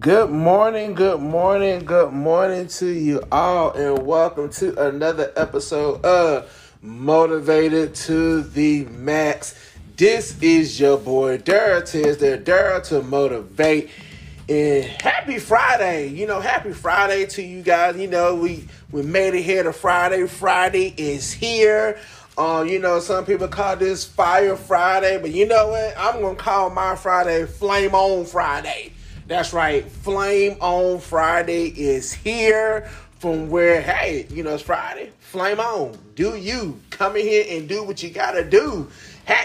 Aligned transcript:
Good 0.00 0.30
morning, 0.30 0.94
good 0.94 1.20
morning, 1.20 1.84
good 1.84 2.14
morning 2.14 2.68
to 2.68 2.86
you 2.86 3.22
all, 3.30 3.72
and 3.72 4.06
welcome 4.06 4.48
to 4.52 4.88
another 4.88 5.30
episode 5.36 6.02
of 6.06 6.78
Motivated 6.80 7.94
to 7.96 8.40
the 8.40 8.86
Max. 8.86 9.54
This 9.98 10.40
is 10.40 10.80
your 10.80 10.96
boy 10.96 11.36
Daryl 11.36 11.86
Tiz, 11.86 12.16
there, 12.16 12.38
Daryl 12.38 12.82
to 12.84 13.02
motivate. 13.02 13.90
And 14.48 14.86
happy 14.86 15.38
Friday! 15.38 16.06
You 16.06 16.26
know, 16.26 16.40
happy 16.40 16.72
Friday 16.72 17.26
to 17.26 17.42
you 17.42 17.60
guys. 17.60 17.98
You 17.98 18.08
know, 18.08 18.36
we 18.36 18.64
we 18.90 19.02
made 19.02 19.34
it 19.34 19.42
here 19.42 19.64
to 19.64 19.72
Friday. 19.74 20.26
Friday 20.26 20.94
is 20.96 21.30
here. 21.30 22.00
Um, 22.38 22.66
you 22.66 22.78
know, 22.78 23.00
some 23.00 23.26
people 23.26 23.48
call 23.48 23.76
this 23.76 24.06
Fire 24.06 24.56
Friday, 24.56 25.18
but 25.20 25.32
you 25.32 25.46
know 25.46 25.68
what? 25.68 25.94
I'm 25.98 26.22
gonna 26.22 26.36
call 26.36 26.70
my 26.70 26.96
Friday 26.96 27.44
Flame 27.44 27.94
On 27.94 28.24
Friday. 28.24 28.94
That's 29.30 29.52
right, 29.52 29.88
Flame 29.88 30.56
On 30.60 30.98
Friday 30.98 31.66
is 31.66 32.12
here. 32.12 32.90
From 33.20 33.48
where, 33.48 33.80
hey, 33.80 34.26
you 34.28 34.42
know, 34.42 34.54
it's 34.54 34.62
Friday. 34.64 35.12
Flame 35.20 35.60
on. 35.60 35.96
Do 36.16 36.34
you 36.34 36.80
come 36.90 37.14
in 37.14 37.22
here 37.22 37.44
and 37.48 37.68
do 37.68 37.84
what 37.84 38.02
you 38.02 38.10
gotta 38.10 38.42
do? 38.42 38.90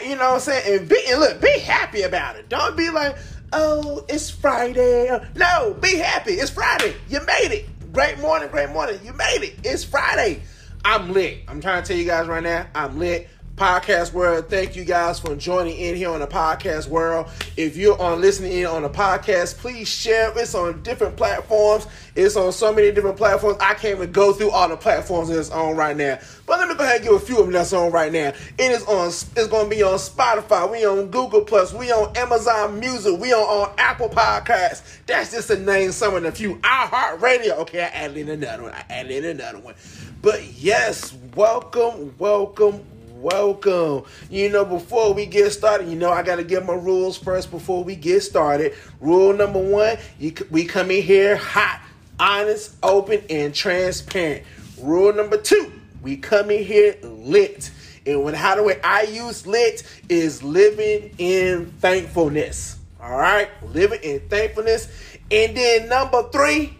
You 0.03 0.15
know 0.15 0.31
what 0.31 0.33
I'm 0.33 0.39
saying? 0.39 0.79
And 0.79 0.89
be 0.89 0.99
and 1.07 1.19
look, 1.19 1.39
be 1.39 1.59
happy 1.59 2.01
about 2.01 2.35
it. 2.35 2.49
Don't 2.49 2.75
be 2.75 2.89
like, 2.89 3.15
oh, 3.53 4.03
it's 4.09 4.27
Friday. 4.27 5.19
No, 5.35 5.77
be 5.79 5.97
happy. 5.97 6.33
It's 6.33 6.49
Friday. 6.49 6.95
You 7.07 7.19
made 7.23 7.51
it. 7.51 7.93
Great 7.93 8.17
morning, 8.17 8.49
great 8.49 8.71
morning. 8.71 8.99
You 9.03 9.13
made 9.13 9.43
it. 9.43 9.53
It's 9.63 9.83
Friday. 9.83 10.41
I'm 10.83 11.13
lit. 11.13 11.41
I'm 11.47 11.61
trying 11.61 11.83
to 11.83 11.87
tell 11.87 11.97
you 11.97 12.05
guys 12.05 12.25
right 12.25 12.41
now, 12.41 12.65
I'm 12.73 12.97
lit. 12.97 13.29
Podcast 13.55 14.11
world, 14.11 14.49
thank 14.49 14.75
you 14.75 14.83
guys 14.83 15.17
for 15.17 15.33
joining 15.33 15.77
in 15.77 15.95
here 15.95 16.09
on 16.09 16.19
the 16.19 16.27
podcast 16.27 16.89
world. 16.89 17.29
If 17.55 17.77
you're 17.77 17.99
on 18.01 18.19
listening 18.19 18.51
in 18.51 18.65
on 18.65 18.81
the 18.81 18.89
podcast, 18.89 19.57
please 19.59 19.87
share. 19.87 20.37
It's 20.37 20.53
on 20.53 20.83
different 20.83 21.15
platforms. 21.15 21.87
It's 22.15 22.35
on 22.35 22.51
so 22.51 22.73
many 22.73 22.91
different 22.91 23.15
platforms. 23.15 23.57
I 23.61 23.73
can't 23.75 23.95
even 23.95 24.11
go 24.11 24.33
through 24.33 24.51
all 24.51 24.67
the 24.67 24.75
platforms 24.75 25.29
it's 25.29 25.51
on 25.51 25.77
right 25.77 25.95
now. 25.95 26.19
But 26.45 26.59
let 26.59 26.67
me 26.67 26.75
go 26.75 26.83
ahead 26.83 26.97
and 26.97 27.05
give 27.05 27.13
a 27.13 27.19
few 27.19 27.37
of 27.37 27.45
them 27.45 27.53
that's 27.53 27.71
on 27.71 27.93
right 27.93 28.11
now. 28.11 28.33
It 28.57 28.71
is 28.71 28.83
on. 28.87 29.07
It's 29.07 29.47
going 29.47 29.69
to 29.69 29.73
be 29.73 29.83
on 29.83 29.99
Spotify. 29.99 30.69
We 30.69 30.85
on 30.85 31.09
Google 31.09 31.41
Plus. 31.41 31.73
We 31.73 31.93
on 31.93 32.15
Amazon 32.17 32.77
Music. 32.77 33.17
We 33.17 33.31
on, 33.31 33.39
on 33.39 33.73
Apple 33.77 34.09
Podcasts. 34.09 34.99
That's 35.05 35.31
just 35.31 35.47
to 35.47 35.57
name 35.57 35.93
some 35.93 36.13
of 36.13 36.23
the 36.23 36.33
few. 36.33 36.55
iHeartRadio. 36.55 37.51
Okay, 37.59 37.83
I 37.83 37.87
added 37.87 38.17
in 38.17 38.27
another 38.27 38.63
one. 38.63 38.73
I 38.73 38.83
added 38.89 39.11
in 39.23 39.39
another 39.39 39.59
one. 39.59 39.75
But 40.21 40.43
yes, 40.43 41.15
welcome, 41.35 42.15
welcome, 42.17 42.83
welcome. 43.21 44.03
You 44.29 44.49
know, 44.49 44.65
before 44.65 45.13
we 45.13 45.25
get 45.25 45.51
started, 45.51 45.87
you 45.87 45.95
know, 45.95 46.11
I 46.11 46.23
got 46.23 46.35
to 46.37 46.43
give 46.43 46.65
my 46.65 46.73
rules 46.73 47.17
first 47.17 47.51
before 47.51 47.83
we 47.83 47.95
get 47.95 48.21
started. 48.21 48.73
Rule 48.99 49.33
number 49.33 49.59
one, 49.59 49.97
you, 50.19 50.33
we 50.51 50.65
come 50.65 50.91
in 50.91 51.03
here 51.03 51.35
hot, 51.35 51.81
honest, 52.19 52.75
open, 52.83 53.21
and 53.29 53.53
transparent. 53.53 54.43
Rule 54.79 55.13
number 55.13 55.37
two, 55.37 55.71
we 56.01 56.17
come 56.17 56.51
in 56.51 56.63
here 56.63 56.95
lit. 57.01 57.71
And 58.05 58.23
when 58.23 58.35
how 58.35 58.55
the 58.55 58.63
way 58.63 58.79
I 58.83 59.03
use 59.03 59.47
lit 59.47 59.83
is 60.09 60.43
living 60.43 61.15
in 61.17 61.71
thankfulness. 61.79 62.77
All 63.01 63.17
right, 63.17 63.49
living 63.73 63.99
in 64.03 64.19
thankfulness. 64.29 64.87
And 65.31 65.55
then 65.55 65.89
number 65.89 66.29
three, 66.29 66.77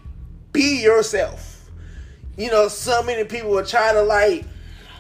be 0.52 0.82
yourself. 0.82 1.70
You 2.38 2.52
know, 2.52 2.68
so 2.68 3.02
many 3.04 3.24
people 3.24 3.52
will 3.52 3.66
try 3.66 3.94
to 3.94 4.02
like, 4.02 4.46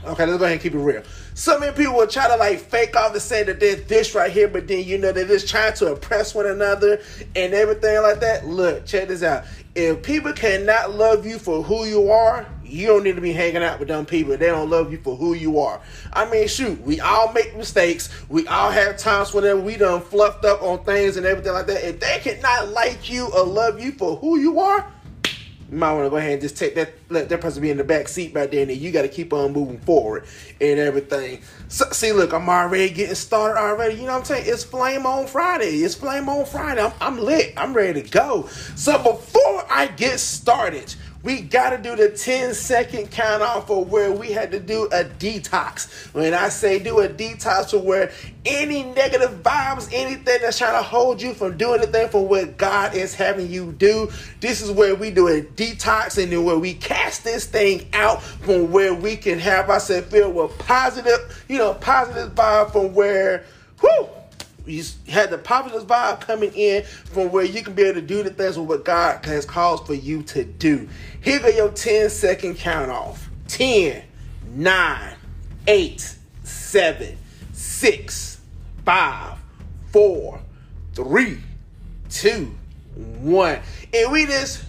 okay, 0.05 0.25
let's 0.25 0.37
go 0.37 0.45
ahead 0.45 0.53
and 0.53 0.61
keep 0.61 0.73
it 0.73 0.77
real. 0.77 1.03
So 1.37 1.59
many 1.59 1.75
people 1.75 1.95
will 1.95 2.07
try 2.07 2.29
to 2.29 2.37
like 2.37 2.59
fake 2.59 2.95
off 2.95 3.11
to 3.11 3.19
say 3.19 3.43
that 3.43 3.59
they're 3.59 3.75
this 3.75 4.15
right 4.15 4.31
here, 4.31 4.47
but 4.47 4.69
then 4.69 4.85
you 4.85 4.97
know 4.97 5.11
they're 5.11 5.27
just 5.27 5.49
trying 5.49 5.73
to 5.73 5.91
impress 5.91 6.33
one 6.33 6.45
another 6.45 7.01
and 7.35 7.53
everything 7.53 8.01
like 8.01 8.21
that. 8.21 8.47
Look, 8.47 8.85
check 8.85 9.09
this 9.09 9.21
out. 9.21 9.43
If 9.75 10.01
people 10.01 10.31
cannot 10.31 10.95
love 10.95 11.25
you 11.25 11.37
for 11.37 11.61
who 11.61 11.83
you 11.83 12.09
are, 12.09 12.47
you 12.63 12.87
don't 12.87 13.03
need 13.03 13.15
to 13.15 13.21
be 13.21 13.33
hanging 13.33 13.63
out 13.63 13.79
with 13.79 13.89
them 13.89 14.05
people. 14.05 14.37
They 14.37 14.45
don't 14.45 14.69
love 14.69 14.93
you 14.93 14.97
for 14.99 15.17
who 15.17 15.33
you 15.33 15.59
are. 15.59 15.81
I 16.13 16.23
mean, 16.29 16.47
shoot, 16.47 16.79
we 16.79 17.01
all 17.01 17.33
make 17.33 17.53
mistakes. 17.57 18.09
We 18.29 18.47
all 18.47 18.71
have 18.71 18.95
times 18.95 19.33
whenever 19.33 19.59
we 19.59 19.75
done 19.75 19.99
fluffed 19.99 20.45
up 20.45 20.63
on 20.63 20.85
things 20.85 21.17
and 21.17 21.25
everything 21.25 21.51
like 21.51 21.67
that. 21.67 21.83
If 21.83 21.99
they 21.99 22.19
cannot 22.23 22.69
like 22.69 23.09
you 23.09 23.27
or 23.33 23.43
love 23.43 23.83
you 23.83 23.91
for 23.91 24.15
who 24.15 24.39
you 24.39 24.61
are, 24.61 24.89
you 25.71 25.77
might 25.77 25.93
want 25.93 26.05
to 26.05 26.09
go 26.09 26.17
ahead 26.17 26.33
and 26.33 26.41
just 26.41 26.57
take 26.57 26.75
that, 26.75 26.93
let 27.09 27.29
that 27.29 27.41
person 27.41 27.61
be 27.61 27.71
in 27.71 27.77
the 27.77 27.83
back 27.83 28.07
seat 28.07 28.33
right 28.35 28.49
there, 28.51 28.61
and 28.61 28.69
then 28.69 28.79
you 28.79 28.91
got 28.91 29.01
to 29.01 29.07
keep 29.07 29.33
on 29.33 29.51
moving 29.51 29.79
forward 29.79 30.25
and 30.61 30.79
everything. 30.79 31.41
So, 31.67 31.85
see, 31.91 32.11
look, 32.11 32.33
I'm 32.33 32.47
already 32.47 32.89
getting 32.93 33.15
started 33.15 33.59
already. 33.59 33.95
You 33.95 34.01
know 34.01 34.13
what 34.13 34.19
I'm 34.19 34.25
saying? 34.25 34.45
It's 34.47 34.63
Flame 34.63 35.05
on 35.05 35.27
Friday. 35.27 35.77
It's 35.77 35.95
Flame 35.95 36.29
on 36.29 36.45
Friday. 36.45 36.81
I'm, 36.81 36.93
I'm 37.01 37.19
lit. 37.19 37.53
I'm 37.57 37.73
ready 37.73 38.01
to 38.03 38.09
go. 38.09 38.47
So 38.75 38.97
before 39.01 39.65
I 39.69 39.87
get 39.87 40.19
started, 40.19 40.93
we 41.25 41.41
got 41.41 41.71
to 41.71 41.79
do 41.79 41.95
the 41.95 42.09
10 42.09 42.53
second 42.53 43.09
count 43.09 43.41
off 43.41 43.65
for 43.65 43.83
where 43.83 44.11
we 44.11 44.31
had 44.31 44.51
to 44.51 44.59
do 44.59 44.85
a 44.85 45.03
detox. 45.03 46.13
When 46.13 46.35
I 46.35 46.49
say 46.49 46.77
do 46.77 46.99
a 46.99 47.09
detox 47.09 47.71
for 47.71 47.79
where 47.79 48.11
any 48.45 48.83
negative 48.83 49.41
vibes, 49.41 49.89
anything 49.91 50.37
that's 50.41 50.59
trying 50.59 50.77
to 50.77 50.83
hold 50.83 51.19
you 51.19 51.33
from 51.33 51.57
doing 51.57 51.81
the 51.81 51.87
thing 51.87 52.09
for 52.09 52.25
what 52.25 52.57
God 52.57 52.93
is 52.93 53.15
having 53.15 53.49
you 53.49 53.71
do, 53.71 54.11
this 54.39 54.61
is 54.61 54.69
where 54.69 54.93
we 54.93 55.09
do 55.09 55.27
a 55.27 55.41
detox 55.41 56.21
and 56.21 56.31
then 56.31 56.45
where 56.45 56.59
we 56.59 56.75
cast 56.75 57.23
this 57.23 57.47
thing 57.47 57.87
out 57.93 58.21
from 58.21 58.71
where 58.71 58.93
we 58.93 59.17
can 59.17 59.39
have 59.39 59.67
ourselves 59.71 60.07
filled 60.07 60.35
with 60.35 60.55
positive, 60.59 61.43
you 61.49 61.57
know, 61.57 61.73
positive 61.73 62.35
vibe 62.35 62.71
from 62.71 62.93
where, 62.93 63.45
whoo, 63.81 64.07
you 64.65 64.83
had 65.07 65.29
the 65.29 65.37
positive 65.37 65.87
vibe 65.87 66.21
coming 66.21 66.51
in 66.53 66.83
from 66.83 67.31
where 67.31 67.43
you 67.43 67.63
can 67.63 67.73
be 67.73 67.83
able 67.83 68.01
to 68.01 68.05
do 68.05 68.23
the 68.23 68.29
things 68.29 68.57
with 68.57 68.67
what 68.67 68.85
God 68.85 69.23
has 69.25 69.45
called 69.45 69.85
for 69.85 69.93
you 69.93 70.23
to 70.23 70.43
do. 70.43 70.87
Here 71.21 71.39
go 71.39 71.47
your 71.47 71.69
10 71.69 72.09
second 72.09 72.55
count 72.55 72.91
off 72.91 73.29
10, 73.47 74.03
9, 74.53 75.15
8, 75.67 76.15
7, 76.43 77.17
6, 77.53 78.41
5, 78.85 79.37
4, 79.91 80.39
3, 80.93 81.37
2, 82.09 82.55
1. 82.95 83.59
And 83.93 84.11
we 84.11 84.25
just 84.25 84.64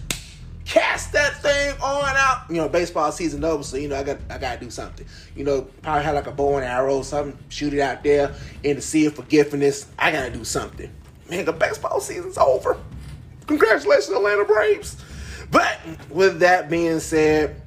cast 0.67 1.13
that 1.13 1.41
thing 1.41 1.73
on 1.81 2.15
out. 2.15 2.49
You 2.49 2.57
know, 2.57 2.69
baseball 2.69 3.11
season 3.11 3.43
over, 3.43 3.63
so 3.63 3.77
you 3.77 3.87
know 3.87 3.95
I 3.95 4.03
got 4.03 4.17
I 4.29 4.37
gotta 4.37 4.59
do 4.59 4.69
something. 4.69 5.07
You 5.35 5.45
know, 5.45 5.61
probably 5.81 6.03
have 6.03 6.15
like 6.15 6.27
a 6.27 6.31
bow 6.31 6.57
and 6.57 6.65
arrow, 6.65 6.97
or 6.97 7.03
something, 7.03 7.37
shoot 7.49 7.73
it 7.73 7.79
out 7.79 8.03
there 8.03 8.35
in 8.63 8.75
the 8.75 8.81
sea 8.81 9.05
of 9.05 9.15
forgiveness. 9.15 9.87
I 9.97 10.11
gotta 10.11 10.31
do 10.31 10.43
something. 10.43 10.91
Man, 11.29 11.45
the 11.45 11.53
baseball 11.53 11.99
season's 11.99 12.37
over. 12.37 12.77
Congratulations, 13.47 14.09
Atlanta 14.09 14.43
Braves. 14.43 14.97
But 15.49 15.79
with 16.09 16.39
that 16.39 16.69
being 16.69 16.99
said, 16.99 17.61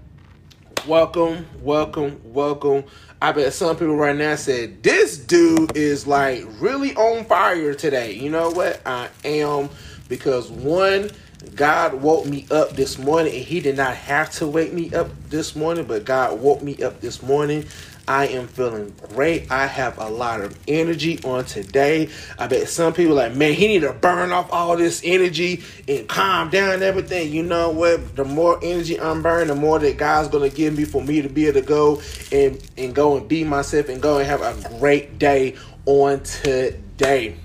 welcome, 0.86 1.46
welcome, 1.62 2.20
welcome. 2.24 2.84
I 3.22 3.32
bet 3.32 3.52
some 3.52 3.76
people 3.76 3.96
right 3.96 4.16
now 4.16 4.34
said 4.36 4.82
this 4.82 5.18
dude 5.18 5.76
is 5.76 6.06
like 6.06 6.44
really 6.58 6.94
on 6.96 7.24
fire 7.24 7.74
today. 7.74 8.12
You 8.12 8.30
know 8.30 8.50
what? 8.50 8.80
I 8.86 9.08
am 9.24 9.70
because 10.08 10.50
one 10.50 11.10
God 11.54 11.94
woke 11.94 12.26
me 12.26 12.46
up 12.50 12.76
this 12.76 12.98
morning, 12.98 13.34
and 13.34 13.44
He 13.44 13.60
did 13.60 13.76
not 13.76 13.96
have 13.96 14.30
to 14.32 14.46
wake 14.46 14.72
me 14.72 14.92
up 14.92 15.08
this 15.30 15.56
morning, 15.56 15.84
but 15.84 16.04
God 16.04 16.40
woke 16.40 16.62
me 16.62 16.82
up 16.82 17.00
this 17.00 17.22
morning. 17.22 17.64
I 18.10 18.26
am 18.26 18.48
feeling 18.48 18.92
great. 19.14 19.50
I 19.52 19.66
have 19.66 19.96
a 19.98 20.08
lot 20.08 20.40
of 20.40 20.58
energy 20.66 21.20
on 21.22 21.44
today. 21.44 22.08
I 22.38 22.48
bet 22.48 22.68
some 22.68 22.92
people 22.92 23.14
like, 23.14 23.36
man, 23.36 23.52
he 23.52 23.68
need 23.68 23.82
to 23.82 23.92
burn 23.92 24.32
off 24.32 24.52
all 24.52 24.76
this 24.76 25.00
energy 25.04 25.62
and 25.86 26.08
calm 26.08 26.50
down 26.50 26.74
and 26.74 26.82
everything. 26.82 27.32
You 27.32 27.44
know 27.44 27.70
what? 27.70 28.16
The 28.16 28.24
more 28.24 28.58
energy 28.62 28.98
I'm 28.98 29.22
burning, 29.22 29.46
the 29.46 29.54
more 29.54 29.78
that 29.78 29.96
God's 29.96 30.28
gonna 30.28 30.48
give 30.48 30.76
me 30.76 30.84
for 30.84 31.00
me 31.00 31.22
to 31.22 31.28
be 31.28 31.46
able 31.46 31.60
to 31.60 31.66
go 31.66 32.02
and 32.32 32.60
and 32.76 32.94
go 32.94 33.16
and 33.16 33.28
be 33.28 33.44
myself 33.44 33.88
and 33.88 34.02
go 34.02 34.18
and 34.18 34.26
have 34.26 34.42
a 34.42 34.78
great 34.80 35.20
day 35.20 35.56
on 35.86 36.20
today. 36.24 37.36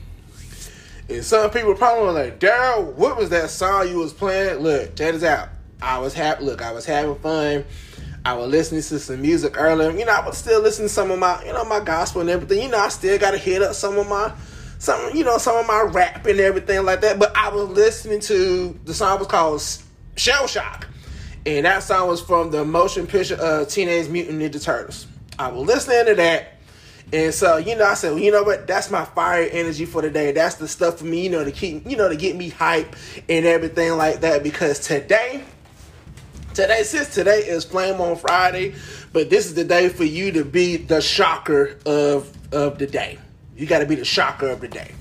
And 1.07 1.23
some 1.23 1.51
people 1.51 1.75
probably 1.75 2.13
like, 2.13 2.39
Daryl, 2.39 2.93
what 2.93 3.15
was 3.17 3.29
that 3.29 3.51
song 3.51 3.87
you 3.87 3.97
was 3.99 4.11
playing? 4.11 4.59
Look, 4.59 4.95
check 4.95 5.13
this 5.13 5.23
out. 5.23 5.49
I 5.81 5.99
was 5.99 6.13
happy. 6.13 6.43
Look, 6.43 6.61
I 6.61 6.71
was 6.71 6.85
having 6.85 7.15
fun. 7.15 7.65
I 8.25 8.33
was 8.33 8.49
listening 8.49 8.81
to 8.81 8.99
some 8.99 9.21
music 9.21 9.53
earlier. 9.55 9.91
You 9.91 10.03
know, 10.03 10.11
I 10.11 10.25
was 10.25 10.35
still 10.35 10.59
listening 10.61 10.87
to 10.87 10.93
some 10.93 11.11
of 11.11 11.19
my, 11.19 11.45
you 11.45 11.53
know, 11.53 11.63
my 11.63 11.79
gospel 11.79 12.21
and 12.21 12.29
everything. 12.29 12.63
You 12.63 12.69
know, 12.69 12.79
I 12.79 12.89
still 12.89 13.19
got 13.19 13.31
to 13.31 13.37
hit 13.37 13.61
up 13.61 13.75
some 13.75 13.99
of 13.99 14.09
my, 14.09 14.33
some, 14.79 15.15
you 15.15 15.23
know, 15.23 15.37
some 15.37 15.57
of 15.57 15.67
my 15.67 15.81
rap 15.91 16.25
and 16.25 16.39
everything 16.39 16.83
like 16.83 17.01
that. 17.01 17.19
But 17.19 17.37
I 17.37 17.49
was 17.49 17.69
listening 17.69 18.19
to 18.21 18.79
the 18.85 18.93
song 18.95 19.19
was 19.19 19.27
called 19.27 19.61
Shell 20.15 20.47
Shock, 20.47 20.87
and 21.45 21.67
that 21.67 21.83
song 21.83 22.07
was 22.07 22.19
from 22.19 22.49
the 22.49 22.65
motion 22.65 23.05
picture 23.05 23.35
of 23.35 23.67
Teenage 23.67 24.09
Mutant 24.09 24.41
Ninja 24.41 24.63
Turtles. 24.63 25.05
I 25.37 25.51
was 25.51 25.67
listening 25.67 26.07
to 26.07 26.15
that. 26.15 26.54
And 27.15 27.33
so, 27.33 27.55
you 27.55 27.77
know, 27.77 27.85
I 27.85 27.93
said, 27.93 28.11
well, 28.11 28.19
you 28.19 28.29
know 28.29 28.43
what? 28.43 28.67
That's 28.67 28.91
my 28.91 29.05
fire 29.05 29.47
energy 29.49 29.85
for 29.85 30.01
the 30.01 30.09
day. 30.09 30.33
That's 30.33 30.55
the 30.55 30.67
stuff 30.67 30.97
for 30.99 31.05
me, 31.05 31.23
you 31.23 31.29
know, 31.29 31.45
to 31.45 31.51
keep, 31.51 31.89
you 31.89 31.95
know, 31.95 32.09
to 32.09 32.15
get 32.17 32.35
me 32.35 32.49
hype 32.49 32.93
and 33.29 33.45
everything 33.45 33.93
like 33.93 34.19
that. 34.19 34.43
Because 34.43 34.81
today, 34.81 35.41
today, 36.53 36.83
since 36.83 37.13
today 37.13 37.39
is 37.47 37.63
Flame 37.63 38.01
on 38.01 38.17
Friday, 38.17 38.75
but 39.13 39.29
this 39.29 39.45
is 39.45 39.53
the 39.53 39.63
day 39.63 39.87
for 39.87 40.03
you 40.03 40.33
to 40.33 40.43
be 40.43 40.75
the 40.75 40.99
shocker 40.99 41.77
of 41.85 42.29
of 42.53 42.79
the 42.79 42.87
day. 42.87 43.17
You 43.55 43.65
got 43.65 43.79
to 43.79 43.85
be 43.85 43.95
the 43.95 44.03
shocker 44.03 44.49
of 44.49 44.59
the 44.59 44.67
day. 44.67 44.91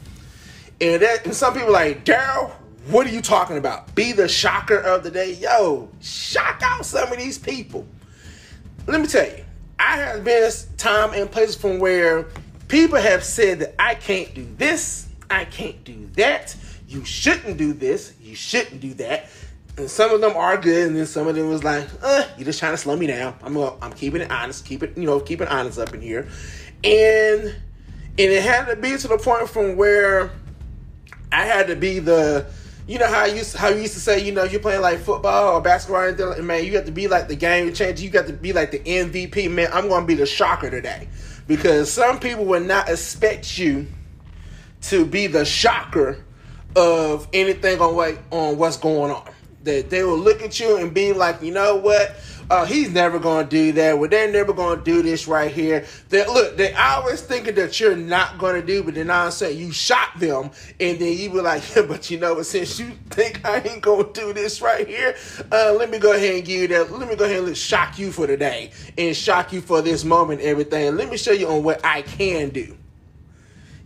And 0.81 1.03
that, 1.03 1.25
and 1.25 1.35
some 1.35 1.53
people 1.53 1.73
like 1.73 2.05
Daryl, 2.05 2.53
What 2.87 3.09
are 3.09 3.11
you 3.11 3.23
talking 3.23 3.57
about? 3.57 3.93
Be 3.97 4.13
the 4.13 4.29
shocker 4.29 4.79
of 4.79 5.03
the 5.03 5.11
day. 5.11 5.33
Yo, 5.35 5.89
shock 6.01 6.61
out 6.63 6.87
some 6.87 7.11
of 7.11 7.19
these 7.19 7.39
people. 7.39 7.85
Let 8.87 9.01
me 9.01 9.09
tell 9.09 9.27
you, 9.27 9.44
I 9.79 9.97
have 9.97 10.25
been 10.25 10.51
time 10.77 11.13
and 11.15 11.31
places 11.31 11.57
from 11.57 11.79
where 11.79 12.27
people 12.69 12.99
have 12.99 13.25
said 13.25 13.61
that 13.61 13.75
I 13.79 13.95
can't 13.95 14.35
do 14.35 14.47
this, 14.57 15.09
I 15.31 15.45
can't 15.45 15.83
do 15.85 16.09
that, 16.15 16.55
you 16.89 17.05
shouldn't 17.05 17.57
do 17.57 17.73
this, 17.73 18.15
you 18.21 18.35
shouldn't 18.35 18.81
do 18.81 18.95
that. 18.95 19.29
And 19.77 19.91
some 19.91 20.13
of 20.13 20.21
them 20.21 20.37
are 20.37 20.57
good, 20.57 20.89
and 20.89 20.97
then 20.97 21.07
some 21.07 21.27
of 21.27 21.35
them 21.35 21.49
was 21.49 21.65
like, 21.65 21.89
uh, 22.03 22.25
you're 22.37 22.45
just 22.45 22.61
trying 22.61 22.73
to 22.73 22.77
slow 22.77 22.97
me 22.97 23.09
down. 23.09 23.35
I'm 23.43 23.55
gonna, 23.55 23.77
I'm 23.83 23.93
keeping 23.93 24.21
it 24.21 24.31
honest, 24.31 24.65
keep 24.65 24.85
it, 24.85 24.97
you 24.97 25.05
know, 25.05 25.19
keep 25.19 25.41
it 25.41 25.49
honest 25.49 25.79
up 25.79 25.93
in 25.93 26.01
here. 26.01 26.29
And 26.85 27.55
and 28.17 28.33
it 28.33 28.43
had 28.45 28.67
to 28.67 28.77
be 28.77 28.97
to 28.97 29.09
the 29.09 29.19
point 29.19 29.49
from 29.49 29.77
where 29.77 30.31
I 31.33 31.47
had 31.47 31.67
to 31.67 31.75
be 31.75 31.99
the 31.99 32.47
you 32.87 32.99
know 32.99 33.07
how 33.07 33.25
you 33.25 33.37
used 33.37 33.57
how 33.57 33.69
you 33.69 33.81
used 33.81 33.95
to 33.95 34.01
say, 34.01 34.25
you 34.25 34.33
know, 34.33 34.45
you're 34.45 34.61
playing 34.61 34.83
like 34.83 34.99
football 34.99 35.57
or 35.57 35.61
basketball, 35.61 36.03
or 36.03 36.09
anything, 36.09 36.47
man, 36.47 36.65
you 36.65 36.75
have 36.77 36.85
to 36.85 36.93
be 36.93 37.09
like 37.09 37.29
the 37.29 37.37
game 37.37 37.73
changer. 37.73 38.03
You 38.03 38.11
got 38.11 38.27
to 38.27 38.33
be 38.33 38.53
like 38.53 38.71
the 38.73 38.81
MVP. 38.81 39.51
Man, 39.51 39.69
I'm 39.73 39.89
going 39.89 40.03
to 40.03 40.07
be 40.07 40.15
the 40.15 40.27
shocker 40.27 40.71
today 40.71 41.09
because 41.47 41.91
some 41.91 42.21
people 42.21 42.45
would 42.47 42.67
not 42.67 42.89
expect 42.89 43.59
you 43.59 43.87
to 44.83 45.07
be 45.07 45.27
the 45.27 45.45
shocker 45.45 46.23
of 46.77 47.27
anything 47.33 47.81
on 47.81 47.95
what 47.95 48.19
on 48.31 48.59
what's 48.59 48.77
going 48.77 49.11
on. 49.11 49.31
That 49.63 49.89
they 49.89 50.05
will 50.05 50.19
look 50.19 50.43
at 50.43 50.61
you 50.61 50.77
and 50.77 50.93
be 50.93 51.15
like, 51.15 51.41
you 51.41 51.53
know 51.53 51.77
what? 51.77 52.17
Oh, 52.51 52.65
he's 52.65 52.91
never 52.91 53.19
going 53.19 53.49
to 53.49 53.51
do 53.51 53.73
that. 53.73 53.99
Well, 53.99 54.09
they're 54.09 54.31
never 54.31 54.53
going 54.53 54.79
to 54.79 54.85
do 54.85 55.03
this 55.03 55.27
right 55.27 55.51
here. 55.51 55.85
They, 56.09 56.27
look, 56.27 56.57
they 56.57 56.73
always 56.75 57.21
thinking 57.23 57.55
that 57.57 57.79
you're 57.81 57.97
not 57.97 58.39
going 58.39 58.61
to 58.61 58.67
do, 58.67 58.83
but 58.83 58.95
then 58.95 59.11
I 59.11 59.31
say 59.31 59.53
you 59.53 59.73
shot 59.73 60.19
them, 60.19 60.51
and 60.81 60.99
then 60.99 61.17
you 61.17 61.31
be 61.31 61.41
like, 61.41 61.63
yeah, 61.77 61.83
but 61.83 62.11
you 62.11 62.19
know 62.19 62.35
what? 62.35 62.47
Since 62.47 62.79
you 62.79 62.93
think 63.11 63.45
I 63.45 63.61
ain't 63.61 63.83
going 63.83 64.13
to 64.13 64.21
do 64.21 64.33
this 64.33 64.61
right 64.61 64.87
here, 64.87 65.17
uh, 65.51 65.75
let 65.79 65.91
me 65.91 65.99
go 65.99 66.13
ahead 66.13 66.37
and 66.37 66.45
give 66.45 66.63
you 66.63 66.69
that. 66.69 66.93
Let 66.93 67.09
me 67.09 67.17
go 67.17 67.25
ahead 67.25 67.43
and 67.43 67.57
shock 67.57 67.99
you 67.99 68.13
for 68.13 68.27
today 68.27 68.71
and 68.99 69.17
shock 69.17 69.53
you 69.53 69.61
for 69.61 69.83
this 69.83 70.05
moment, 70.05 70.41
everything. 70.41 70.97
Let 70.97 71.11
me 71.11 71.17
show 71.17 71.33
you 71.33 71.49
on 71.49 71.63
what 71.63 71.85
I 71.85 72.03
can 72.03 72.51
do. 72.51 72.77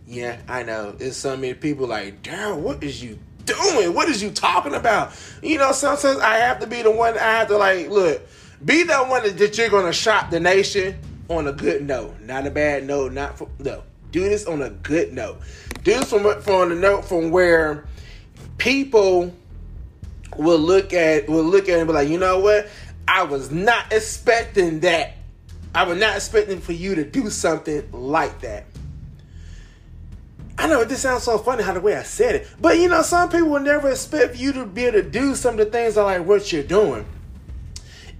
Yeah, 0.07 0.39
I 0.47 0.63
know. 0.63 0.91
There's 0.91 1.15
so 1.15 1.37
many 1.37 1.53
people 1.53 1.85
like, 1.85 2.23
Daryl, 2.23 2.57
what 2.57 2.83
is 2.83 3.03
you 3.03 3.19
doing? 3.45 3.93
What 3.93 4.09
is 4.09 4.23
you 4.23 4.31
talking 4.31 4.73
about? 4.73 5.13
You 5.43 5.57
know, 5.57 5.71
sometimes 5.71 6.19
I 6.19 6.37
have 6.37 6.59
to 6.61 6.67
be 6.67 6.81
the 6.81 6.91
one 6.91 7.15
I 7.15 7.33
have 7.37 7.47
to 7.49 7.57
like, 7.57 7.89
look, 7.89 8.21
be 8.63 8.83
the 8.83 8.97
one 8.97 9.23
that 9.23 9.57
you're 9.57 9.69
gonna 9.69 9.93
shock 9.93 10.29
the 10.29 10.39
nation 10.39 10.99
on 11.29 11.47
a 11.47 11.53
good 11.53 11.85
note, 11.85 12.19
not 12.21 12.45
a 12.45 12.51
bad 12.51 12.85
note. 12.85 13.13
Not 13.13 13.37
for, 13.37 13.47
no. 13.59 13.83
Do 14.11 14.21
this 14.21 14.45
on 14.45 14.61
a 14.61 14.69
good 14.69 15.13
note. 15.13 15.39
Do 15.83 15.93
this 15.93 16.09
from 16.09 16.41
from 16.41 16.69
the 16.69 16.75
note 16.75 17.05
from 17.05 17.29
where 17.29 17.85
people 18.57 19.33
will 20.35 20.59
look 20.59 20.93
at 20.93 21.29
will 21.29 21.43
look 21.43 21.69
at 21.69 21.77
it 21.77 21.79
and 21.79 21.87
be 21.87 21.93
like, 21.93 22.09
you 22.09 22.17
know 22.17 22.39
what? 22.39 22.67
I 23.07 23.23
was 23.23 23.51
not 23.51 23.91
expecting 23.91 24.81
that. 24.81 25.13
I 25.73 25.83
was 25.83 25.99
not 25.99 26.15
expecting 26.15 26.59
for 26.59 26.73
you 26.73 26.95
to 26.95 27.05
do 27.05 27.29
something 27.29 27.89
like 27.91 28.41
that. 28.41 28.65
I 30.57 30.67
know 30.67 30.83
this 30.83 31.01
sounds 31.01 31.23
so 31.23 31.37
funny 31.37 31.63
how 31.63 31.73
the 31.73 31.79
way 31.79 31.95
I 31.95 32.03
said 32.03 32.35
it, 32.35 32.47
but 32.59 32.77
you 32.77 32.89
know, 32.89 33.01
some 33.01 33.29
people 33.29 33.49
will 33.49 33.61
never 33.61 33.89
expect 33.89 34.35
you 34.35 34.51
to 34.53 34.65
be 34.65 34.85
able 34.85 35.01
to 35.01 35.09
do 35.09 35.33
some 35.33 35.57
of 35.57 35.65
the 35.65 35.71
things 35.71 35.95
like 35.95 36.25
what 36.25 36.51
you're 36.51 36.63
doing. 36.63 37.05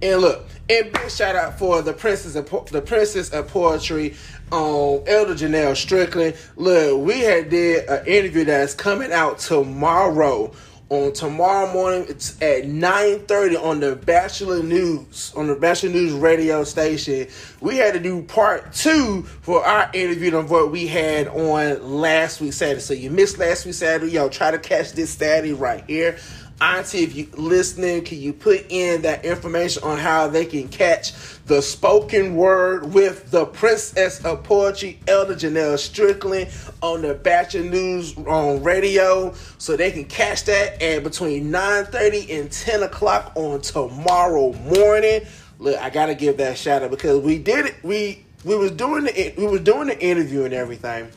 And 0.02 0.20
look, 0.20 0.46
and 0.70 0.92
big 0.92 1.10
shout 1.10 1.36
out 1.36 1.58
for 1.58 1.82
the 1.82 1.92
princess 1.92 2.34
of 2.34 2.48
the 2.70 2.80
princess 2.80 3.30
of 3.30 3.48
poetry, 3.48 4.14
um, 4.50 5.02
Elder 5.06 5.34
Janelle 5.34 5.76
Strickland. 5.76 6.36
Look, 6.56 7.04
we 7.04 7.20
had 7.20 7.50
did 7.50 7.86
an 7.88 8.06
interview 8.06 8.44
that's 8.44 8.74
coming 8.74 9.12
out 9.12 9.38
tomorrow. 9.38 10.52
On 10.88 11.12
tomorrow 11.12 11.72
morning, 11.72 12.06
it's 12.08 12.32
at 12.42 12.66
9:30 12.66 13.56
on 13.56 13.78
the 13.78 13.94
Bachelor 13.94 14.60
News, 14.60 15.32
on 15.36 15.46
the 15.46 15.54
Bachelor 15.54 15.90
News 15.90 16.12
radio 16.12 16.64
station. 16.64 17.28
We 17.60 17.76
had 17.76 17.94
to 17.94 18.00
do 18.00 18.22
part 18.22 18.72
two 18.72 19.22
for 19.42 19.64
our 19.64 19.88
interview 19.92 20.36
on 20.36 20.48
what 20.48 20.72
we 20.72 20.88
had 20.88 21.28
on 21.28 22.00
last 22.00 22.40
week 22.40 22.54
Saturday. 22.54 22.80
So 22.80 22.94
you 22.94 23.08
missed 23.10 23.38
last 23.38 23.66
week 23.66 23.74
Saturday, 23.74 24.10
yo, 24.10 24.28
try 24.28 24.50
to 24.50 24.58
catch 24.58 24.92
this 24.92 25.10
Saturday 25.10 25.52
right 25.52 25.84
here. 25.86 26.18
Auntie, 26.60 27.04
if 27.04 27.16
you 27.16 27.26
listening, 27.38 28.04
can 28.04 28.20
you 28.20 28.34
put 28.34 28.66
in 28.68 29.00
that 29.02 29.24
information 29.24 29.82
on 29.82 29.96
how 29.96 30.28
they 30.28 30.44
can 30.44 30.68
catch 30.68 31.14
the 31.46 31.62
spoken 31.62 32.36
word 32.36 32.92
with 32.92 33.30
the 33.30 33.46
princess 33.46 34.22
of 34.26 34.44
poetry, 34.44 35.00
Elder 35.08 35.34
Janelle 35.34 35.78
Strickland, 35.78 36.50
on 36.82 37.00
the 37.00 37.14
Bachelor 37.14 37.62
News 37.62 38.14
on 38.18 38.62
radio, 38.62 39.32
so 39.56 39.74
they 39.74 39.90
can 39.90 40.04
catch 40.04 40.44
that 40.44 40.82
at 40.82 41.02
between 41.02 41.50
9:30 41.50 42.30
and 42.38 42.52
10 42.52 42.82
o'clock 42.82 43.32
on 43.36 43.62
tomorrow 43.62 44.52
morning. 44.52 45.22
Look, 45.58 45.80
I 45.80 45.88
gotta 45.88 46.14
give 46.14 46.36
that 46.36 46.58
shout 46.58 46.82
out 46.82 46.90
because 46.90 47.20
we 47.22 47.38
did 47.38 47.64
it. 47.64 47.76
We 47.82 48.26
we 48.44 48.54
was 48.56 48.72
doing 48.72 49.04
the 49.04 49.34
we 49.38 49.46
was 49.46 49.62
doing 49.62 49.88
the 49.88 49.98
interview 49.98 50.44
and 50.44 50.52
everything, 50.52 51.08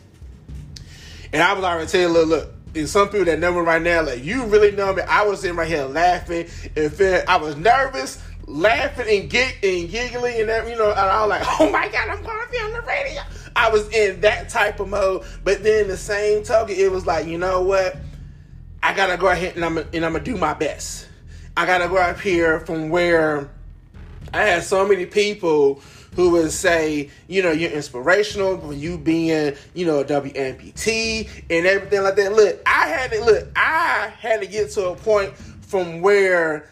and 1.34 1.44
I 1.44 1.52
was 1.52 1.66
already 1.66 1.88
telling, 1.88 2.14
look, 2.14 2.30
look 2.30 2.63
and 2.76 2.90
some 2.90 3.10
people 3.10 3.26
that 3.26 3.40
know 3.40 3.54
me 3.54 3.60
right 3.60 3.82
now, 3.82 4.04
like 4.04 4.24
you 4.24 4.46
really 4.46 4.72
know 4.72 4.94
me. 4.94 5.02
I 5.04 5.24
was 5.24 5.44
in 5.44 5.56
right 5.56 5.68
here 5.68 5.86
laughing 5.86 6.48
and 6.76 6.92
feeling. 6.92 7.22
I 7.28 7.38
was 7.38 7.56
nervous, 7.56 8.22
laughing 8.48 9.06
and, 9.10 9.30
gig- 9.30 9.58
and 9.64 9.90
giggling 9.90 10.40
and 10.40 10.50
that, 10.50 10.68
you 10.68 10.76
know. 10.76 10.90
And 10.90 11.00
I 11.00 11.22
was 11.22 11.30
like, 11.30 11.44
"Oh 11.60 11.70
my 11.70 11.88
god, 11.90 12.10
I'm 12.10 12.24
to 12.24 12.48
be 12.52 12.58
on 12.58 12.72
the 12.72 12.82
radio." 12.82 13.22
I 13.56 13.70
was 13.70 13.88
in 13.90 14.22
that 14.22 14.50
type 14.50 14.80
of 14.80 14.90
mode. 14.90 15.24
But 15.44 15.64
then 15.64 15.88
the 15.88 15.98
same 15.98 16.44
token, 16.44 16.76
it 16.76 16.92
was 16.92 17.06
like, 17.06 17.28
you 17.28 17.38
know 17.38 17.62
what? 17.62 17.98
I 18.82 18.94
gotta 18.94 19.18
go 19.18 19.28
ahead 19.28 19.56
and 19.56 19.64
I'm 19.64 19.78
and 19.78 20.06
I'm 20.06 20.14
gonna 20.14 20.20
do 20.24 20.36
my 20.36 20.54
best. 20.54 21.08
I 21.56 21.66
gotta 21.66 21.88
go 21.88 21.98
up 21.98 22.20
here 22.20 22.60
from 22.62 22.90
where 22.90 23.50
I 24.34 24.42
had 24.42 24.64
so 24.64 24.88
many 24.88 25.06
people 25.06 25.82
who 26.16 26.32
would 26.32 26.52
say, 26.52 27.10
you 27.28 27.42
know, 27.42 27.52
you're 27.52 27.72
inspirational 27.72 28.58
for 28.58 28.74
you 28.74 28.98
being, 28.98 29.56
you 29.74 29.86
know, 29.86 30.00
a 30.00 30.06
WNPT 30.06 31.30
and 31.50 31.66
everything 31.66 32.04
like 32.04 32.16
that. 32.16 32.34
Look, 32.34 32.62
I 32.66 32.88
had 32.88 33.12
to 33.12 33.24
look, 33.24 33.48
I 33.56 34.14
had 34.20 34.42
to 34.42 34.48
get 34.48 34.72
to 34.72 34.90
a 34.90 34.96
point 34.96 35.36
from 35.36 36.02
where 36.02 36.70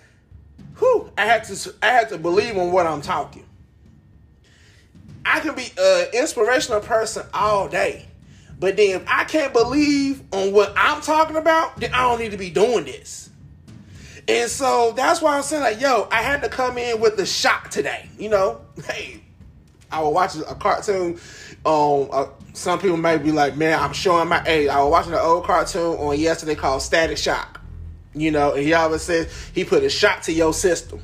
whew, 0.77 1.11
I 1.17 1.25
had 1.25 1.43
to 1.45 1.73
I 1.81 1.87
had 1.87 2.09
to 2.09 2.17
believe 2.17 2.57
on 2.57 2.71
what 2.71 2.85
I'm 2.85 3.01
talking. 3.01 3.45
I 5.25 5.39
can 5.39 5.55
be 5.55 5.67
an 5.77 6.07
inspirational 6.13 6.81
person 6.81 7.25
all 7.33 7.67
day. 7.67 8.07
But 8.59 8.77
then 8.77 9.01
if 9.01 9.07
I 9.07 9.23
can't 9.23 9.53
believe 9.53 10.21
on 10.31 10.51
what 10.51 10.73
I'm 10.77 11.01
talking 11.01 11.35
about, 11.35 11.77
then 11.79 11.93
I 11.93 12.01
don't 12.03 12.19
need 12.19 12.31
to 12.31 12.37
be 12.37 12.49
doing 12.51 12.85
this. 12.85 13.29
And 14.27 14.49
so 14.49 14.93
that's 14.95 15.21
why 15.21 15.35
I'm 15.35 15.43
saying, 15.43 15.63
like, 15.63 15.81
yo, 15.81 16.07
I 16.11 16.21
had 16.21 16.43
to 16.43 16.49
come 16.49 16.77
in 16.77 16.99
with 16.99 17.17
the 17.17 17.25
shock 17.25 17.69
today. 17.69 18.07
You 18.19 18.29
know, 18.29 18.61
hey, 18.85 19.21
I 19.91 20.01
was 20.01 20.13
watching 20.13 20.41
a 20.47 20.55
cartoon. 20.55 21.19
Um, 21.65 22.09
uh, 22.11 22.27
some 22.53 22.79
people 22.79 22.97
might 22.97 23.23
be 23.23 23.31
like, 23.31 23.57
"Man, 23.57 23.79
I'm 23.79 23.93
showing 23.93 24.27
my 24.27 24.43
age." 24.45 24.69
I 24.69 24.81
was 24.81 24.91
watching 24.91 25.13
an 25.13 25.19
old 25.19 25.45
cartoon 25.45 25.97
on 25.97 26.19
yesterday 26.19 26.55
called 26.55 26.81
Static 26.81 27.17
Shock. 27.17 27.59
You 28.13 28.31
know, 28.31 28.53
and 28.53 28.63
he 28.63 28.73
always 28.73 29.03
says 29.03 29.31
he 29.53 29.63
put 29.63 29.83
a 29.83 29.89
shot 29.89 30.23
to 30.23 30.33
your 30.33 30.53
system. 30.53 31.01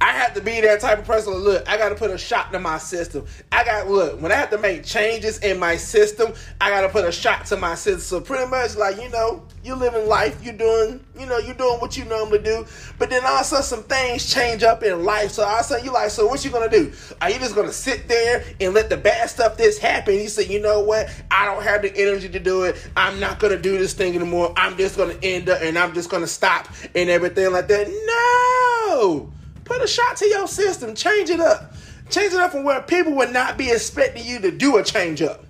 I 0.00 0.12
have 0.12 0.34
to 0.34 0.40
be 0.40 0.60
that 0.60 0.80
type 0.80 0.98
of 0.98 1.04
person. 1.04 1.32
Look, 1.32 1.68
I 1.68 1.76
got 1.76 1.88
to 1.88 1.94
put 1.94 2.10
a 2.10 2.18
shot 2.18 2.52
to 2.52 2.58
my 2.58 2.78
system. 2.78 3.26
I 3.50 3.64
got 3.64 3.88
look 3.88 4.20
when 4.20 4.30
I 4.30 4.34
have 4.34 4.50
to 4.50 4.58
make 4.58 4.84
changes 4.84 5.38
in 5.38 5.58
my 5.58 5.76
system. 5.76 6.32
I 6.60 6.70
got 6.70 6.82
to 6.82 6.88
put 6.88 7.04
a 7.04 7.12
shot 7.12 7.46
to 7.46 7.56
my 7.56 7.74
system. 7.74 8.00
So 8.00 8.20
pretty 8.20 8.50
much, 8.50 8.76
like 8.76 9.00
you 9.00 9.08
know, 9.08 9.42
you 9.64 9.74
living 9.74 10.06
life. 10.06 10.44
You 10.44 10.52
doing, 10.52 11.00
you 11.18 11.26
know, 11.26 11.38
you 11.38 11.54
doing 11.54 11.80
what 11.80 11.96
you 11.96 12.04
normally 12.04 12.38
do. 12.38 12.66
But 12.98 13.10
then 13.10 13.24
also 13.24 13.60
some 13.60 13.82
things 13.84 14.32
change 14.32 14.62
up 14.62 14.82
in 14.82 15.04
life. 15.04 15.30
So 15.30 15.44
I 15.44 15.62
say 15.62 15.82
you 15.82 15.92
like, 15.92 16.10
so 16.10 16.26
what 16.26 16.44
you 16.44 16.50
gonna 16.50 16.70
do? 16.70 16.92
Are 17.20 17.30
you 17.30 17.38
just 17.38 17.54
gonna 17.54 17.72
sit 17.72 18.08
there 18.08 18.44
and 18.60 18.74
let 18.74 18.90
the 18.90 18.96
bad 18.96 19.30
stuff 19.30 19.56
this 19.56 19.78
happen? 19.78 20.14
He 20.14 20.28
said, 20.28 20.48
you 20.48 20.60
know 20.60 20.80
what? 20.80 21.08
I 21.30 21.46
don't 21.46 21.62
have 21.62 21.82
the 21.82 21.96
energy 21.96 22.28
to 22.28 22.38
do 22.38 22.64
it. 22.64 22.76
I'm 22.96 23.18
not 23.18 23.38
gonna 23.38 23.58
do 23.58 23.78
this 23.78 23.94
thing 23.94 24.14
anymore. 24.14 24.52
I'm 24.56 24.76
just 24.76 24.96
gonna 24.96 25.18
end 25.22 25.48
up 25.48 25.62
and 25.62 25.78
I'm 25.78 25.94
just 25.94 26.10
gonna 26.10 26.26
stop 26.26 26.68
and 26.94 27.08
everything 27.08 27.50
like 27.52 27.68
that. 27.68 27.88
No. 27.88 29.32
Put 29.66 29.82
a 29.82 29.86
shot 29.86 30.16
to 30.18 30.26
your 30.26 30.48
system. 30.48 30.94
Change 30.94 31.28
it 31.28 31.40
up. 31.40 31.74
Change 32.08 32.32
it 32.32 32.40
up 32.40 32.52
from 32.52 32.64
where 32.64 32.80
people 32.80 33.14
would 33.16 33.32
not 33.32 33.58
be 33.58 33.70
expecting 33.70 34.24
you 34.24 34.38
to 34.38 34.50
do 34.50 34.78
a 34.78 34.82
change 34.82 35.20
up. 35.20 35.44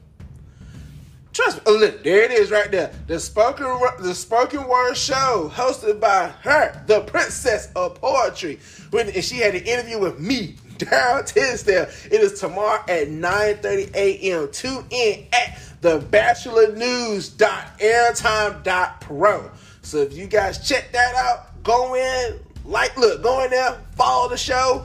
Trust 1.32 1.58
me. 1.58 1.62
Oh, 1.66 1.76
look, 1.76 2.02
there 2.02 2.22
it 2.22 2.30
is 2.30 2.50
right 2.50 2.70
there. 2.70 2.92
The 3.06 3.20
spoken 3.20 3.66
the 4.00 4.14
spoken 4.14 4.66
word 4.66 4.94
show 4.94 5.52
hosted 5.54 6.00
by 6.00 6.28
her, 6.40 6.82
the 6.86 7.02
princess 7.02 7.70
of 7.76 8.00
poetry. 8.00 8.58
When 8.90 9.10
and 9.10 9.22
she 9.22 9.36
had 9.36 9.54
an 9.54 9.64
interview 9.64 9.98
with 9.98 10.18
me, 10.18 10.56
Daryl 10.78 11.26
Tisdale. 11.26 11.88
It 12.10 12.22
is 12.22 12.40
tomorrow 12.40 12.82
at 12.88 13.08
9:30 13.08 13.94
a.m. 13.94 14.50
Tune 14.50 14.86
in 14.88 15.26
at 15.30 15.58
the 15.82 15.98
Bachelor 15.98 16.74
News.airtime.pro. 16.74 19.50
So 19.82 19.98
if 19.98 20.14
you 20.14 20.26
guys 20.26 20.66
check 20.66 20.90
that 20.92 21.14
out, 21.16 21.62
go 21.62 21.96
in, 21.96 22.40
like, 22.66 22.96
look, 22.96 23.22
go 23.22 23.44
in 23.44 23.50
there, 23.50 23.80
follow 23.92 24.28
the 24.28 24.36
show. 24.36 24.84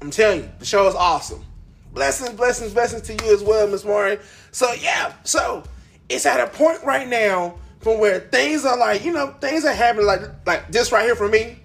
I'm 0.00 0.10
telling 0.10 0.40
you, 0.40 0.50
the 0.58 0.64
show 0.64 0.86
is 0.88 0.94
awesome. 0.94 1.44
Blessings, 1.92 2.30
blessings, 2.30 2.72
blessings 2.72 3.02
to 3.02 3.12
you 3.12 3.34
as 3.34 3.42
well, 3.42 3.68
Miss 3.68 3.84
Warren. 3.84 4.18
So 4.50 4.72
yeah, 4.72 5.12
so 5.24 5.62
it's 6.08 6.26
at 6.26 6.40
a 6.40 6.46
point 6.46 6.82
right 6.82 7.06
now 7.06 7.56
from 7.80 7.98
where 7.98 8.20
things 8.20 8.64
are 8.64 8.78
like, 8.78 9.04
you 9.04 9.12
know, 9.12 9.34
things 9.40 9.64
are 9.64 9.72
happening 9.74 10.06
like 10.06 10.22
like 10.46 10.70
this 10.70 10.90
right 10.92 11.04
here 11.04 11.16
for 11.16 11.28
me, 11.28 11.58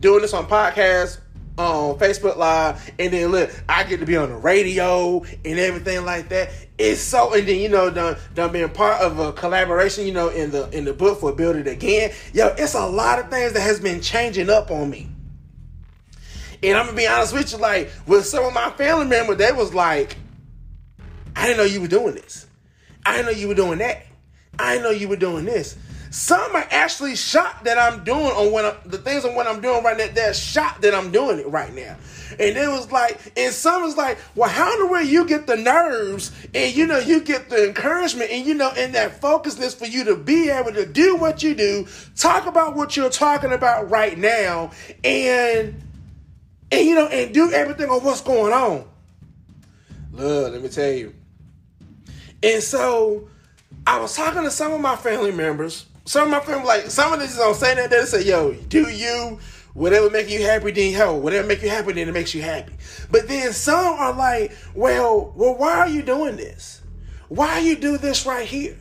doing 0.00 0.22
this 0.22 0.32
on 0.32 0.46
podcast, 0.46 1.18
on 1.56 1.98
Facebook 1.98 2.36
Live, 2.36 2.90
and 2.98 3.12
then 3.12 3.30
look, 3.30 3.50
I 3.68 3.84
get 3.84 4.00
to 4.00 4.06
be 4.06 4.16
on 4.16 4.28
the 4.28 4.36
radio 4.36 5.22
and 5.44 5.58
everything 5.58 6.04
like 6.04 6.28
that. 6.30 6.50
It's 6.78 7.00
so, 7.00 7.32
and 7.32 7.46
then 7.46 7.60
you 7.60 7.68
know, 7.68 7.90
done 7.90 8.16
done 8.34 8.52
being 8.52 8.68
part 8.70 9.00
of 9.00 9.18
a 9.18 9.32
collaboration, 9.32 10.06
you 10.06 10.12
know, 10.12 10.28
in 10.28 10.50
the 10.50 10.68
in 10.70 10.84
the 10.84 10.92
book 10.92 11.20
for 11.20 11.32
Build 11.32 11.56
It 11.56 11.68
Again. 11.68 12.12
Yo, 12.32 12.48
it's 12.58 12.74
a 12.74 12.86
lot 12.86 13.18
of 13.18 13.30
things 13.30 13.52
that 13.52 13.60
has 13.60 13.78
been 13.78 14.00
changing 14.00 14.50
up 14.50 14.70
on 14.70 14.90
me. 14.90 15.08
And 16.62 16.76
I'm 16.76 16.86
gonna 16.86 16.96
be 16.96 17.06
honest 17.06 17.32
with 17.32 17.52
you, 17.52 17.58
like 17.58 17.92
with 18.06 18.26
some 18.26 18.44
of 18.44 18.52
my 18.52 18.70
family 18.70 19.06
members, 19.06 19.36
they 19.36 19.52
was 19.52 19.72
like, 19.72 20.16
I 21.36 21.46
didn't 21.46 21.58
know 21.58 21.64
you 21.64 21.80
were 21.80 21.88
doing 21.88 22.14
this. 22.14 22.46
I 23.06 23.16
didn't 23.16 23.26
know 23.26 23.38
you 23.38 23.48
were 23.48 23.54
doing 23.54 23.78
that. 23.78 24.06
I 24.58 24.72
didn't 24.72 24.84
know 24.84 24.90
you 24.90 25.08
were 25.08 25.16
doing 25.16 25.44
this. 25.44 25.76
Some 26.14 26.54
are 26.54 26.68
actually 26.70 27.16
shocked 27.16 27.64
that 27.64 27.76
I'm 27.76 28.04
doing 28.04 28.20
on 28.20 28.52
what 28.52 28.64
I'm, 28.64 28.88
the 28.88 28.98
things 28.98 29.24
on 29.24 29.34
what 29.34 29.48
I'm 29.48 29.60
doing 29.60 29.82
right 29.82 29.98
now. 29.98 30.06
They're 30.14 30.32
shocked 30.32 30.82
that 30.82 30.94
I'm 30.94 31.10
doing 31.10 31.40
it 31.40 31.48
right 31.48 31.74
now. 31.74 31.96
And 32.38 32.56
it 32.56 32.68
was 32.68 32.92
like, 32.92 33.32
and 33.36 33.52
some 33.52 33.82
was 33.82 33.96
like, 33.96 34.18
well, 34.36 34.48
how 34.48 34.72
in 34.74 34.92
the 34.92 35.04
you 35.04 35.26
get 35.26 35.48
the 35.48 35.56
nerves 35.56 36.30
and 36.54 36.72
you 36.72 36.86
know, 36.86 37.00
you 37.00 37.20
get 37.20 37.50
the 37.50 37.66
encouragement 37.66 38.30
and 38.30 38.46
you 38.46 38.54
know, 38.54 38.70
and 38.76 38.94
that 38.94 39.20
focusness 39.20 39.74
for 39.74 39.86
you 39.86 40.04
to 40.04 40.14
be 40.14 40.50
able 40.50 40.72
to 40.74 40.86
do 40.86 41.16
what 41.16 41.42
you 41.42 41.52
do, 41.52 41.88
talk 42.14 42.46
about 42.46 42.76
what 42.76 42.96
you're 42.96 43.10
talking 43.10 43.52
about 43.52 43.90
right 43.90 44.16
now, 44.16 44.70
and 45.02 45.74
and 46.70 46.86
you 46.86 46.94
know, 46.94 47.08
and 47.08 47.34
do 47.34 47.50
everything 47.50 47.90
on 47.90 48.04
what's 48.04 48.20
going 48.20 48.52
on. 48.52 48.88
Look, 50.12 50.52
let 50.52 50.62
me 50.62 50.68
tell 50.68 50.92
you. 50.92 51.12
And 52.40 52.62
so 52.62 53.28
I 53.84 53.98
was 53.98 54.14
talking 54.14 54.44
to 54.44 54.50
some 54.52 54.72
of 54.72 54.80
my 54.80 54.94
family 54.94 55.32
members 55.32 55.86
some 56.04 56.24
of 56.24 56.30
my 56.30 56.40
friends 56.40 56.66
like 56.66 56.90
some 56.90 57.12
of 57.12 57.20
this 57.20 57.36
don't 57.36 57.54
say 57.54 57.74
that 57.74 57.90
they 57.90 58.04
say, 58.04 58.24
yo, 58.24 58.52
do 58.54 58.88
you 58.88 59.38
whatever 59.74 60.08
make 60.08 60.30
you 60.30 60.42
happy, 60.42 60.70
then 60.70 60.94
hell, 60.94 61.20
whatever 61.20 61.46
make 61.46 61.62
you 61.62 61.68
happy, 61.68 61.92
then 61.92 62.08
it 62.08 62.12
makes 62.12 62.34
you 62.34 62.42
happy. 62.42 62.72
But 63.10 63.28
then 63.28 63.52
some 63.52 63.98
are 63.98 64.12
like, 64.14 64.56
well, 64.74 65.32
well, 65.36 65.56
why 65.56 65.78
are 65.78 65.88
you 65.88 66.02
doing 66.02 66.36
this? 66.36 66.80
Why 67.28 67.58
you 67.58 67.76
do 67.76 67.98
this 67.98 68.24
right 68.24 68.46
here? 68.46 68.80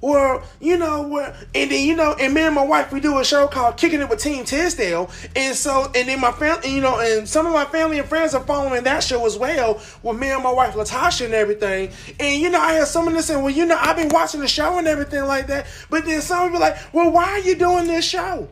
Well, 0.00 0.42
you 0.60 0.76
know, 0.76 1.18
and 1.54 1.70
then 1.70 1.86
you 1.86 1.96
know, 1.96 2.14
and 2.14 2.34
me 2.34 2.42
and 2.42 2.54
my 2.54 2.64
wife 2.64 2.92
we 2.92 3.00
do 3.00 3.18
a 3.18 3.24
show 3.24 3.46
called 3.46 3.76
Kicking 3.76 4.00
It 4.00 4.08
with 4.08 4.20
Team 4.20 4.44
Tisdale, 4.44 5.10
and 5.34 5.54
so 5.54 5.90
and 5.94 6.08
then 6.08 6.20
my 6.20 6.32
family, 6.32 6.74
you 6.74 6.80
know, 6.80 6.98
and 6.98 7.28
some 7.28 7.46
of 7.46 7.52
my 7.52 7.64
family 7.64 7.98
and 7.98 8.08
friends 8.08 8.34
are 8.34 8.44
following 8.44 8.84
that 8.84 9.02
show 9.02 9.24
as 9.26 9.38
well 9.38 9.80
with 10.02 10.18
me 10.18 10.30
and 10.30 10.42
my 10.42 10.52
wife 10.52 10.74
Latasha 10.74 11.24
and 11.24 11.34
everything. 11.34 11.90
And 12.20 12.40
you 12.40 12.50
know, 12.50 12.60
I 12.60 12.72
had 12.74 12.88
someone 12.88 13.14
that 13.14 13.22
said, 13.22 13.36
well, 13.36 13.50
you 13.50 13.66
know, 13.66 13.78
I've 13.80 13.96
been 13.96 14.08
watching 14.08 14.40
the 14.40 14.48
show 14.48 14.78
and 14.78 14.86
everything 14.86 15.24
like 15.24 15.46
that, 15.46 15.66
but 15.90 16.04
then 16.04 16.20
some 16.20 16.48
people 16.48 16.60
like, 16.60 16.76
well, 16.92 17.10
why 17.10 17.24
are 17.24 17.40
you 17.40 17.54
doing 17.54 17.86
this 17.86 18.04
show? 18.04 18.48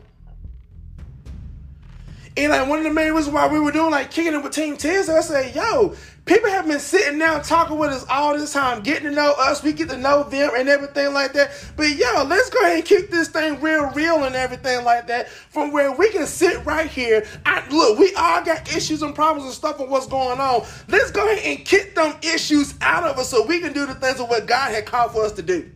And 2.35 2.49
like 2.49 2.67
one 2.67 2.79
of 2.79 2.83
the 2.83 2.91
main 2.91 3.13
reasons 3.13 3.33
why 3.33 3.47
we 3.47 3.59
were 3.59 3.71
doing 3.71 3.91
like 3.91 4.09
kicking 4.09 4.33
it 4.33 4.41
with 4.41 4.53
Team 4.53 4.75
Tiz, 4.75 5.07
I 5.09 5.21
said, 5.21 5.55
yo, 5.55 5.95
People 6.25 6.49
have 6.49 6.65
been 6.65 6.79
sitting 6.79 7.19
down 7.19 7.41
talking 7.41 7.77
with 7.77 7.89
us 7.89 8.05
all 8.09 8.37
this 8.37 8.53
time, 8.53 8.81
getting 8.81 9.09
to 9.09 9.11
know 9.11 9.33
us. 9.37 9.61
We 9.61 9.73
get 9.73 9.89
to 9.89 9.97
know 9.97 10.23
them 10.23 10.51
and 10.55 10.69
everything 10.69 11.13
like 11.13 11.33
that. 11.33 11.51
But 11.75 11.89
yo, 11.97 12.23
let's 12.23 12.49
go 12.49 12.61
ahead 12.61 12.77
and 12.77 12.85
keep 12.85 13.09
this 13.09 13.27
thing 13.27 13.59
real, 13.59 13.91
real 13.91 14.23
and 14.23 14.33
everything 14.33 14.85
like 14.85 15.07
that. 15.07 15.27
From 15.27 15.73
where 15.73 15.91
we 15.91 16.09
can 16.11 16.25
sit 16.25 16.65
right 16.65 16.89
here. 16.89 17.25
I, 17.45 17.67
look, 17.69 17.99
we 17.99 18.13
all 18.15 18.41
got 18.41 18.73
issues 18.73 19.01
and 19.01 19.13
problems 19.13 19.45
and 19.45 19.53
stuff 19.53 19.81
and 19.81 19.89
what's 19.89 20.07
going 20.07 20.39
on. 20.39 20.65
Let's 20.87 21.11
go 21.11 21.29
ahead 21.29 21.45
and 21.45 21.65
kick 21.65 21.93
them 21.93 22.15
issues 22.21 22.75
out 22.79 23.03
of 23.03 23.17
us 23.17 23.29
so 23.29 23.45
we 23.45 23.59
can 23.59 23.73
do 23.73 23.85
the 23.85 23.95
things 23.95 24.21
of 24.21 24.29
what 24.29 24.45
God 24.45 24.73
had 24.73 24.85
called 24.85 25.11
for 25.11 25.25
us 25.25 25.33
to 25.33 25.41
do. 25.41 25.69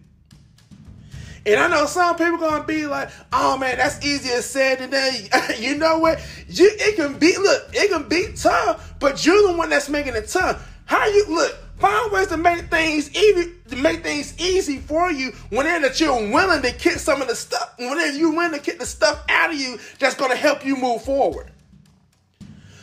And 1.48 1.62
I 1.62 1.68
know 1.70 1.86
some 1.86 2.18
people 2.18 2.38
gonna 2.38 2.66
be 2.66 2.86
like, 2.86 3.10
"Oh 3.32 3.58
man, 3.58 3.78
that's 3.78 4.06
easier 4.06 4.42
said 4.42 4.80
than 4.80 4.90
done." 4.90 5.14
you 5.60 5.76
know 5.76 5.98
what? 6.00 6.20
You 6.50 6.70
it 6.74 6.98
can 6.98 7.18
be 7.18 7.38
look, 7.38 7.70
it 7.74 7.90
can 7.90 8.10
be 8.10 8.34
tough, 8.36 8.94
but 9.00 9.26
you're 9.26 9.48
the 9.48 9.58
one 9.58 9.70
that's 9.70 9.88
making 9.88 10.16
it 10.16 10.28
tough. 10.28 10.68
How 10.86 11.08
you 11.08 11.26
look? 11.30 11.58
Find 11.80 12.12
ways 12.12 12.28
to 12.28 12.38
make 12.38 12.70
things 12.70 13.16
easy 13.16 13.54
to 13.70 13.76
make 13.78 14.04
things 14.04 14.38
easy 14.40 14.80
for 14.80 15.10
you 15.10 15.32
whenever 15.50 15.88
that 15.88 16.00
you're 16.02 16.32
willing 16.32 16.62
to 16.64 16.72
kick 16.74 17.00
some 17.00 17.22
of 17.22 17.30
the 17.30 17.36
stuff, 17.36 17.76
whenever 17.78 18.18
you're 18.18 18.36
willing 18.36 18.54
to 18.54 18.60
kick 18.60 18.80
the 18.80 18.86
stuff 18.86 19.24
out 19.30 19.52
of 19.52 19.56
you 19.56 19.80
that's 20.00 20.16
gonna 20.16 20.36
help 20.36 20.66
you 20.66 20.76
move 20.76 21.04
forward 21.04 21.52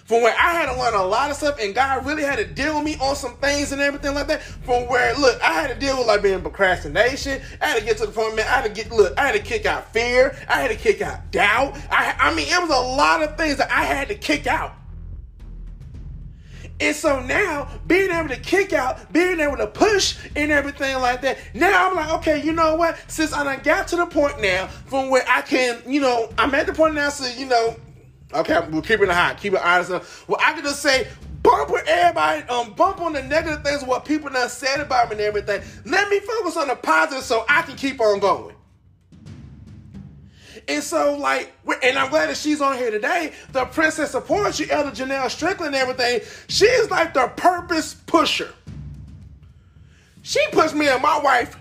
from 0.04 0.22
where 0.22 0.34
I 0.34 0.52
had 0.52 0.72
to 0.72 0.78
learn 0.78 0.94
a 0.94 1.04
lot 1.04 1.30
of 1.30 1.36
stuff, 1.36 1.58
and 1.60 1.74
God 1.74 2.04
really 2.04 2.22
had 2.22 2.36
to 2.36 2.44
deal 2.44 2.76
with 2.76 2.84
me 2.84 2.96
on 3.00 3.16
some 3.16 3.36
things 3.36 3.72
and 3.72 3.80
everything 3.80 4.14
like 4.14 4.26
that. 4.26 4.42
From 4.42 4.86
where, 4.88 5.14
look, 5.14 5.40
I 5.42 5.52
had 5.52 5.68
to 5.68 5.74
deal 5.74 5.98
with 5.98 6.06
like 6.06 6.22
being 6.22 6.40
procrastination. 6.42 7.40
I 7.60 7.68
had 7.68 7.78
to 7.78 7.84
get 7.84 7.96
to 7.98 8.06
the 8.06 8.12
point, 8.12 8.36
man. 8.36 8.46
I 8.46 8.60
had 8.60 8.64
to 8.64 8.70
get, 8.70 8.92
look, 8.92 9.18
I 9.18 9.26
had 9.26 9.32
to 9.32 9.42
kick 9.42 9.64
out 9.66 9.92
fear. 9.92 10.36
I 10.48 10.60
had 10.60 10.70
to 10.70 10.76
kick 10.76 11.00
out 11.00 11.30
doubt. 11.30 11.76
I, 11.90 12.14
I 12.18 12.34
mean, 12.34 12.46
it 12.48 12.60
was 12.60 12.70
a 12.70 12.96
lot 12.96 13.22
of 13.22 13.36
things 13.36 13.56
that 13.56 13.70
I 13.70 13.84
had 13.84 14.08
to 14.08 14.14
kick 14.14 14.46
out. 14.46 14.74
And 16.80 16.94
so 16.94 17.20
now, 17.20 17.68
being 17.86 18.10
able 18.10 18.28
to 18.28 18.36
kick 18.36 18.72
out, 18.72 19.12
being 19.12 19.38
able 19.38 19.56
to 19.56 19.68
push 19.68 20.18
and 20.34 20.50
everything 20.50 20.96
like 21.00 21.22
that, 21.22 21.38
now 21.54 21.88
I'm 21.88 21.94
like, 21.94 22.12
okay, 22.14 22.42
you 22.42 22.52
know 22.52 22.74
what? 22.74 22.98
Since 23.06 23.32
I 23.32 23.44
done 23.44 23.60
got 23.62 23.88
to 23.88 23.96
the 23.96 24.06
point 24.06 24.40
now 24.40 24.66
from 24.66 25.08
where 25.08 25.24
I 25.28 25.42
can, 25.42 25.80
you 25.86 26.00
know, 26.00 26.30
I'm 26.36 26.52
at 26.54 26.66
the 26.66 26.72
point 26.72 26.94
now, 26.94 27.10
so, 27.10 27.26
you 27.38 27.46
know, 27.46 27.76
Okay, 28.34 28.58
we're 28.70 28.82
keeping 28.82 29.08
it 29.08 29.14
hot, 29.14 29.38
keep 29.38 29.52
it 29.52 29.62
honest. 29.62 29.90
Well, 30.28 30.40
I 30.42 30.54
can 30.54 30.64
just 30.64 30.82
say, 30.82 31.06
bump 31.42 31.70
with 31.70 31.86
everybody, 31.86 32.42
um, 32.48 32.72
bump 32.72 33.00
on 33.00 33.12
the 33.12 33.22
negative 33.22 33.62
things, 33.62 33.84
what 33.84 34.04
people 34.04 34.28
done 34.28 34.48
said 34.48 34.80
about 34.80 35.08
me 35.10 35.12
and 35.12 35.20
everything. 35.20 35.62
Let 35.84 36.08
me 36.08 36.18
focus 36.18 36.56
on 36.56 36.66
the 36.66 36.74
positive 36.74 37.22
so 37.22 37.44
I 37.48 37.62
can 37.62 37.76
keep 37.76 38.00
on 38.00 38.18
going. 38.18 38.56
And 40.66 40.82
so, 40.82 41.16
like, 41.16 41.52
and 41.82 41.98
I'm 41.98 42.10
glad 42.10 42.30
that 42.30 42.36
she's 42.36 42.60
on 42.60 42.76
here 42.76 42.90
today. 42.90 43.34
The 43.52 43.66
princess 43.66 44.14
of 44.14 44.26
poetry, 44.26 44.70
Elder 44.70 44.90
Janelle 44.90 45.30
Strickland, 45.30 45.74
and 45.74 45.76
everything. 45.76 46.20
She's 46.48 46.90
like 46.90 47.12
the 47.14 47.28
purpose 47.36 47.94
pusher. 47.94 48.52
She 50.22 50.44
pushes 50.52 50.74
me 50.74 50.88
and 50.88 51.02
my 51.02 51.20
wife 51.20 51.56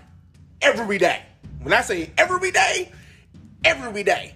every 0.62 0.96
day. 0.96 1.22
When 1.62 1.74
I 1.74 1.82
say 1.82 2.10
every 2.16 2.50
day, 2.50 2.90
every 3.62 4.02
day. 4.02 4.34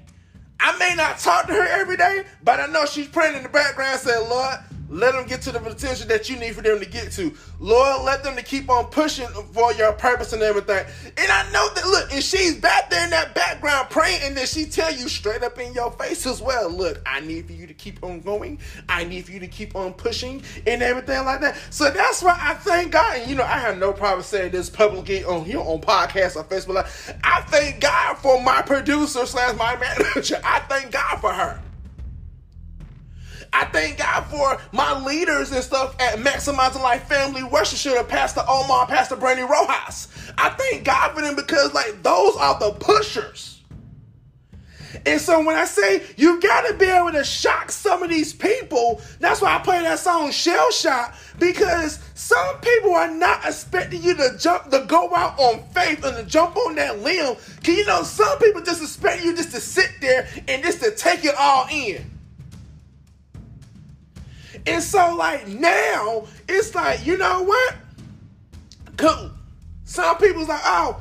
I 0.61 0.77
may 0.79 0.95
not 0.97 1.19
talk 1.19 1.47
to 1.47 1.53
her 1.53 1.67
every 1.67 1.97
day, 1.97 2.25
but 2.43 2.61
I 2.61 2.67
know 2.67 2.85
she's 2.85 3.09
praying 3.09 3.37
in 3.37 3.43
the 3.43 3.49
background 3.49 4.00
saying, 4.00 4.29
Lord, 4.29 4.59
let 4.88 5.12
them 5.12 5.26
get 5.26 5.42
to 5.42 5.52
the 5.52 5.61
potential 5.61 6.07
that 6.09 6.28
you 6.28 6.37
need 6.37 6.54
for 6.54 6.62
them 6.62 6.80
to 6.80 6.87
get 6.87 7.12
to. 7.12 7.35
Lord, 7.61 8.04
let 8.04 8.23
them 8.23 8.37
to 8.37 8.42
keep 8.42 8.71
on 8.71 8.87
pushing 8.87 9.26
for 9.26 9.73
your 9.75 9.92
purpose 9.92 10.33
and 10.33 10.42
everything. 10.42 10.87
And 11.16 11.30
I 11.30 11.50
know 11.52 11.68
that 11.75 11.87
look, 11.87 12.12
and 12.12 12.23
she's 12.23 12.57
back 12.57 12.90
there 12.90 13.04
in 13.04 13.11
that 13.11 13.35
background 13.35 13.90
praying, 13.90 14.21
and 14.23 14.37
then 14.37 14.47
she 14.47 14.64
tell 14.64 14.92
you 14.92 15.09
straight 15.09 15.42
up 15.42 15.59
in 15.59 15.73
your 15.75 15.92
face 15.92 16.26
as 16.26 16.40
well. 16.40 16.71
Look, 16.71 17.00
I 17.07 17.21
need 17.21 17.47
for 17.47 17.52
you 17.52 17.66
to 17.66 17.75
keep 17.75 18.02
on 18.02 18.21
going. 18.21 18.59
I 18.88 19.04
need 19.04 19.26
for 19.26 19.33
you 19.33 19.40
to 19.40 19.49
keep 19.49 19.76
on 19.76 19.92
pushing 19.92 20.42
and 20.66 20.83
everything 20.83 21.25
like 21.25 21.40
that. 21.40 21.59
So 21.71 21.90
that's 21.90 22.23
why 22.23 22.38
I 22.40 22.54
thank 22.54 22.92
God. 22.92 23.18
And 23.18 23.30
you 23.30 23.37
know, 23.37 23.45
I 23.45 23.59
have 23.59 23.78
no 23.78 23.92
problem 23.92 24.23
saying 24.23 24.52
this 24.52 24.71
publicly 24.71 25.25
on 25.25 25.45
here 25.45 25.61
on 25.61 25.80
podcast 25.80 26.37
or 26.37 26.45
Facebook. 26.45 26.87
I 27.25 27.42
thank 27.42 27.80
God 27.80 28.14
for 28.18 28.42
my 28.42 28.62
producer 28.62 29.26
slash 29.26 29.57
my 29.57 29.76
manager. 29.76 30.40
I 30.45 30.61
thank 30.61 30.92
God 30.92 31.16
for 31.18 31.33
her. 31.33 31.61
I 33.52 33.64
thank 33.67 33.99
God 33.99 34.23
for 34.25 34.61
my 34.73 34.99
leaders 35.05 35.52
and 35.52 35.62
stuff 35.62 36.00
at 36.00 36.19
Maximizing 36.19 36.83
Life 36.83 37.05
Family 37.09 37.43
Worship 37.43 37.78
should 37.78 37.97
have 37.97 38.09
Pastor 38.09 38.43
Omar, 38.49 38.87
Pastor 38.87 39.17
Brandy 39.17 39.43
Rojas. 39.43 40.09
I 40.37 40.50
thank 40.50 40.85
God 40.85 41.14
for 41.14 41.23
them 41.23 41.37
because 41.37 41.75
like 41.75 42.02
those 42.02 42.37
are 42.37 42.59
the 42.59 42.73
pushers. 42.73 43.59
And 45.07 45.21
so 45.21 45.45
when 45.45 45.57
I 45.57 45.64
say 45.64 46.02
you 46.17 46.40
got 46.40 46.67
to 46.69 46.75
be 46.75 46.87
able 46.87 47.12
to 47.12 47.25
shock 47.25 47.71
some 47.71 48.02
of 48.02 48.11
these 48.11 48.33
people, 48.33 49.00
that's 49.21 49.40
why 49.40 49.55
I 49.55 49.59
play 49.59 49.81
that 49.83 49.99
song 49.99 50.31
Shell 50.31 50.71
Shock 50.73 51.14
because 51.38 52.00
some 52.14 52.61
people 52.61 52.95
are 52.95 53.11
not 53.11 53.45
expecting 53.45 54.02
you 54.02 54.14
to 54.17 54.37
jump, 54.38 54.71
to 54.71 54.85
go 54.87 55.14
out 55.14 55.38
on 55.38 55.62
faith 55.73 56.05
and 56.05 56.17
to 56.17 56.25
jump 56.25 56.57
on 56.57 56.75
that 56.76 57.00
limb. 57.00 57.37
Cause 57.64 57.76
you 57.76 57.87
know 57.87 58.02
some 58.02 58.38
people 58.38 58.62
just 58.62 58.83
expect 58.83 59.25
you 59.25 59.35
just 59.37 59.52
to 59.52 59.61
sit 59.61 59.90
there 60.00 60.28
and 60.49 60.62
just 60.62 60.83
to 60.83 60.90
take 60.90 61.25
it 61.25 61.35
all 61.38 61.67
in. 61.71 62.18
And 64.69 64.83
so, 64.83 65.15
like, 65.15 65.49
now, 65.49 66.27
it's 66.47 66.75
like, 66.75 67.07
you 67.07 67.17
know 67.17 67.43
what? 67.43 67.75
Cool. 68.99 69.31
Some 69.85 70.19
people's 70.19 70.49
like, 70.49 70.61
oh, 70.65 71.01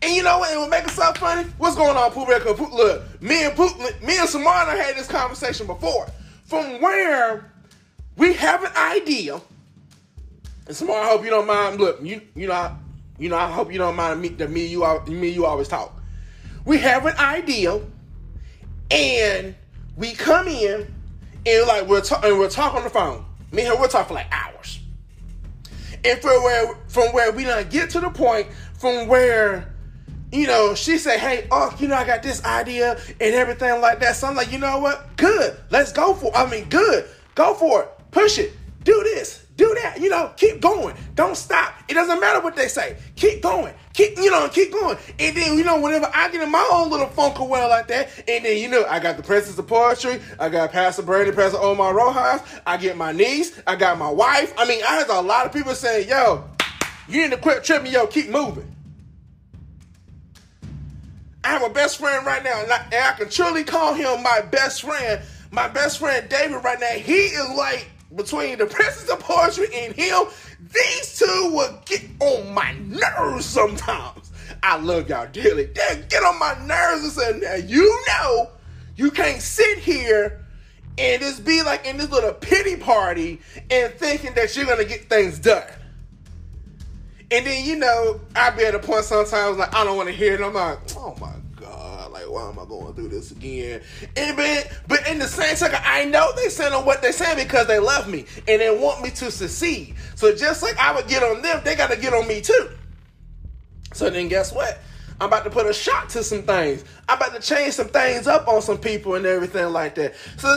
and 0.00 0.14
you 0.14 0.22
know 0.22 0.38
what? 0.38 0.52
It 0.52 0.58
would 0.58 0.70
make 0.70 0.84
it 0.84 0.90
so 0.90 1.12
funny. 1.12 1.46
What's 1.58 1.76
going 1.76 1.96
on, 1.96 2.10
Pooh 2.12 2.24
Bear? 2.24 2.40
Look, 2.40 3.22
me 3.22 3.44
and 3.44 3.54
Pooh, 3.54 3.68
me 4.02 4.18
and 4.18 4.28
Samana 4.28 4.70
had 4.70 4.96
this 4.96 5.08
conversation 5.08 5.66
before. 5.66 6.06
From 6.44 6.80
where 6.80 7.50
we 8.16 8.32
have 8.34 8.64
an 8.64 8.72
idea, 8.76 9.40
and 10.66 10.76
Samara, 10.76 11.02
I 11.02 11.08
hope 11.08 11.24
you 11.24 11.30
don't 11.30 11.46
mind. 11.46 11.78
Look, 11.78 11.98
you 12.02 12.22
you 12.34 12.46
know, 12.46 12.54
I, 12.54 12.76
you 13.18 13.28
know, 13.28 13.36
I 13.36 13.50
hope 13.50 13.72
you 13.72 13.78
don't 13.78 13.96
mind 13.96 14.22
me 14.22 14.28
that 14.28 14.50
me 14.50 14.66
you 14.66 14.84
me 15.08 15.28
you 15.28 15.44
always 15.44 15.68
talk. 15.68 16.00
We 16.64 16.78
have 16.78 17.04
an 17.04 17.16
idea, 17.18 17.80
and 18.90 19.54
we 19.96 20.12
come 20.12 20.48
in 20.48 20.94
and 21.46 21.66
like 21.66 21.86
we're 21.86 22.00
talking, 22.00 22.30
and 22.30 22.38
we're 22.38 22.50
talking 22.50 22.78
on 22.78 22.84
the 22.84 22.90
phone. 22.90 23.24
Me 23.52 23.62
and 23.62 23.74
her, 23.74 23.80
we're 23.80 23.88
talking 23.88 24.08
for 24.08 24.14
like 24.14 24.28
hours. 24.32 24.80
And 26.04 26.20
from 26.20 26.42
where 26.42 26.74
from 26.88 27.12
where 27.12 27.32
we 27.32 27.44
don't 27.44 27.70
get 27.70 27.90
to 27.90 28.00
the 28.00 28.10
point 28.10 28.48
from 28.78 29.08
where 29.08 29.72
you 30.32 30.46
know, 30.46 30.74
she 30.74 30.98
said, 30.98 31.18
hey, 31.20 31.46
oh, 31.50 31.74
you 31.78 31.88
know, 31.88 31.94
I 31.94 32.04
got 32.04 32.22
this 32.22 32.44
idea 32.44 32.98
and 33.20 33.34
everything 33.34 33.80
like 33.80 34.00
that. 34.00 34.16
So 34.16 34.26
I'm 34.26 34.34
like, 34.34 34.50
you 34.50 34.58
know 34.58 34.78
what? 34.80 35.16
Good. 35.16 35.56
Let's 35.70 35.92
go 35.92 36.14
for 36.14 36.26
it. 36.26 36.32
I 36.34 36.50
mean, 36.50 36.68
good. 36.68 37.08
Go 37.34 37.54
for 37.54 37.82
it. 37.82 37.90
Push 38.10 38.38
it. 38.38 38.52
Do 38.82 39.02
this. 39.04 39.45
Do 39.56 39.74
that. 39.82 40.00
You 40.00 40.10
know, 40.10 40.32
keep 40.36 40.60
going. 40.60 40.94
Don't 41.14 41.36
stop. 41.36 41.74
It 41.88 41.94
doesn't 41.94 42.20
matter 42.20 42.40
what 42.40 42.56
they 42.56 42.68
say. 42.68 42.98
Keep 43.16 43.42
going. 43.42 43.74
Keep, 43.94 44.18
you 44.18 44.30
know, 44.30 44.48
keep 44.48 44.70
going. 44.70 44.98
And 45.18 45.34
then, 45.34 45.56
you 45.56 45.64
know, 45.64 45.80
whenever 45.80 46.10
I 46.12 46.30
get 46.30 46.42
in 46.42 46.50
my 46.50 46.68
own 46.70 46.90
little 46.90 47.06
funk 47.06 47.40
or 47.40 47.48
well 47.48 47.70
like 47.70 47.88
that, 47.88 48.10
and 48.28 48.44
then, 48.44 48.58
you 48.58 48.68
know, 48.68 48.84
I 48.84 49.00
got 49.00 49.16
the 49.16 49.22
Princess 49.22 49.58
of 49.58 49.66
Poetry, 49.66 50.20
I 50.38 50.50
got 50.50 50.72
Pastor 50.72 51.02
Brandon, 51.02 51.34
Pastor 51.34 51.58
Omar 51.58 51.94
Rojas, 51.94 52.42
I 52.66 52.76
get 52.76 52.98
my 52.98 53.12
niece, 53.12 53.58
I 53.66 53.76
got 53.76 53.98
my 53.98 54.10
wife. 54.10 54.52
I 54.58 54.68
mean, 54.68 54.82
I 54.86 54.96
had 54.96 55.08
a 55.08 55.20
lot 55.22 55.46
of 55.46 55.52
people 55.52 55.74
saying, 55.74 56.08
yo, 56.08 56.44
you 57.08 57.22
need 57.22 57.30
to 57.30 57.38
quit 57.38 57.64
tripping, 57.64 57.92
yo, 57.92 58.06
keep 58.06 58.28
moving. 58.28 58.70
I 61.42 61.48
have 61.48 61.62
a 61.62 61.70
best 61.70 61.98
friend 61.98 62.26
right 62.26 62.44
now, 62.44 62.60
and 62.60 62.70
I, 62.70 62.84
and 62.92 62.94
I 62.94 63.12
can 63.12 63.30
truly 63.30 63.64
call 63.64 63.94
him 63.94 64.22
my 64.22 64.42
best 64.42 64.82
friend. 64.82 65.22
My 65.52 65.68
best 65.68 65.98
friend 66.00 66.28
David 66.28 66.62
right 66.64 66.78
now, 66.78 66.88
he 66.88 67.12
is 67.14 67.48
like 67.56 67.88
between 68.16 68.58
the 68.58 68.66
Princess 68.66 69.08
of 69.10 69.20
Poetry 69.20 69.68
and 69.72 69.94
him, 69.94 70.24
these 70.72 71.18
two 71.18 71.50
would 71.52 71.84
get 71.84 72.02
on 72.20 72.52
my 72.52 72.72
nerves 72.72 73.44
sometimes. 73.44 74.30
I 74.62 74.78
love 74.78 75.08
y'all 75.08 75.28
dearly. 75.30 75.66
They 75.66 76.04
get 76.08 76.22
on 76.22 76.38
my 76.38 76.56
nerves 76.66 77.04
and 77.04 77.12
say, 77.12 77.38
now 77.40 77.54
you 77.54 78.02
know 78.08 78.50
you 78.96 79.10
can't 79.10 79.40
sit 79.40 79.78
here 79.78 80.44
and 80.98 81.20
just 81.20 81.44
be 81.44 81.62
like 81.62 81.86
in 81.86 81.98
this 81.98 82.10
little 82.10 82.32
pity 82.32 82.76
party 82.76 83.40
and 83.70 83.92
thinking 83.94 84.32
that 84.34 84.56
you're 84.56 84.66
gonna 84.66 84.84
get 84.84 85.08
things 85.08 85.38
done. 85.38 85.68
And 87.30 87.44
then 87.44 87.64
you 87.64 87.76
know, 87.76 88.20
I 88.34 88.50
be 88.50 88.64
at 88.64 88.74
a 88.74 88.78
point 88.78 89.04
sometimes 89.04 89.58
like 89.58 89.74
I 89.74 89.84
don't 89.84 89.96
want 89.96 90.08
to 90.08 90.14
hear 90.14 90.34
it. 90.34 90.40
I'm 90.40 90.54
like, 90.54 90.78
oh 90.96 91.14
my 91.20 91.32
why 92.36 92.50
am 92.50 92.58
I 92.58 92.66
going 92.66 92.92
through 92.92 93.08
this 93.08 93.30
again? 93.30 93.80
And 94.14 94.36
but 94.36 94.70
but 94.86 95.08
in 95.08 95.18
the 95.18 95.26
same 95.26 95.56
second, 95.56 95.80
I 95.82 96.04
know 96.04 96.32
they 96.36 96.50
saying 96.50 96.74
on 96.74 96.84
what 96.84 97.00
they 97.00 97.10
saying 97.10 97.38
because 97.38 97.66
they 97.66 97.78
love 97.78 98.08
me 98.08 98.26
and 98.46 98.60
they 98.60 98.76
want 98.76 99.02
me 99.02 99.10
to 99.12 99.30
succeed. 99.30 99.94
So 100.16 100.36
just 100.36 100.62
like 100.62 100.76
I 100.76 100.94
would 100.94 101.08
get 101.08 101.22
on 101.22 101.40
them, 101.40 101.62
they 101.64 101.74
got 101.74 101.90
to 101.90 101.96
get 101.96 102.12
on 102.12 102.28
me 102.28 102.42
too. 102.42 102.68
So 103.94 104.10
then 104.10 104.28
guess 104.28 104.52
what? 104.52 104.80
I'm 105.18 105.28
about 105.28 105.44
to 105.44 105.50
put 105.50 105.66
a 105.66 105.72
shot 105.72 106.10
to 106.10 106.22
some 106.22 106.42
things. 106.42 106.84
I'm 107.08 107.16
about 107.16 107.34
to 107.34 107.40
change 107.40 107.72
some 107.72 107.88
things 107.88 108.26
up 108.26 108.48
on 108.48 108.60
some 108.60 108.76
people 108.76 109.14
and 109.14 109.24
everything 109.24 109.72
like 109.72 109.94
that. 109.94 110.14
So 110.36 110.54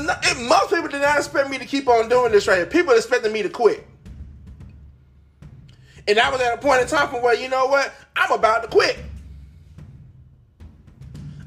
most 0.50 0.72
people 0.72 0.90
did 0.90 1.02
not 1.02 1.18
expect 1.18 1.50
me 1.50 1.60
to 1.60 1.66
keep 1.66 1.88
on 1.88 2.10
doing 2.10 2.34
this 2.34 2.46
right 2.46 2.58
here. 2.58 2.66
People 2.66 2.94
expected 2.94 3.32
me 3.32 3.42
to 3.42 3.50
quit. 3.50 3.88
And 6.10 6.20
I 6.20 6.30
was 6.30 6.42
at 6.42 6.56
a 6.56 6.58
point 6.58 6.82
in 6.82 6.88
time 6.90 7.08
where, 7.22 7.36
you 7.36 7.48
know 7.48 7.68
what? 7.68 7.94
I'm 8.18 8.34
about 8.34 8.64
to 8.64 8.68
quit. 8.68 9.00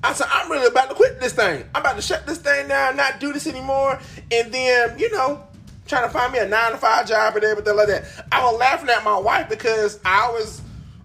I 0.03 0.13
said, 0.15 0.27
I'm 0.31 0.51
really 0.51 0.67
about 0.67 0.89
to 0.89 0.95
quit 0.95 1.21
this 1.21 1.33
thing. 1.33 1.65
I'm 1.75 1.83
about 1.83 1.97
to 1.97 2.03
shut 2.03 2.27
this 2.27 2.39
thing 2.39 2.69
down, 2.69 2.97
not 2.97 3.21
do 3.21 3.33
this 3.33 3.47
anymore. 3.47 4.01
And 4.31 4.53
then, 4.53 4.99
you 4.99 5.11
know, 5.13 5.45
trying 5.87 6.05
to 6.05 6.11
find 6.11 6.33
me 6.33 6.39
a 6.41 6.49
nine 6.49 6.73
to 6.73 6.79
five 6.79 7.07
job 7.07 7.37
and 7.37 7.45
everything 7.45 7.77
like 7.77 7.89
that. 7.89 8.05
I 8.33 8.45
was 8.45 8.59
laughing 8.59 8.89
at 8.89 9.05
my 9.05 9.19
wife 9.19 9.49
because 9.49 10.01
I 10.05 10.29
was 10.31 10.63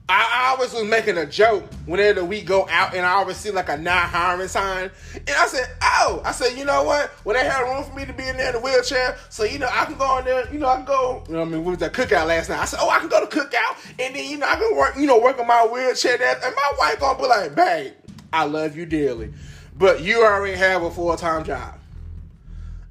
I, 0.09 0.51
always 0.51 0.71
was 0.73 0.85
making 0.85 1.17
a 1.17 1.25
joke 1.25 1.65
whenever 1.85 2.23
we 2.23 2.41
go 2.41 2.65
out 2.69 2.95
and 2.95 3.05
I 3.05 3.09
always 3.11 3.35
see 3.35 3.51
like 3.51 3.67
a 3.67 3.75
not 3.75 4.03
hiring 4.03 4.47
sign. 4.47 4.89
And 5.13 5.29
I 5.29 5.47
said, 5.47 5.67
oh, 5.81 6.21
I 6.23 6.31
said, 6.31 6.57
you 6.57 6.63
know 6.63 6.83
what? 6.83 7.11
Well, 7.25 7.35
they 7.35 7.43
had 7.43 7.61
room 7.63 7.83
for 7.83 7.93
me 7.93 8.05
to 8.05 8.13
be 8.13 8.25
in 8.25 8.37
there 8.37 8.47
in 8.47 8.53
the 8.53 8.61
wheelchair. 8.61 9.17
So, 9.29 9.43
you 9.43 9.59
know, 9.59 9.67
I 9.69 9.83
can 9.83 9.97
go 9.97 10.17
in 10.19 10.25
there, 10.25 10.51
you 10.51 10.59
know, 10.59 10.67
I 10.67 10.77
can 10.77 10.85
go, 10.85 11.23
you 11.27 11.33
know 11.33 11.41
I 11.41 11.45
mean, 11.45 11.65
we 11.65 11.71
was 11.71 11.81
at 11.81 11.91
cookout 11.91 12.27
last 12.27 12.47
night. 12.47 12.59
I 12.59 12.65
said, 12.65 12.79
oh, 12.81 12.89
I 12.89 12.99
can 12.99 13.09
go 13.09 13.25
to 13.25 13.27
cookout 13.27 13.95
and 13.99 14.15
then, 14.15 14.29
you 14.29 14.37
know, 14.37 14.47
I 14.47 14.55
can 14.55 14.77
work, 14.77 14.95
you 14.95 15.07
know, 15.07 15.19
work 15.19 15.39
on 15.39 15.47
my 15.47 15.67
wheelchair 15.69 16.17
there. 16.17 16.39
And 16.41 16.55
my 16.55 16.71
wife 16.79 16.99
gonna 17.01 17.19
be 17.19 17.27
like, 17.27 17.55
babe, 17.55 17.93
I 18.37 18.43
love 18.43 18.77
you 18.77 18.85
dearly. 18.85 19.33
But 19.75 20.01
you 20.01 20.23
already 20.23 20.55
have 20.55 20.83
a 20.83 20.91
full-time 20.91 21.43
job. 21.43 21.73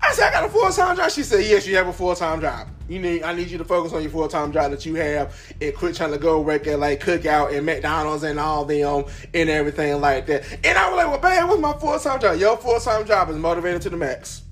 I 0.00 0.12
said, 0.12 0.28
I 0.28 0.32
got 0.32 0.44
a 0.44 0.48
full-time 0.48 0.96
job. 0.96 1.08
She 1.12 1.22
said, 1.22 1.44
yes, 1.44 1.68
you 1.68 1.76
have 1.76 1.86
a 1.86 1.92
full-time 1.92 2.40
job. 2.40 2.66
You 2.88 2.98
need 3.00 3.22
I 3.22 3.32
need 3.32 3.48
you 3.48 3.58
to 3.58 3.64
focus 3.64 3.92
on 3.92 4.02
your 4.02 4.12
full 4.12 4.28
time 4.28 4.52
job 4.52 4.70
that 4.70 4.86
you 4.86 4.94
have 4.94 5.36
and 5.60 5.74
quit 5.74 5.96
trying 5.96 6.12
to 6.12 6.18
go 6.18 6.40
work 6.40 6.68
at 6.68 6.78
like 6.78 7.02
cookout 7.02 7.52
and 7.52 7.66
McDonald's 7.66 8.22
and 8.22 8.38
all 8.38 8.64
them 8.64 9.06
and 9.34 9.50
everything 9.50 10.00
like 10.00 10.26
that. 10.26 10.44
And 10.64 10.78
I 10.78 10.88
was 10.88 10.96
like, 10.96 11.08
well, 11.08 11.18
babe, 11.18 11.48
what's 11.48 11.60
my 11.60 11.72
full 11.72 11.98
time 11.98 12.20
job? 12.20 12.38
Your 12.38 12.56
full 12.56 12.78
time 12.78 13.04
job 13.04 13.28
is 13.30 13.36
motivated 13.36 13.82
to 13.82 13.90
the 13.90 13.96
max. 13.96 14.42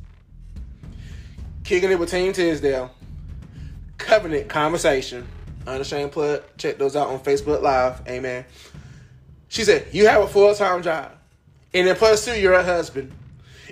Kicking 1.63 1.93
it 1.93 1.99
with 1.99 2.11
Team 2.11 2.33
Tisdale. 2.33 2.91
Covenant 3.99 4.49
conversation. 4.49 5.29
Unashamed 5.65 6.11
plug. 6.11 6.43
Check 6.59 6.79
those 6.79 6.97
out 6.97 7.11
on 7.11 7.21
Facebook 7.21 7.63
Live. 7.63 8.03
Amen. 8.09 8.45
She 9.55 9.63
said, 9.63 9.87
You 9.93 10.09
have 10.09 10.21
a 10.21 10.27
full 10.27 10.53
time 10.53 10.83
job. 10.83 11.13
And 11.73 11.87
then 11.87 11.95
plus 11.95 12.25
two, 12.25 12.33
you're 12.33 12.55
a 12.55 12.65
husband. 12.65 13.13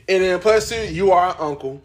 And 0.09 0.23
then 0.23 0.39
plus 0.39 0.69
two, 0.69 0.81
you 0.95 1.11
are 1.11 1.31
an 1.31 1.37
uncle. 1.41 1.83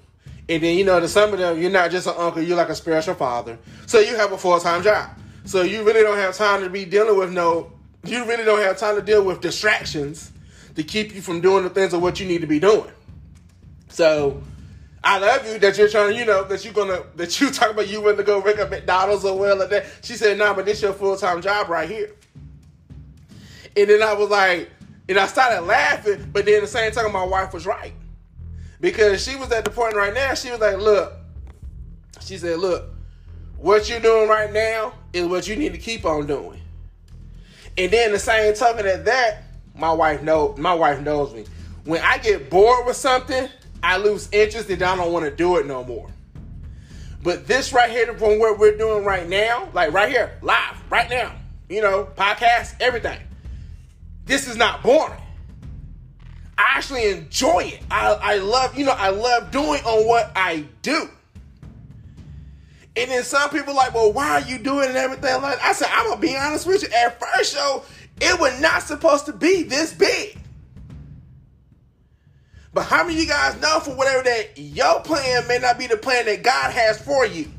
And 0.48 0.62
then, 0.62 0.78
you 0.78 0.86
know, 0.86 1.00
to 1.00 1.08
some 1.08 1.34
of 1.34 1.40
them, 1.40 1.60
you're 1.60 1.72
not 1.72 1.90
just 1.90 2.06
an 2.06 2.14
uncle, 2.16 2.44
you're 2.44 2.58
like 2.58 2.70
a 2.70 2.76
spiritual 2.76 3.16
father. 3.16 3.58
So 3.88 4.00
you 4.00 4.16
have 4.16 4.32
a 4.32 4.38
full 4.38 4.60
time 4.60 4.84
job. 4.84 5.10
So 5.46 5.64
you 5.64 5.84
really 5.84 6.04
don't 6.04 6.18
have 6.20 6.36
time 6.36 6.62
to 6.62 6.70
be 6.70 6.86
dealing 6.86 7.18
with 7.18 7.32
no, 7.32 7.72
you 8.04 8.24
really 8.26 8.46
don't 8.46 8.62
have 8.62 8.78
time 8.78 8.98
to 8.98 9.02
deal 9.02 9.24
with 9.24 9.42
distractions 9.42 10.32
to 10.76 10.84
keep 10.84 11.16
you 11.16 11.22
from 11.22 11.42
doing 11.42 11.64
the 11.64 11.72
things 11.72 11.92
of 11.92 12.00
what 12.04 12.20
you 12.20 12.28
need 12.28 12.42
to 12.42 12.48
be 12.48 12.60
doing. 12.60 12.92
So 13.90 14.44
I 15.04 15.18
love 15.18 15.44
you 15.48 15.58
that 15.58 15.76
you're 15.76 15.90
trying 15.90 16.14
to, 16.14 16.20
you 16.20 16.26
know, 16.26 16.44
that 16.44 16.64
you're 16.64 16.74
gonna, 16.74 17.02
that 17.16 17.42
you 17.42 17.50
talk 17.52 17.72
about 17.72 17.88
you 17.88 18.04
want 18.04 18.18
to 18.18 18.24
go 18.24 18.44
rig 18.44 18.60
up 18.60 18.70
McDonald's 18.70 19.26
or 19.26 19.40
well 19.40 19.58
like 19.58 19.72
that. 19.72 19.88
She 20.04 20.14
said, 20.14 20.38
nah, 20.38 20.54
but 20.54 20.66
this 20.66 20.84
your 20.84 20.94
full 20.94 21.18
time 21.18 21.42
job 21.42 21.68
right 21.68 21.90
here. 21.90 22.12
And 23.78 23.90
then 23.90 24.02
I 24.02 24.14
was 24.14 24.30
like, 24.30 24.72
and 25.08 25.20
I 25.20 25.28
started 25.28 25.62
laughing, 25.62 26.30
but 26.34 26.46
then 26.46 26.56
at 26.56 26.62
the 26.62 26.68
same 26.68 26.92
time, 26.92 27.12
my 27.14 27.24
wife 27.24 27.54
was 27.54 27.66
right 27.66 27.94
because 28.82 29.24
she 29.24 29.36
was 29.36 29.52
at 29.52 29.64
the 29.66 29.72
point 29.72 29.96
right 29.96 30.14
now. 30.14 30.34
She 30.34 30.50
was 30.52 30.60
like, 30.60 30.78
"Look," 30.78 31.14
she 32.20 32.38
said, 32.38 32.60
"Look, 32.60 32.90
what 33.58 33.88
you're 33.88 34.00
doing 34.00 34.28
right 34.28 34.52
now 34.52 34.94
is 35.14 35.28
what 35.28 35.48
you 35.48 35.56
need 35.56 35.74
to 35.74 35.78
keep 35.78 36.06
on 36.06 36.26
doing." 36.26 36.60
And 37.78 37.92
then 37.92 38.12
the 38.12 38.20
same 38.20 38.54
token 38.56 38.88
at 38.88 39.06
that, 39.06 39.44
my 39.76 39.92
wife 39.92 40.24
know 40.24 40.56
my 40.58 40.74
wife 40.74 41.00
knows 41.02 41.34
me. 41.34 41.46
When 41.86 42.02
I 42.02 42.18
get 42.18 42.50
bored 42.50 42.86
with 42.86 42.98
something, 42.98 43.48
I 43.84 43.98
lose 43.98 44.28
interest 44.32 44.70
and 44.70 44.82
I 44.82 44.96
don't 44.96 45.14
want 45.14 45.26
to 45.26 45.32
do 45.32 45.58
it 45.58 45.68
no 45.68 45.84
more. 45.84 46.10
But 47.24 47.48
this 47.48 47.72
right 47.72 47.90
here 47.90 48.14
from 48.18 48.40
what 48.40 48.58
we're 48.58 48.78
doing 48.78 49.06
right 49.06 49.28
now, 49.28 49.70
like 49.74 49.94
right 49.94 50.10
here, 50.10 50.38
live, 50.42 50.82
right 50.90 51.10
now, 51.10 51.34
you 51.70 51.82
know, 51.82 52.10
podcast, 52.16 52.76
everything. 52.80 53.20
This 54.28 54.48
is 54.48 54.58
not 54.58 54.84
boring. 54.84 55.20
I 56.58 56.66
actually 56.76 57.10
enjoy 57.10 57.62
it. 57.62 57.82
I, 57.90 58.14
I 58.14 58.38
love, 58.38 58.78
you 58.78 58.86
know, 58.86 58.92
I 58.92 59.10
love 59.10 59.52
doing 59.52 59.82
on 59.84 60.06
what 60.06 60.32
I 60.36 60.66
do. 60.82 61.10
And 62.96 63.12
then 63.12 63.24
some 63.24 63.50
people 63.52 63.76
like, 63.76 63.94
well, 63.94 64.12
why 64.12 64.42
are 64.42 64.42
you 64.42 64.58
doing 64.58 64.90
and 64.90 64.98
everything 64.98 65.42
like 65.42 65.62
I 65.62 65.72
said, 65.72 65.88
I'm 65.92 66.10
gonna 66.10 66.20
be 66.20 66.36
honest 66.36 66.66
with 66.66 66.84
you. 66.84 66.90
At 66.90 67.20
first 67.20 67.54
show, 67.54 67.84
it 68.20 68.40
was 68.40 68.60
not 68.60 68.82
supposed 68.82 69.28
to 69.28 69.34
be 69.34 69.64
this 69.64 69.94
big. 69.94 70.38
But 72.74 72.84
how 72.84 73.04
many 73.04 73.16
of 73.16 73.22
you 73.22 73.28
guys 73.28 73.60
know 73.62 73.80
for 73.80 73.96
whatever 73.96 74.24
that 74.24 74.58
your 74.58 75.00
plan 75.02 75.48
may 75.48 75.60
not 75.60 75.78
be 75.78 75.88
the 75.88 75.98
plan 75.98 76.26
that 76.26 76.44
God 76.44 76.72
has 76.72 77.00
for 77.00 77.26
you? 77.26 77.52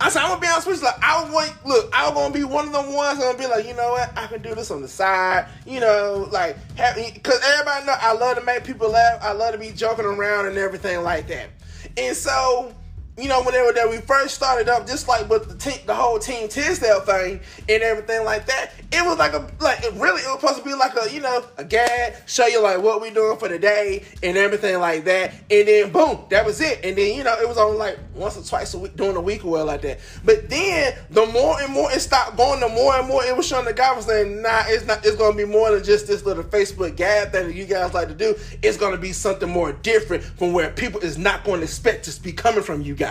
I 0.00 0.08
said, 0.08 0.22
I'm 0.22 0.30
gonna 0.30 0.40
be 0.40 0.68
with 0.70 0.80
you. 0.80 0.86
Like, 0.86 1.02
I 1.02 1.30
want, 1.30 1.52
look, 1.66 1.90
I'm 1.92 2.14
gonna 2.14 2.32
be 2.32 2.44
one 2.44 2.66
of 2.66 2.72
the 2.72 2.80
ones 2.90 3.18
gonna 3.18 3.36
be 3.36 3.46
like, 3.46 3.66
you 3.66 3.74
know 3.74 3.90
what, 3.92 4.10
I 4.16 4.26
can 4.28 4.40
do 4.40 4.54
this 4.54 4.70
on 4.70 4.80
the 4.80 4.88
side, 4.88 5.46
you 5.66 5.78
know, 5.78 6.26
like, 6.30 6.56
because 6.74 7.40
everybody 7.44 7.86
know 7.86 7.94
I 8.00 8.14
love 8.14 8.38
to 8.38 8.44
make 8.44 8.64
people 8.64 8.90
laugh. 8.90 9.18
I 9.22 9.32
love 9.32 9.52
to 9.52 9.58
be 9.58 9.72
joking 9.72 10.06
around 10.06 10.46
and 10.46 10.56
everything 10.56 11.02
like 11.02 11.28
that. 11.28 11.50
And 11.98 12.16
so, 12.16 12.74
you 13.18 13.28
know, 13.28 13.42
whenever 13.42 13.72
that 13.72 13.88
we 13.88 13.98
first 13.98 14.34
started 14.34 14.68
up, 14.68 14.86
just 14.86 15.06
like 15.08 15.28
with 15.28 15.48
the 15.48 15.80
the 15.86 15.94
whole 15.94 16.18
Team 16.18 16.48
Tisdale 16.48 17.00
thing 17.00 17.40
and 17.68 17.82
everything 17.82 18.24
like 18.24 18.46
that, 18.46 18.72
it 18.92 19.04
was 19.04 19.18
like 19.18 19.32
a 19.32 19.46
like 19.60 19.82
it 19.84 19.92
really 19.94 20.22
it 20.22 20.28
was 20.28 20.40
supposed 20.40 20.58
to 20.58 20.64
be 20.64 20.74
like 20.74 20.94
a 20.96 21.12
you 21.12 21.20
know 21.20 21.44
a 21.58 21.64
gag, 21.64 22.14
show 22.26 22.46
you 22.46 22.62
like 22.62 22.80
what 22.80 23.02
we 23.02 23.10
doing 23.10 23.36
for 23.36 23.48
the 23.48 23.58
day 23.58 24.04
and 24.22 24.36
everything 24.38 24.78
like 24.78 25.04
that, 25.04 25.34
and 25.50 25.68
then 25.68 25.92
boom, 25.92 26.24
that 26.30 26.46
was 26.46 26.60
it. 26.60 26.84
And 26.84 26.96
then 26.96 27.14
you 27.16 27.22
know 27.24 27.34
it 27.38 27.46
was 27.46 27.58
only 27.58 27.76
like 27.76 27.98
once 28.14 28.38
or 28.38 28.42
twice 28.42 28.72
a 28.74 28.78
week 28.78 28.96
during 28.96 29.14
the 29.14 29.20
week 29.20 29.44
or 29.44 29.50
well 29.50 29.66
like 29.66 29.82
that. 29.82 30.00
But 30.24 30.48
then 30.48 30.94
the 31.10 31.26
more 31.26 31.60
and 31.60 31.72
more 31.72 31.92
it 31.92 32.00
stopped 32.00 32.36
going, 32.36 32.60
the 32.60 32.68
more 32.68 32.94
and 32.94 33.06
more 33.06 33.22
it 33.24 33.36
was 33.36 33.46
showing 33.46 33.66
the 33.66 33.74
guy 33.74 33.94
was 33.94 34.06
saying, 34.06 34.40
nah, 34.40 34.62
it's 34.66 34.86
not. 34.86 35.04
It's 35.04 35.16
gonna 35.16 35.36
be 35.36 35.44
more 35.44 35.70
than 35.72 35.84
just 35.84 36.06
this 36.06 36.24
little 36.24 36.44
Facebook 36.44 36.96
gag 36.96 37.32
thing 37.32 37.48
that 37.48 37.54
you 37.54 37.66
guys 37.66 37.92
like 37.92 38.08
to 38.08 38.14
do. 38.14 38.34
It's 38.62 38.78
gonna 38.78 38.96
be 38.96 39.12
something 39.12 39.48
more 39.48 39.72
different 39.72 40.22
from 40.22 40.52
where 40.52 40.70
people 40.70 41.00
is 41.00 41.18
not 41.18 41.44
going 41.44 41.60
to 41.60 41.64
expect 41.64 42.04
to 42.04 42.22
be 42.22 42.32
coming 42.32 42.62
from 42.62 42.82
you 42.82 42.94
guys. 42.94 43.09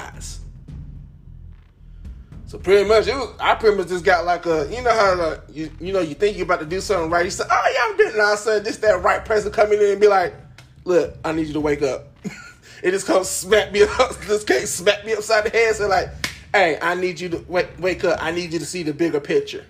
So 2.50 2.58
pretty 2.58 2.90
much, 2.90 3.06
it 3.06 3.14
was. 3.14 3.36
I 3.40 3.54
pretty 3.54 3.78
much 3.78 3.90
just 3.90 4.04
got 4.04 4.26
like 4.26 4.48
a, 4.48 4.68
you 4.72 4.82
know 4.82 4.92
how 4.92 5.16
the, 5.16 5.44
you 5.54 5.70
you 5.80 5.94
know 5.94 6.00
you 6.00 6.16
think 6.16 6.36
you're 6.36 6.46
about 6.46 6.62
to 6.62 6.66
do 6.66 6.82
something 6.82 7.12
right. 7.12 7.24
You 7.24 7.30
say, 7.30 7.44
oh 7.48 7.72
yeah, 7.72 7.80
I'm 7.84 7.96
doing. 7.96 8.14
And 8.14 8.24
I 8.24 8.34
said, 8.34 8.66
this 8.66 8.78
that 8.78 9.04
right 9.04 9.24
person 9.24 9.52
coming 9.52 9.80
in 9.80 9.92
and 9.92 10.02
be 10.02 10.08
like, 10.08 10.34
look, 10.84 11.16
I 11.24 11.32
need 11.32 11.46
you 11.46 11.54
to 11.54 11.60
wake 11.60 11.84
up. 11.84 12.08
it 12.84 12.90
just 12.90 13.06
comes 13.06 13.30
smack 13.30 13.72
me 13.72 13.84
up. 13.84 14.16
This 14.28 14.44
can't 14.44 14.68
smack 14.68 15.06
me 15.06 15.14
upside 15.14 15.46
the 15.46 15.52
head. 15.52 15.76
So 15.76 15.88
like, 15.88 16.10
hey, 16.52 16.80
I 16.82 16.96
need 16.96 17.20
you 17.20 17.30
to 17.30 17.46
wake 17.48 17.70
wake 17.78 18.04
up. 18.04 18.18
I 18.20 18.32
need 18.32 18.52
you 18.52 18.58
to 18.58 18.66
see 18.66 18.82
the 18.82 18.94
bigger 18.94 19.20
picture. 19.20 19.68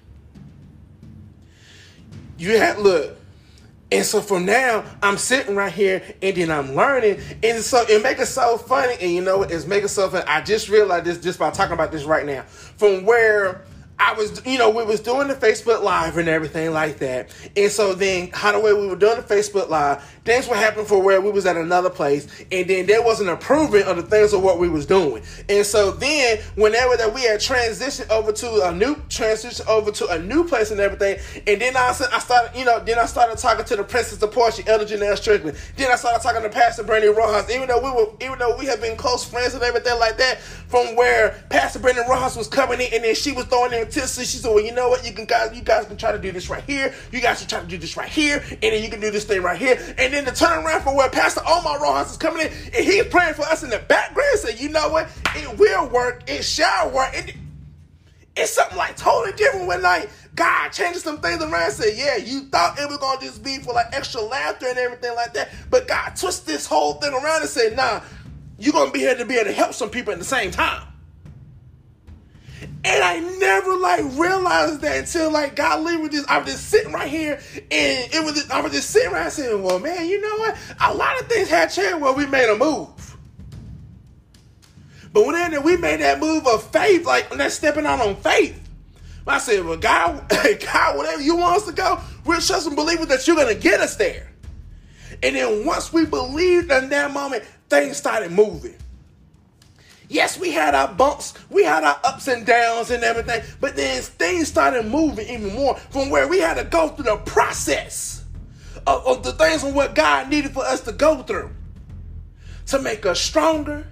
You 2.37 2.57
had 2.57 2.79
look. 2.79 3.18
And 3.91 4.05
so 4.05 4.21
from 4.21 4.45
now, 4.45 4.83
I'm 5.01 5.17
sitting 5.17 5.55
right 5.55 5.71
here 5.71 6.03
and 6.21 6.35
then 6.37 6.51
I'm 6.51 6.75
learning. 6.75 7.19
And 7.43 7.63
so 7.63 7.83
it 7.89 8.03
makes 8.03 8.21
it 8.21 8.27
so 8.27 8.57
funny. 8.57 8.95
And 9.01 9.11
you 9.11 9.21
know 9.21 9.39
what? 9.39 9.51
It's 9.51 9.65
making 9.65 9.87
so 9.87 10.09
funny. 10.09 10.25
I 10.25 10.41
just 10.41 10.69
realized 10.69 11.05
this 11.05 11.19
just 11.19 11.39
by 11.39 11.49
talking 11.49 11.73
about 11.73 11.91
this 11.91 12.03
right 12.03 12.25
now. 12.25 12.43
From 12.43 13.03
where 13.05 13.65
I 13.99 14.13
was, 14.13 14.45
you 14.45 14.57
know, 14.57 14.69
we 14.69 14.85
was 14.85 15.01
doing 15.01 15.27
the 15.27 15.33
Facebook 15.33 15.83
Live 15.83 16.17
and 16.17 16.29
everything 16.29 16.71
like 16.71 16.99
that. 16.99 17.29
And 17.57 17.69
so 17.69 17.93
then, 17.93 18.29
how 18.33 18.53
the 18.53 18.59
way 18.59 18.73
we 18.73 18.87
were 18.87 18.95
doing 18.95 19.17
the 19.17 19.23
Facebook 19.23 19.67
Live, 19.67 20.01
things 20.23 20.47
what 20.47 20.57
happened 20.57 20.87
for 20.87 21.01
where 21.01 21.19
we 21.19 21.31
was 21.31 21.45
at 21.45 21.57
another 21.57 21.89
place, 21.89 22.25
and 22.49 22.69
then 22.69 22.85
there 22.85 23.03
was 23.03 23.19
an 23.19 23.27
improvement 23.27 23.85
of 23.87 23.97
the 23.97 24.03
things 24.03 24.31
of 24.31 24.41
what 24.41 24.57
we 24.57 24.69
was 24.69 24.85
doing. 24.85 25.21
And 25.49 25.65
so 25.65 25.91
then, 25.91 26.39
whenever 26.55 26.95
that 26.95 27.13
we 27.13 27.23
had 27.23 27.41
transitioned 27.41 28.09
over 28.09 28.31
to 28.31 28.69
a 28.69 28.71
new 28.73 28.95
transition 29.09 29.65
over 29.67 29.91
to 29.91 30.07
a 30.07 30.19
new 30.19 30.47
place 30.47 30.71
and 30.71 30.79
everything, 30.79 31.19
and 31.45 31.59
then 31.59 31.75
I, 31.75 31.89
I 31.89 32.19
started, 32.19 32.57
you 32.57 32.63
know, 32.63 32.79
then 32.79 32.99
I 32.99 33.05
started 33.05 33.37
talking 33.37 33.65
to 33.65 33.75
the 33.75 33.83
Princess 33.83 34.23
of 34.23 34.31
Poetry, 34.31 34.63
Elder 34.67 34.85
Janelle 34.85 35.17
Strickland. 35.17 35.57
Then 35.75 35.91
I 35.91 35.95
started 35.95 36.21
talking 36.23 36.41
to 36.43 36.49
Pastor 36.49 36.83
Brandon 36.83 37.13
Rojas, 37.13 37.53
even 37.53 37.67
though 37.67 37.81
we 37.81 37.91
were, 37.91 38.09
even 38.21 38.39
though 38.39 38.55
we 38.55 38.65
had 38.65 38.79
been 38.79 38.95
close 38.95 39.25
friends 39.25 39.55
and 39.55 39.63
everything 39.63 39.99
like 39.99 40.15
that, 40.17 40.39
from 40.39 40.95
where 40.95 41.43
Pastor 41.49 41.79
Brandon 41.79 42.05
Rojas 42.07 42.37
was 42.37 42.47
coming 42.47 42.79
in, 42.79 42.93
and 42.93 43.03
then 43.03 43.13
she 43.13 43.33
was 43.33 43.43
throwing 43.45 43.73
in 43.73 43.88
tips. 43.89 44.19
She 44.19 44.37
said, 44.37 44.53
"Well, 44.53 44.63
you 44.63 44.73
know 44.73 44.89
what? 44.89 45.05
You 45.05 45.13
can 45.13 45.25
guys, 45.25 45.55
you 45.55 45.63
guys 45.63 45.85
can 45.87 45.97
try 45.97 46.11
to 46.11 46.19
do 46.19 46.31
this 46.31 46.49
right 46.49 46.63
here. 46.63 46.93
You 47.11 47.19
guys 47.19 47.39
can 47.39 47.47
try 47.47 47.61
to 47.61 47.67
do 47.67 47.77
this 47.77 47.97
right 47.97 48.09
here, 48.09 48.43
and 48.49 48.61
then 48.61 48.83
you 48.83 48.89
can 48.89 48.99
do 48.99 49.09
this 49.09 49.25
thing 49.25 49.41
right 49.41 49.57
here, 49.57 49.79
and 49.97 50.13
then." 50.13 50.19
then 50.25 50.33
to 50.33 50.39
turn 50.39 50.63
around 50.63 50.81
for 50.81 50.95
where 50.95 51.09
Pastor 51.09 51.41
Omar 51.47 51.81
Rojas 51.81 52.11
is 52.11 52.17
coming 52.17 52.45
in 52.45 52.53
and 52.75 52.85
he's 52.85 53.05
praying 53.05 53.33
for 53.35 53.43
us 53.43 53.63
in 53.63 53.69
the 53.69 53.79
background. 53.79 54.39
Say, 54.39 54.57
you 54.57 54.69
know 54.69 54.89
what? 54.89 55.09
It 55.35 55.57
will 55.57 55.87
work. 55.89 56.23
It 56.27 56.43
shall 56.43 56.91
work. 56.91 57.09
It, 57.13 57.35
it's 58.35 58.51
something 58.51 58.77
like 58.77 58.95
totally 58.95 59.35
different 59.35 59.67
when 59.67 59.81
like 59.81 60.09
God 60.35 60.69
changes 60.69 61.03
some 61.03 61.19
things 61.19 61.41
around. 61.41 61.71
Say, 61.71 61.97
yeah, 61.97 62.17
you 62.17 62.41
thought 62.45 62.79
it 62.79 62.87
was 62.87 62.97
gonna 62.97 63.21
just 63.21 63.43
be 63.43 63.59
for 63.59 63.73
like 63.73 63.87
extra 63.93 64.21
laughter 64.21 64.67
and 64.67 64.77
everything 64.77 65.15
like 65.15 65.33
that, 65.33 65.49
but 65.69 65.87
God 65.87 66.15
twists 66.15 66.45
this 66.45 66.65
whole 66.65 66.93
thing 66.93 67.13
around 67.13 67.41
and 67.41 67.49
say, 67.49 67.73
nah, 67.75 68.01
you're 68.57 68.73
gonna 68.73 68.91
be 68.91 68.99
here 68.99 69.15
to 69.15 69.25
be 69.25 69.35
able 69.35 69.45
to 69.45 69.53
help 69.53 69.73
some 69.73 69.89
people 69.89 70.13
at 70.13 70.19
the 70.19 70.25
same 70.25 70.51
time. 70.51 70.83
And 72.85 73.03
I 73.03 73.19
never 73.19 73.75
like 73.75 74.05
realized 74.17 74.81
that 74.81 74.97
until 74.97 75.31
like 75.31 75.55
God 75.55 75.83
leave 75.83 75.99
with 75.99 76.11
this. 76.11 76.25
I 76.27 76.37
was 76.37 76.51
just 76.51 76.69
sitting 76.69 76.93
right 76.93 77.09
here 77.09 77.39
and 77.55 78.13
it 78.13 78.23
was 78.23 78.35
just, 78.35 78.51
I 78.51 78.61
was 78.61 78.71
just 78.71 78.89
sitting 78.89 79.11
right 79.11 79.31
saying, 79.31 79.61
Well, 79.61 79.79
man, 79.79 80.07
you 80.07 80.21
know 80.21 80.37
what? 80.37 80.57
A 80.79 80.93
lot 80.93 81.19
of 81.19 81.27
things 81.27 81.49
had 81.49 81.67
changed 81.67 82.01
when 82.01 82.15
we 82.15 82.25
made 82.25 82.49
a 82.49 82.57
move. 82.57 82.87
But 85.11 85.25
when 85.25 85.63
we 85.63 85.75
made 85.75 85.99
that 86.01 86.19
move 86.19 86.47
of 86.47 86.63
faith, 86.71 87.05
like 87.05 87.29
when 87.29 87.39
that 87.39 87.51
stepping 87.51 87.85
out 87.85 87.99
on 87.99 88.15
faith. 88.17 88.59
I 89.29 89.37
said, 89.37 89.63
Well, 89.63 89.77
God, 89.77 90.27
God, 90.73 90.97
whatever 90.97 91.21
you 91.21 91.35
want 91.35 91.57
us 91.57 91.65
to 91.67 91.73
go, 91.73 91.99
we're 92.25 92.39
trust 92.39 92.67
and 92.67 92.75
believing 92.75 93.07
that 93.07 93.27
you're 93.27 93.35
gonna 93.35 93.55
get 93.55 93.79
us 93.79 93.95
there. 93.95 94.31
And 95.21 95.35
then 95.35 95.65
once 95.65 95.93
we 95.93 96.05
believed 96.05 96.71
in 96.71 96.89
that 96.89 97.11
moment, 97.11 97.43
things 97.69 97.97
started 97.97 98.31
moving. 98.31 98.75
Yes, 100.09 100.39
we 100.39 100.51
had 100.51 100.73
our 100.73 100.91
bumps, 100.91 101.35
we 101.51 101.63
had 101.63 101.83
our 101.83 101.99
ups 102.03 102.27
and 102.27 102.43
downs 102.43 102.89
and 102.89 103.03
everything, 103.03 103.43
but 103.61 103.75
then 103.75 104.01
things 104.01 104.47
started 104.47 104.87
moving 104.87 105.27
even 105.29 105.53
more 105.53 105.75
from 105.75 106.09
where 106.09 106.27
we 106.27 106.39
had 106.39 106.55
to 106.55 106.63
go 106.63 106.89
through 106.89 107.05
the 107.05 107.17
process 107.17 108.25
of, 108.87 109.05
of 109.05 109.23
the 109.23 109.33
things 109.33 109.63
and 109.63 109.75
what 109.75 109.93
God 109.93 110.27
needed 110.27 110.51
for 110.51 110.65
us 110.65 110.81
to 110.81 110.93
go 110.93 111.21
through 111.21 111.51
to 112.65 112.79
make 112.79 113.05
us 113.05 113.21
stronger, 113.21 113.87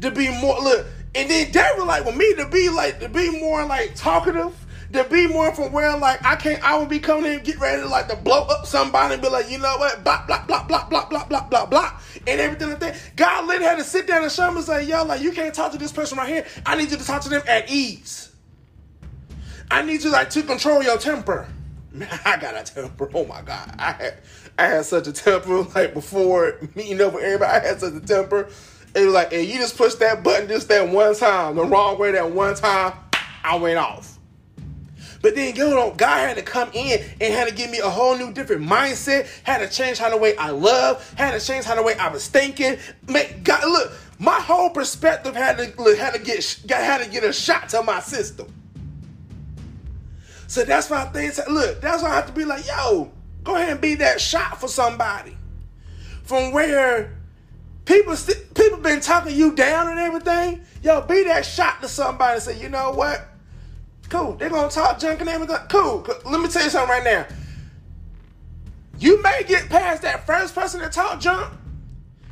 to 0.00 0.10
be 0.10 0.30
more 0.40 0.58
look. 0.58 0.86
And 1.14 1.30
then 1.30 1.52
they 1.52 1.68
were 1.76 1.84
like, 1.84 2.06
with 2.06 2.16
me 2.16 2.34
to 2.36 2.48
be 2.48 2.70
like 2.70 3.00
to 3.00 3.08
be 3.10 3.38
more 3.38 3.64
like 3.66 3.94
talkative 3.94 4.54
to 4.92 5.04
be 5.04 5.26
more 5.26 5.54
from 5.54 5.72
where 5.72 5.96
like 5.98 6.24
I 6.24 6.36
can't 6.36 6.62
I 6.62 6.78
would 6.78 6.88
be 6.88 6.98
coming 6.98 7.26
in 7.26 7.32
and 7.38 7.44
get 7.44 7.60
ready 7.60 7.82
to 7.82 7.88
like 7.88 8.08
to 8.08 8.16
blow 8.16 8.44
up 8.44 8.66
somebody 8.66 9.14
and 9.14 9.22
be 9.22 9.28
like, 9.28 9.50
you 9.50 9.58
know 9.58 9.76
what, 9.76 10.02
blah 10.02 10.24
blah 10.26 10.44
blah 10.46 10.64
blah 10.64 10.88
blah 10.88 11.06
blah 11.08 11.24
blah 11.26 11.44
blah 11.48 11.66
blah 11.66 12.00
and 12.28 12.40
everything 12.40 12.70
like 12.70 12.80
that. 12.80 13.00
God 13.16 13.46
literally 13.46 13.66
had 13.66 13.78
to 13.78 13.84
sit 13.84 14.06
down 14.06 14.22
and 14.22 14.30
show 14.30 14.50
me 14.50 14.58
and 14.58 14.66
say, 14.66 14.84
yo, 14.84 15.04
like 15.04 15.22
you 15.22 15.32
can't 15.32 15.54
talk 15.54 15.72
to 15.72 15.78
this 15.78 15.92
person 15.92 16.18
right 16.18 16.28
here. 16.28 16.46
I 16.66 16.76
need 16.76 16.90
you 16.90 16.96
to 16.96 17.04
talk 17.04 17.22
to 17.22 17.28
them 17.28 17.42
at 17.46 17.70
ease. 17.70 18.32
I 19.70 19.82
need 19.82 20.02
you 20.02 20.10
like 20.10 20.30
to 20.30 20.42
control 20.42 20.82
your 20.82 20.98
temper. 20.98 21.48
Man, 21.92 22.08
I 22.24 22.36
got 22.36 22.54
a 22.54 22.72
temper. 22.72 23.10
Oh 23.14 23.24
my 23.24 23.42
God. 23.42 23.74
I 23.78 23.92
had 23.92 24.14
I 24.58 24.66
had 24.66 24.84
such 24.84 25.06
a 25.06 25.12
temper 25.12 25.62
like 25.74 25.94
before 25.94 26.58
meeting 26.74 27.00
up 27.00 27.14
with 27.14 27.24
everybody. 27.24 27.50
I 27.50 27.60
had 27.60 27.80
such 27.80 27.94
a 27.94 28.00
temper. 28.00 28.48
It 28.94 29.04
was 29.04 29.14
like, 29.14 29.32
and 29.32 29.46
you 29.46 29.58
just 29.58 29.76
push 29.76 29.94
that 29.96 30.22
button 30.22 30.48
just 30.48 30.68
that 30.68 30.88
one 30.88 31.14
time, 31.14 31.56
the 31.56 31.64
wrong 31.64 31.98
way 31.98 32.12
that 32.12 32.30
one 32.30 32.54
time, 32.54 32.94
I 33.44 33.56
went 33.56 33.78
off. 33.78 34.17
But 35.20 35.34
then 35.34 35.56
you 35.56 35.70
know, 35.70 35.92
God 35.96 36.28
had 36.28 36.36
to 36.36 36.42
come 36.42 36.70
in 36.72 37.04
and 37.20 37.34
had 37.34 37.48
to 37.48 37.54
give 37.54 37.70
me 37.70 37.78
a 37.78 37.88
whole 37.88 38.16
new 38.16 38.32
different 38.32 38.62
mindset, 38.62 39.26
had 39.42 39.58
to 39.58 39.68
change 39.68 39.98
how 39.98 40.10
the 40.10 40.16
way 40.16 40.36
I 40.36 40.50
love, 40.50 41.12
had 41.14 41.38
to 41.38 41.44
change 41.44 41.64
how 41.64 41.74
the 41.74 41.82
way 41.82 41.94
I 41.94 42.08
was 42.08 42.28
thinking. 42.28 42.78
Make 43.08 43.42
God 43.42 43.64
look, 43.64 43.92
my 44.18 44.40
whole 44.40 44.70
perspective 44.70 45.34
had 45.34 45.58
to 45.58 45.82
look, 45.82 45.98
had 45.98 46.14
to 46.14 46.20
get 46.20 46.60
had 46.70 47.02
to 47.02 47.10
get 47.10 47.24
a 47.24 47.32
shot 47.32 47.68
to 47.70 47.82
my 47.82 48.00
system. 48.00 48.52
So 50.46 50.64
that's 50.64 50.88
why 50.88 51.04
things 51.06 51.38
look, 51.48 51.80
that's 51.80 52.02
why 52.02 52.10
I 52.10 52.14
have 52.14 52.26
to 52.26 52.32
be 52.32 52.44
like, 52.44 52.66
yo, 52.66 53.12
go 53.44 53.56
ahead 53.56 53.70
and 53.70 53.80
be 53.80 53.96
that 53.96 54.20
shot 54.20 54.60
for 54.60 54.68
somebody. 54.68 55.36
From 56.22 56.52
where 56.52 57.16
people 57.84 58.16
people 58.54 58.78
been 58.78 59.00
talking 59.00 59.34
you 59.36 59.54
down 59.54 59.88
and 59.88 59.98
everything, 59.98 60.64
yo, 60.82 61.02
be 61.02 61.24
that 61.24 61.44
shot 61.44 61.82
to 61.82 61.88
somebody 61.88 62.34
and 62.34 62.42
say, 62.42 62.60
you 62.60 62.68
know 62.68 62.92
what? 62.92 63.27
Cool. 64.08 64.34
They're 64.34 64.48
gonna 64.50 64.70
talk 64.70 64.98
junk 64.98 65.20
and 65.20 65.28
everything. 65.28 65.56
Cool. 65.68 66.06
Let 66.24 66.40
me 66.40 66.48
tell 66.48 66.64
you 66.64 66.70
something 66.70 66.90
right 66.90 67.04
now. 67.04 67.26
You 68.98 69.22
may 69.22 69.44
get 69.46 69.68
past 69.68 70.02
that 70.02 70.26
first 70.26 70.54
person 70.54 70.80
that 70.80 70.92
talk 70.92 71.20
junk, 71.20 71.52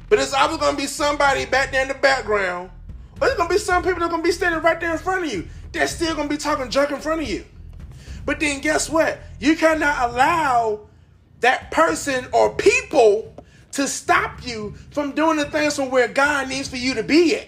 but 0.08 0.18
it's 0.18 0.32
always 0.32 0.58
gonna 0.58 0.76
be 0.76 0.86
somebody 0.86 1.44
back 1.44 1.70
there 1.72 1.82
in 1.82 1.88
the 1.88 1.94
background, 1.94 2.70
or 3.20 3.26
there's 3.26 3.36
gonna 3.36 3.48
be 3.48 3.58
some 3.58 3.82
people 3.82 4.00
that 4.00 4.10
gonna 4.10 4.22
be 4.22 4.32
standing 4.32 4.60
right 4.62 4.80
there 4.80 4.92
in 4.92 4.98
front 4.98 5.24
of 5.24 5.32
you. 5.32 5.46
They're 5.72 5.86
still 5.86 6.16
gonna 6.16 6.28
be 6.28 6.38
talking 6.38 6.70
junk 6.70 6.90
in 6.90 7.00
front 7.00 7.22
of 7.22 7.28
you. 7.28 7.44
But 8.24 8.40
then 8.40 8.60
guess 8.60 8.88
what? 8.90 9.20
You 9.38 9.54
cannot 9.56 10.10
allow 10.10 10.80
that 11.40 11.70
person 11.70 12.26
or 12.32 12.54
people 12.54 13.34
to 13.72 13.86
stop 13.86 14.44
you 14.44 14.74
from 14.90 15.12
doing 15.12 15.36
the 15.36 15.44
things 15.44 15.76
from 15.76 15.90
where 15.90 16.08
God 16.08 16.48
needs 16.48 16.68
for 16.68 16.78
you 16.78 16.94
to 16.94 17.02
be 17.02 17.36
at. 17.36 17.46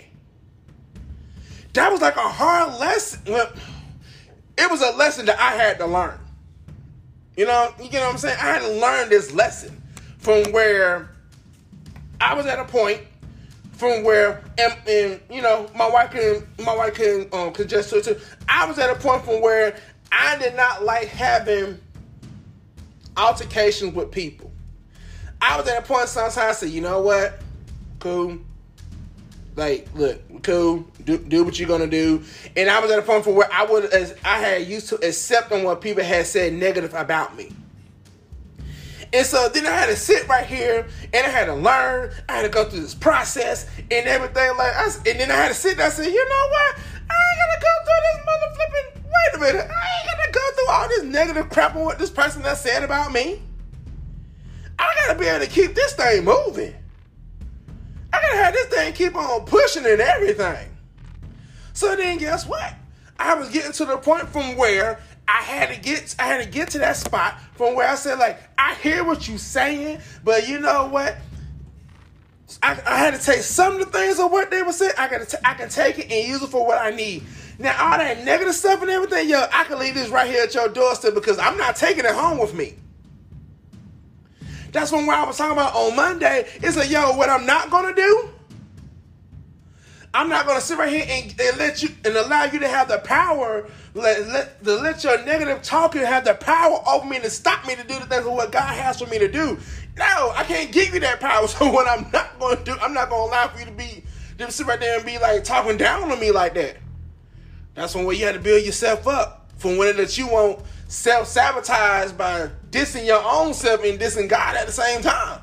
That 1.72 1.90
was 1.90 2.00
like 2.00 2.16
a 2.16 2.20
hard 2.20 2.78
lesson. 2.78 3.20
It 4.58 4.70
was 4.70 4.82
a 4.82 4.90
lesson 4.96 5.26
that 5.26 5.38
I 5.38 5.52
had 5.52 5.78
to 5.78 5.86
learn. 5.86 6.18
You 7.36 7.46
know, 7.46 7.72
you 7.80 7.90
know 7.92 8.00
what 8.00 8.12
I'm 8.12 8.18
saying? 8.18 8.36
I 8.38 8.46
had 8.46 8.62
to 8.62 8.72
learn 8.72 9.08
this 9.08 9.32
lesson 9.32 9.80
from 10.18 10.50
where 10.52 11.10
I 12.20 12.34
was 12.34 12.46
at 12.46 12.58
a 12.58 12.64
point 12.64 13.00
from 13.78 14.02
where 14.02 14.42
and, 14.58 14.74
and 14.88 15.20
you 15.30 15.40
know 15.40 15.70
my 15.76 15.88
wife 15.88 16.10
can 16.10 16.44
my 16.64 16.74
wife 16.76 16.94
can 16.94 17.28
um 17.32 17.54
just 17.54 17.90
too. 17.90 18.16
I 18.48 18.66
was 18.66 18.76
at 18.80 18.90
a 18.90 18.96
point 18.96 19.24
from 19.24 19.40
where 19.40 19.76
I 20.10 20.36
did 20.38 20.56
not 20.56 20.82
like 20.84 21.06
having 21.06 21.78
altercations 23.16 23.94
with 23.94 24.10
people. 24.10 24.50
I 25.40 25.56
was 25.56 25.68
at 25.68 25.78
a 25.78 25.86
point 25.86 26.08
sometimes 26.08 26.36
I 26.36 26.52
said, 26.52 26.70
you 26.70 26.80
know 26.80 27.00
what? 27.00 27.40
Cool. 28.00 28.38
Like, 29.58 29.88
look, 29.96 30.44
cool, 30.44 30.86
do, 31.04 31.18
do 31.18 31.42
what 31.42 31.58
you're 31.58 31.66
gonna 31.66 31.88
do. 31.88 32.22
And 32.56 32.70
I 32.70 32.78
was 32.78 32.92
at 32.92 32.98
a 33.00 33.02
point 33.02 33.24
for 33.24 33.34
where 33.34 33.52
I 33.52 33.64
would, 33.64 33.86
as 33.86 34.14
I 34.24 34.38
had 34.38 34.68
used 34.68 34.88
to 34.90 35.04
accepting 35.04 35.64
what 35.64 35.80
people 35.80 36.04
had 36.04 36.26
said 36.26 36.52
negative 36.52 36.94
about 36.94 37.36
me. 37.36 37.50
And 39.12 39.26
so 39.26 39.48
then 39.48 39.66
I 39.66 39.70
had 39.70 39.86
to 39.86 39.96
sit 39.96 40.28
right 40.28 40.46
here 40.46 40.86
and 41.12 41.26
I 41.26 41.28
had 41.28 41.46
to 41.46 41.54
learn. 41.54 42.12
I 42.28 42.34
had 42.34 42.42
to 42.42 42.48
go 42.50 42.70
through 42.70 42.82
this 42.82 42.94
process 42.94 43.68
and 43.90 44.06
everything 44.06 44.56
like 44.56 44.76
I, 44.76 44.84
and 44.84 45.18
then 45.18 45.28
I 45.32 45.34
had 45.34 45.48
to 45.48 45.54
sit 45.54 45.76
there 45.76 45.86
and 45.86 45.94
say, 45.94 46.04
you 46.04 46.28
know 46.28 46.48
what? 46.50 46.78
I 47.10 47.16
ain't 47.18 47.38
gonna 47.40 47.60
go 47.60 47.74
through 47.84 48.02
this 48.12 48.26
mother 48.26 48.54
flipping. 48.54 49.10
Wait 49.10 49.34
a 49.34 49.38
minute. 49.40 49.70
I 49.72 49.86
ain't 49.98 50.18
gonna 50.18 50.32
go 50.32 50.50
through 50.54 50.70
all 50.70 50.88
this 50.88 51.02
negative 51.02 51.50
crap 51.50 51.74
on 51.74 51.84
what 51.84 51.98
this 51.98 52.10
person 52.10 52.42
that 52.42 52.58
said 52.58 52.84
about 52.84 53.10
me. 53.10 53.42
I 54.78 54.94
gotta 55.04 55.18
be 55.18 55.26
able 55.26 55.44
to 55.44 55.50
keep 55.50 55.74
this 55.74 55.94
thing 55.94 56.24
moving. 56.24 56.76
Gotta 58.32 58.52
this 58.52 58.66
thing 58.66 58.92
keep 58.92 59.14
on 59.14 59.44
pushing 59.44 59.86
and 59.86 60.00
everything. 60.00 60.68
So 61.72 61.94
then 61.96 62.18
guess 62.18 62.46
what? 62.46 62.74
I 63.18 63.34
was 63.34 63.48
getting 63.50 63.72
to 63.72 63.84
the 63.84 63.98
point 63.98 64.28
from 64.28 64.56
where 64.56 65.00
I 65.26 65.42
had 65.42 65.68
to 65.70 65.80
get 65.80 66.14
I 66.18 66.24
had 66.24 66.42
to 66.42 66.48
get 66.48 66.70
to 66.70 66.78
that 66.78 66.96
spot 66.96 67.38
from 67.54 67.74
where 67.74 67.88
I 67.88 67.94
said, 67.94 68.18
like, 68.18 68.40
I 68.56 68.74
hear 68.76 69.04
what 69.04 69.28
you're 69.28 69.38
saying, 69.38 70.00
but 70.24 70.48
you 70.48 70.60
know 70.60 70.86
what? 70.86 71.16
I, 72.62 72.80
I 72.86 72.98
had 72.98 73.14
to 73.14 73.20
take 73.20 73.40
some 73.40 73.74
of 73.74 73.78
the 73.80 73.86
things 73.98 74.18
of 74.18 74.30
what 74.30 74.50
they 74.50 74.62
were 74.62 74.72
saying. 74.72 74.92
I 74.96 75.08
got 75.08 75.34
I 75.44 75.54
can 75.54 75.68
take 75.68 75.98
it 75.98 76.10
and 76.10 76.28
use 76.28 76.42
it 76.42 76.48
for 76.48 76.66
what 76.66 76.80
I 76.80 76.90
need. 76.90 77.24
Now 77.58 77.92
all 77.92 77.98
that 77.98 78.24
negative 78.24 78.54
stuff 78.54 78.80
and 78.80 78.90
everything, 78.90 79.28
yo, 79.28 79.44
I 79.52 79.64
can 79.64 79.78
leave 79.78 79.94
this 79.94 80.08
right 80.08 80.30
here 80.30 80.44
at 80.44 80.54
your 80.54 80.68
doorstep 80.68 81.14
because 81.14 81.38
I'm 81.38 81.56
not 81.58 81.76
taking 81.76 82.04
it 82.04 82.14
home 82.14 82.38
with 82.38 82.54
me. 82.54 82.74
That's 84.72 84.92
when 84.92 85.08
I 85.08 85.24
was 85.24 85.38
talking 85.38 85.52
about 85.52 85.74
on 85.74 85.96
Monday. 85.96 86.46
It's 86.56 86.76
like, 86.76 86.90
yo, 86.90 87.16
what 87.16 87.30
I'm 87.30 87.46
not 87.46 87.70
gonna 87.70 87.94
do, 87.94 88.30
I'm 90.14 90.28
not 90.28 90.46
gonna 90.46 90.60
sit 90.60 90.78
right 90.78 90.90
here 90.90 91.06
and, 91.08 91.34
and 91.40 91.58
let 91.58 91.82
you 91.82 91.90
and 92.04 92.16
allow 92.16 92.44
you 92.44 92.58
to 92.58 92.68
have 92.68 92.88
the 92.88 92.98
power, 92.98 93.68
let 93.94 94.26
let 94.28 94.64
to 94.64 94.76
let 94.76 95.04
your 95.04 95.24
negative 95.24 95.62
talking 95.62 96.02
have 96.02 96.24
the 96.24 96.34
power 96.34 96.82
over 96.86 97.06
me 97.06 97.18
to 97.20 97.30
stop 97.30 97.66
me 97.66 97.74
to 97.76 97.82
do 97.82 97.98
the 97.98 98.06
things 98.06 98.26
of 98.26 98.32
what 98.32 98.52
God 98.52 98.74
has 98.74 99.00
for 99.00 99.06
me 99.06 99.18
to 99.18 99.30
do. 99.30 99.58
No, 99.96 100.32
I 100.34 100.44
can't 100.44 100.70
give 100.70 100.94
you 100.94 101.00
that 101.00 101.20
power. 101.20 101.46
So 101.48 101.70
what 101.70 101.88
I'm 101.88 102.10
not 102.10 102.38
gonna 102.38 102.62
do, 102.64 102.76
I'm 102.80 102.94
not 102.94 103.10
gonna 103.10 103.30
allow 103.30 103.48
for 103.48 103.58
you 103.58 103.66
to 103.66 103.72
be 103.72 104.04
to 104.38 104.52
sit 104.52 104.66
right 104.66 104.78
there 104.78 104.96
and 104.96 105.06
be 105.06 105.18
like 105.18 105.44
talking 105.44 105.76
down 105.76 106.10
on 106.10 106.20
me 106.20 106.30
like 106.30 106.54
that. 106.54 106.76
That's 107.74 107.94
one 107.94 108.04
way 108.04 108.14
you 108.16 108.26
have 108.26 108.34
to 108.34 108.40
build 108.40 108.64
yourself 108.64 109.06
up 109.06 109.50
from 109.56 109.76
when 109.76 109.96
that 109.96 110.16
you 110.16 110.28
won't 110.28 110.60
self 110.88 111.28
sabotage 111.28 112.12
by 112.12 112.50
dissing 112.70 113.06
your 113.06 113.22
own 113.24 113.54
self 113.54 113.84
and 113.84 114.00
dissing 114.00 114.28
God 114.28 114.56
at 114.56 114.66
the 114.66 114.72
same 114.72 115.02
time. 115.02 115.42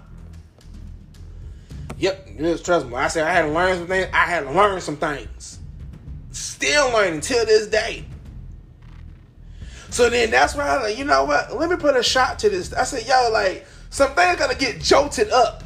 Yep, 1.97 2.37
just 2.37 2.65
trust 2.65 2.87
me. 2.87 2.95
I 2.95 3.07
said 3.07 3.25
I 3.25 3.31
had 3.31 3.43
to 3.43 3.51
learn 3.51 3.77
some 3.77 3.87
things. 3.87 4.07
I 4.11 4.25
had 4.25 4.41
to 4.41 4.51
learn 4.51 4.81
some 4.81 4.97
things. 4.97 5.59
Still 6.31 6.91
learning 6.91 7.21
till 7.21 7.45
this 7.45 7.67
day. 7.67 8.03
So 9.91 10.09
then 10.09 10.29
that's 10.29 10.55
why 10.55 10.67
I 10.67 10.75
was 10.75 10.89
like, 10.89 10.97
you 10.97 11.05
know 11.05 11.23
what? 11.23 11.55
Let 11.57 11.69
me 11.69 11.77
put 11.77 11.95
a 11.95 12.03
shot 12.03 12.39
to 12.39 12.49
this. 12.49 12.73
I 12.73 12.83
said, 12.83 13.07
yo, 13.07 13.29
like, 13.31 13.65
some 13.89 14.13
things 14.13 14.37
gotta 14.37 14.57
get 14.57 14.81
jolted 14.81 15.29
up. 15.29 15.63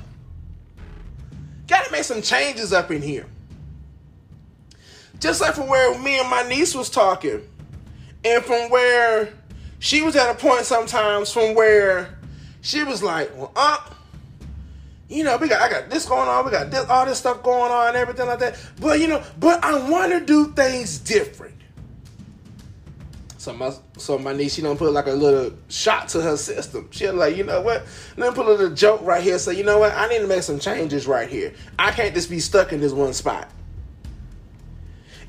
Gotta 1.68 1.92
make 1.92 2.04
some 2.04 2.22
changes 2.22 2.72
up 2.72 2.92
in 2.92 3.02
here. 3.02 3.26
Just 5.20 5.42
like 5.42 5.56
from 5.56 5.68
where 5.68 5.98
me 5.98 6.20
and 6.20 6.30
my 6.30 6.44
niece 6.44 6.76
was 6.76 6.92
talking. 6.92 7.42
And 8.24 8.44
from 8.44 8.70
where 8.70 9.34
she 9.80 10.02
was 10.02 10.16
at 10.16 10.30
a 10.30 10.36
point 10.36 10.66
sometimes 10.66 11.32
from 11.32 11.56
where 11.56 12.18
she 12.62 12.84
was 12.84 13.02
like, 13.02 13.36
well, 13.36 13.52
uh, 13.56 13.80
you 15.08 15.24
know, 15.24 15.38
we 15.38 15.48
got 15.48 15.62
I 15.62 15.70
got 15.70 15.90
this 15.90 16.06
going 16.06 16.28
on, 16.28 16.46
we 16.46 16.52
got 16.52 16.70
this, 16.70 16.86
all 16.86 17.06
this 17.06 17.18
stuff 17.18 17.42
going 17.42 17.72
on, 17.72 17.96
everything 17.96 18.28
like 18.28 18.40
that. 18.40 18.60
But 18.80 19.00
you 19.00 19.08
know, 19.08 19.24
but 19.40 19.64
I 19.64 19.90
want 19.90 20.12
to 20.12 20.24
do 20.24 20.52
things 20.52 21.00
different. 21.00 21.56
So 23.38 23.54
my 23.54 23.74
so 23.98 24.20
my 24.20 24.34
niece, 24.34 24.54
she 24.56 24.62
don't 24.62 24.78
put 24.78 24.92
like 24.92 25.08
a 25.08 25.14
little 25.14 25.58
shot 25.70 26.10
to 26.10 26.22
her 26.22 26.36
system. 26.36 26.90
She 26.92 27.10
like, 27.10 27.38
you 27.38 27.46
know 27.46 27.62
what? 27.62 27.86
Let 28.18 28.30
me 28.30 28.36
put 28.36 28.46
a 28.46 28.50
little 28.52 28.76
joke 28.76 29.02
right 29.02 29.24
here. 29.24 29.40
So 29.40 29.50
you 29.50 29.64
know 29.64 29.80
what? 29.80 29.94
I 29.94 30.08
need 30.10 30.20
to 30.20 30.28
make 30.28 30.44
some 30.44 30.60
changes 30.60 31.08
right 31.08 31.30
here. 31.30 31.54
I 31.80 31.92
can't 31.92 32.14
just 32.14 32.30
be 32.30 32.40
stuck 32.40 32.74
in 32.74 32.82
this 32.82 32.92
one 32.92 33.14
spot. 33.14 33.50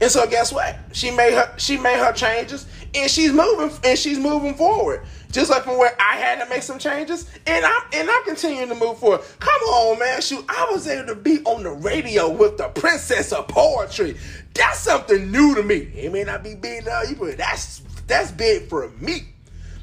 And 0.00 0.10
so 0.10 0.26
guess 0.26 0.52
what? 0.52 0.76
She 0.92 1.10
made 1.10 1.34
her 1.34 1.54
she 1.56 1.76
made 1.76 1.98
her 1.98 2.12
changes 2.12 2.66
and 2.94 3.11
she's 3.11 3.33
moving 3.33 3.76
and 3.85 3.98
she's 3.98 4.18
moving 4.18 4.55
forward. 4.55 5.03
Just 5.31 5.50
like 5.50 5.62
from 5.62 5.79
where 5.79 5.94
I 6.00 6.16
had 6.16 6.42
to 6.42 6.48
make 6.50 6.62
some 6.62 6.79
changes, 6.79 7.31
and 7.46 7.64
I'm 7.64 7.83
and 7.92 8.11
I'm 8.11 8.24
continuing 8.24 8.68
to 8.68 8.74
move 8.74 8.98
forward. 8.98 9.20
Come 9.38 9.62
on, 9.62 9.98
man, 9.98 10.20
shoot! 10.20 10.44
I 10.48 10.68
was 10.72 10.88
able 10.88 11.07
to 11.09 11.14
be 11.14 11.38
on 11.44 11.62
the 11.62 11.70
radio 11.70 12.29
with 12.29 12.57
the 12.57 12.68
Princess 12.68 13.33
of 13.33 13.46
Poetry. 13.46 14.16
That's 14.55 14.81
something 14.81 15.31
new 15.31 15.55
to 15.55 15.62
me. 15.62 15.76
It 15.94 16.12
may 16.12 16.24
not 16.24 16.42
be 16.42 16.57
big 16.57 16.85
to 16.85 17.07
you, 17.09 17.14
but 17.14 17.37
that's 17.37 17.81
that's 18.09 18.33
big 18.33 18.68
for 18.68 18.88
me. 18.98 19.29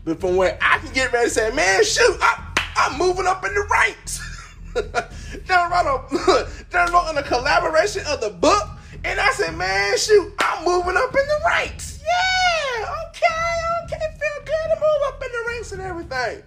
But 0.04 0.20
from 0.20 0.36
where 0.36 0.58
I 0.62 0.80
can 0.80 0.93
get 0.93 1.13
ready 1.13 1.30
to 1.30 1.34
say, 1.34 1.52
man, 1.52 1.84
shoot, 1.84 2.17
I, 2.22 2.43
I'm 2.76 2.98
moving 2.98 3.26
up 3.26 3.46
in 3.46 3.54
the 3.54 3.65
ranks. 3.72 4.22
a 4.78 5.10
done 6.72 6.91
wrote 6.91 7.10
in 7.12 7.17
a 7.17 7.24
collaboration 7.24 8.04
of 8.08 8.22
the 8.22 8.30
book, 8.30 8.70
and 9.04 9.20
I 9.20 9.32
said, 9.32 9.56
man, 9.56 9.98
shoot, 9.98 10.34
I'm 10.39 10.65
moving 10.65 10.96
up 10.98 11.10
in 11.10 11.28
the 11.28 11.41
ranks. 11.46 11.97
Yeah, 12.08 12.96
okay, 13.10 13.84
okay, 13.84 14.06
feel 14.17 14.46
good 14.46 14.67
to 14.70 14.76
move 14.76 15.02
up 15.08 15.22
in 15.22 15.32
the 15.32 15.43
ranks 15.48 15.72
and 15.72 15.82
everything. 15.82 16.43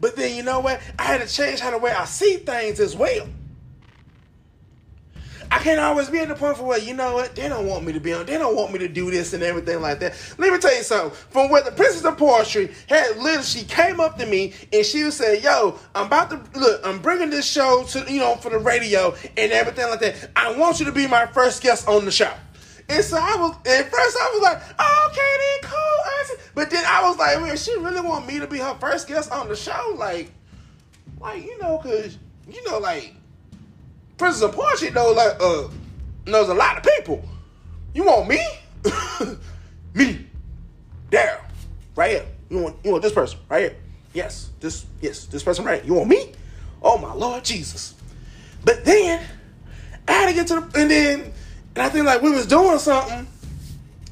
But 0.00 0.16
then 0.16 0.36
you 0.36 0.42
know 0.42 0.60
what? 0.60 0.80
I 0.98 1.02
had 1.02 1.26
to 1.26 1.32
change 1.32 1.60
how 1.60 1.70
the 1.70 1.78
way 1.78 1.92
I 1.92 2.04
see 2.04 2.36
things 2.36 2.80
as 2.80 2.96
well. 2.96 3.26
I 5.50 5.58
can't 5.58 5.78
always 5.78 6.10
be 6.10 6.18
at 6.18 6.28
the 6.28 6.34
point 6.34 6.56
for 6.56 6.64
where 6.64 6.78
you 6.78 6.94
know 6.94 7.14
what 7.14 7.36
they 7.36 7.48
don't 7.48 7.66
want 7.66 7.84
me 7.84 7.92
to 7.92 8.00
be 8.00 8.12
on. 8.12 8.26
They 8.26 8.38
don't 8.38 8.56
want 8.56 8.72
me 8.72 8.80
to 8.80 8.88
do 8.88 9.10
this 9.10 9.34
and 9.34 9.42
everything 9.42 9.80
like 9.80 10.00
that. 10.00 10.14
Let 10.36 10.52
me 10.52 10.58
tell 10.58 10.76
you 10.76 10.82
something. 10.82 11.16
From 11.30 11.48
where 11.48 11.62
the 11.62 11.70
Princess 11.70 12.04
of 12.04 12.18
Poetry 12.18 12.72
had 12.88 13.16
literally, 13.18 13.42
she 13.44 13.64
came 13.64 14.00
up 14.00 14.18
to 14.18 14.26
me 14.26 14.52
and 14.72 14.84
she 14.84 15.04
was 15.04 15.16
saying, 15.16 15.44
"Yo, 15.44 15.78
I'm 15.94 16.06
about 16.06 16.30
to 16.30 16.58
look. 16.58 16.80
I'm 16.84 16.98
bringing 16.98 17.30
this 17.30 17.46
show 17.46 17.84
to 17.84 18.12
you 18.12 18.18
know 18.18 18.34
for 18.34 18.50
the 18.50 18.58
radio 18.58 19.14
and 19.36 19.52
everything 19.52 19.88
like 19.88 20.00
that. 20.00 20.30
I 20.34 20.56
want 20.56 20.80
you 20.80 20.86
to 20.86 20.92
be 20.92 21.06
my 21.06 21.26
first 21.26 21.62
guest 21.62 21.86
on 21.86 22.04
the 22.04 22.10
show." 22.10 22.32
And 22.88 23.02
so 23.02 23.16
I 23.16 23.36
was 23.36 23.52
at 23.66 23.90
first 23.90 24.16
I 24.20 24.30
was 24.34 24.42
like, 24.42 24.62
oh, 24.78 25.08
okay, 25.10 25.60
then 25.60 25.70
cool. 25.70 25.94
But 26.54 26.70
then 26.70 26.84
I 26.86 27.02
was 27.02 27.18
like, 27.18 27.40
man, 27.40 27.56
she 27.56 27.76
really 27.78 28.00
want 28.00 28.26
me 28.26 28.38
to 28.38 28.46
be 28.46 28.58
her 28.58 28.74
first 28.74 29.08
guest 29.08 29.32
on 29.32 29.48
the 29.48 29.56
show, 29.56 29.94
like, 29.96 30.30
like 31.20 31.44
you 31.44 31.58
know, 31.58 31.78
cause 31.78 32.16
you 32.48 32.64
know, 32.70 32.78
like 32.78 33.14
Princess 34.16 34.42
of 34.42 34.52
Poetry 34.52 34.90
knows 34.90 35.16
like 35.16 35.36
uh 35.40 35.68
knows 36.26 36.48
a 36.48 36.54
lot 36.54 36.78
of 36.78 36.84
people. 36.84 37.24
You 37.92 38.04
want 38.04 38.28
me? 38.28 38.38
me, 39.94 40.26
Daryl, 41.10 41.40
right 41.96 42.10
here. 42.12 42.26
You 42.50 42.58
want 42.58 42.76
you 42.84 42.92
want 42.92 43.02
this 43.02 43.12
person 43.12 43.40
right 43.48 43.62
here? 43.62 43.76
Yes, 44.12 44.50
this 44.60 44.86
yes 45.00 45.26
this 45.26 45.42
person 45.42 45.64
right. 45.64 45.84
You 45.84 45.94
want 45.94 46.08
me? 46.08 46.32
Oh 46.82 46.98
my 46.98 47.12
Lord 47.12 47.44
Jesus! 47.44 47.94
But 48.64 48.84
then 48.84 49.24
I 50.06 50.12
had 50.12 50.28
to 50.28 50.34
get 50.34 50.46
to 50.48 50.60
the 50.60 50.80
and 50.80 50.90
then 50.90 51.32
and 51.76 51.82
I 51.82 51.88
think 51.88 52.06
like 52.06 52.22
we 52.22 52.30
was 52.30 52.46
doing 52.46 52.78
something, 52.78 53.26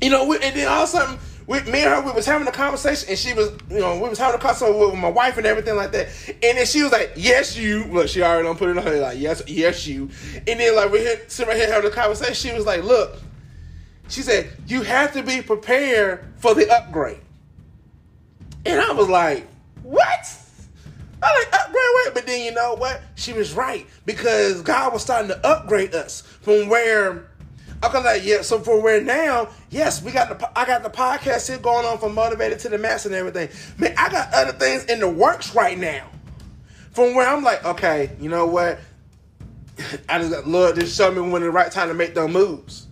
you 0.00 0.10
know, 0.10 0.26
we, 0.26 0.36
and 0.36 0.56
then 0.56 0.68
all 0.68 0.82
of 0.82 0.88
a 0.88 0.92
sudden 0.92 1.18
we, 1.46 1.60
me 1.62 1.82
and 1.82 1.94
her, 1.94 2.00
we 2.02 2.12
was 2.12 2.24
having 2.24 2.46
a 2.46 2.52
conversation, 2.52 3.08
and 3.10 3.18
she 3.18 3.34
was, 3.34 3.50
you 3.68 3.80
know, 3.80 4.00
we 4.00 4.08
was 4.08 4.18
having 4.18 4.38
a 4.38 4.42
conversation 4.42 4.78
with 4.78 4.94
my 4.94 5.08
wife 5.08 5.36
and 5.38 5.46
everything 5.46 5.76
like 5.76 5.92
that. 5.92 6.08
And 6.28 6.58
then 6.58 6.66
she 6.66 6.82
was 6.82 6.92
like, 6.92 7.12
"Yes, 7.16 7.56
you." 7.56 7.84
Look, 7.84 8.08
she 8.08 8.22
already 8.22 8.44
don't 8.44 8.58
put 8.58 8.68
it 8.68 8.78
on 8.78 8.84
her 8.84 9.00
like, 9.00 9.18
"Yes, 9.18 9.42
yes, 9.46 9.86
you." 9.86 10.10
And 10.46 10.60
then 10.60 10.76
like 10.76 10.90
we 10.92 11.00
here, 11.00 11.20
sitting 11.28 11.50
right 11.50 11.58
here 11.58 11.72
having 11.72 11.90
a 11.90 11.94
conversation, 11.94 12.34
she 12.34 12.54
was 12.54 12.64
like, 12.64 12.84
"Look," 12.84 13.20
she 14.08 14.22
said, 14.22 14.50
"You 14.66 14.82
have 14.82 15.12
to 15.14 15.22
be 15.22 15.42
prepared 15.42 16.24
for 16.38 16.54
the 16.54 16.70
upgrade." 16.70 17.20
And 18.64 18.80
I 18.80 18.92
was 18.92 19.08
like, 19.08 19.46
"What?" 19.82 20.38
I 21.24 21.38
like 21.38 21.54
upgrade, 21.54 21.84
wait, 22.04 22.14
but 22.14 22.26
then 22.26 22.44
you 22.44 22.50
know 22.52 22.74
what? 22.74 23.00
She 23.14 23.32
was 23.32 23.52
right 23.52 23.86
because 24.06 24.60
God 24.62 24.92
was 24.92 25.02
starting 25.02 25.28
to 25.28 25.46
upgrade 25.46 25.94
us 25.94 26.22
from 26.22 26.68
where 26.68 27.28
Okay, 27.84 28.02
like 28.02 28.24
yeah. 28.24 28.42
So 28.42 28.60
for 28.60 28.80
where 28.80 29.00
now, 29.00 29.48
yes, 29.70 30.02
we 30.02 30.12
got 30.12 30.38
the 30.38 30.58
I 30.58 30.64
got 30.64 30.82
the 30.82 30.90
podcast 30.90 31.48
here 31.48 31.58
going 31.58 31.84
on 31.84 31.98
from 31.98 32.14
motivated 32.14 32.58
to 32.60 32.68
the 32.68 32.78
max 32.78 33.06
and 33.06 33.14
everything. 33.14 33.48
Man, 33.78 33.94
I 33.98 34.08
got 34.08 34.32
other 34.32 34.52
things 34.52 34.84
in 34.84 35.00
the 35.00 35.08
works 35.08 35.54
right 35.54 35.78
now. 35.78 36.06
From 36.92 37.14
where 37.14 37.26
I'm 37.26 37.42
like, 37.42 37.64
okay, 37.64 38.14
you 38.20 38.28
know 38.28 38.46
what? 38.46 38.78
I 40.08 40.18
just 40.18 40.30
got 40.30 40.46
Lord 40.46 40.76
just 40.76 40.96
show 40.96 41.10
me 41.10 41.20
when 41.28 41.42
the 41.42 41.50
right 41.50 41.72
time 41.72 41.88
to 41.88 41.94
make 41.94 42.14
those 42.14 42.30
moves. 42.30 42.86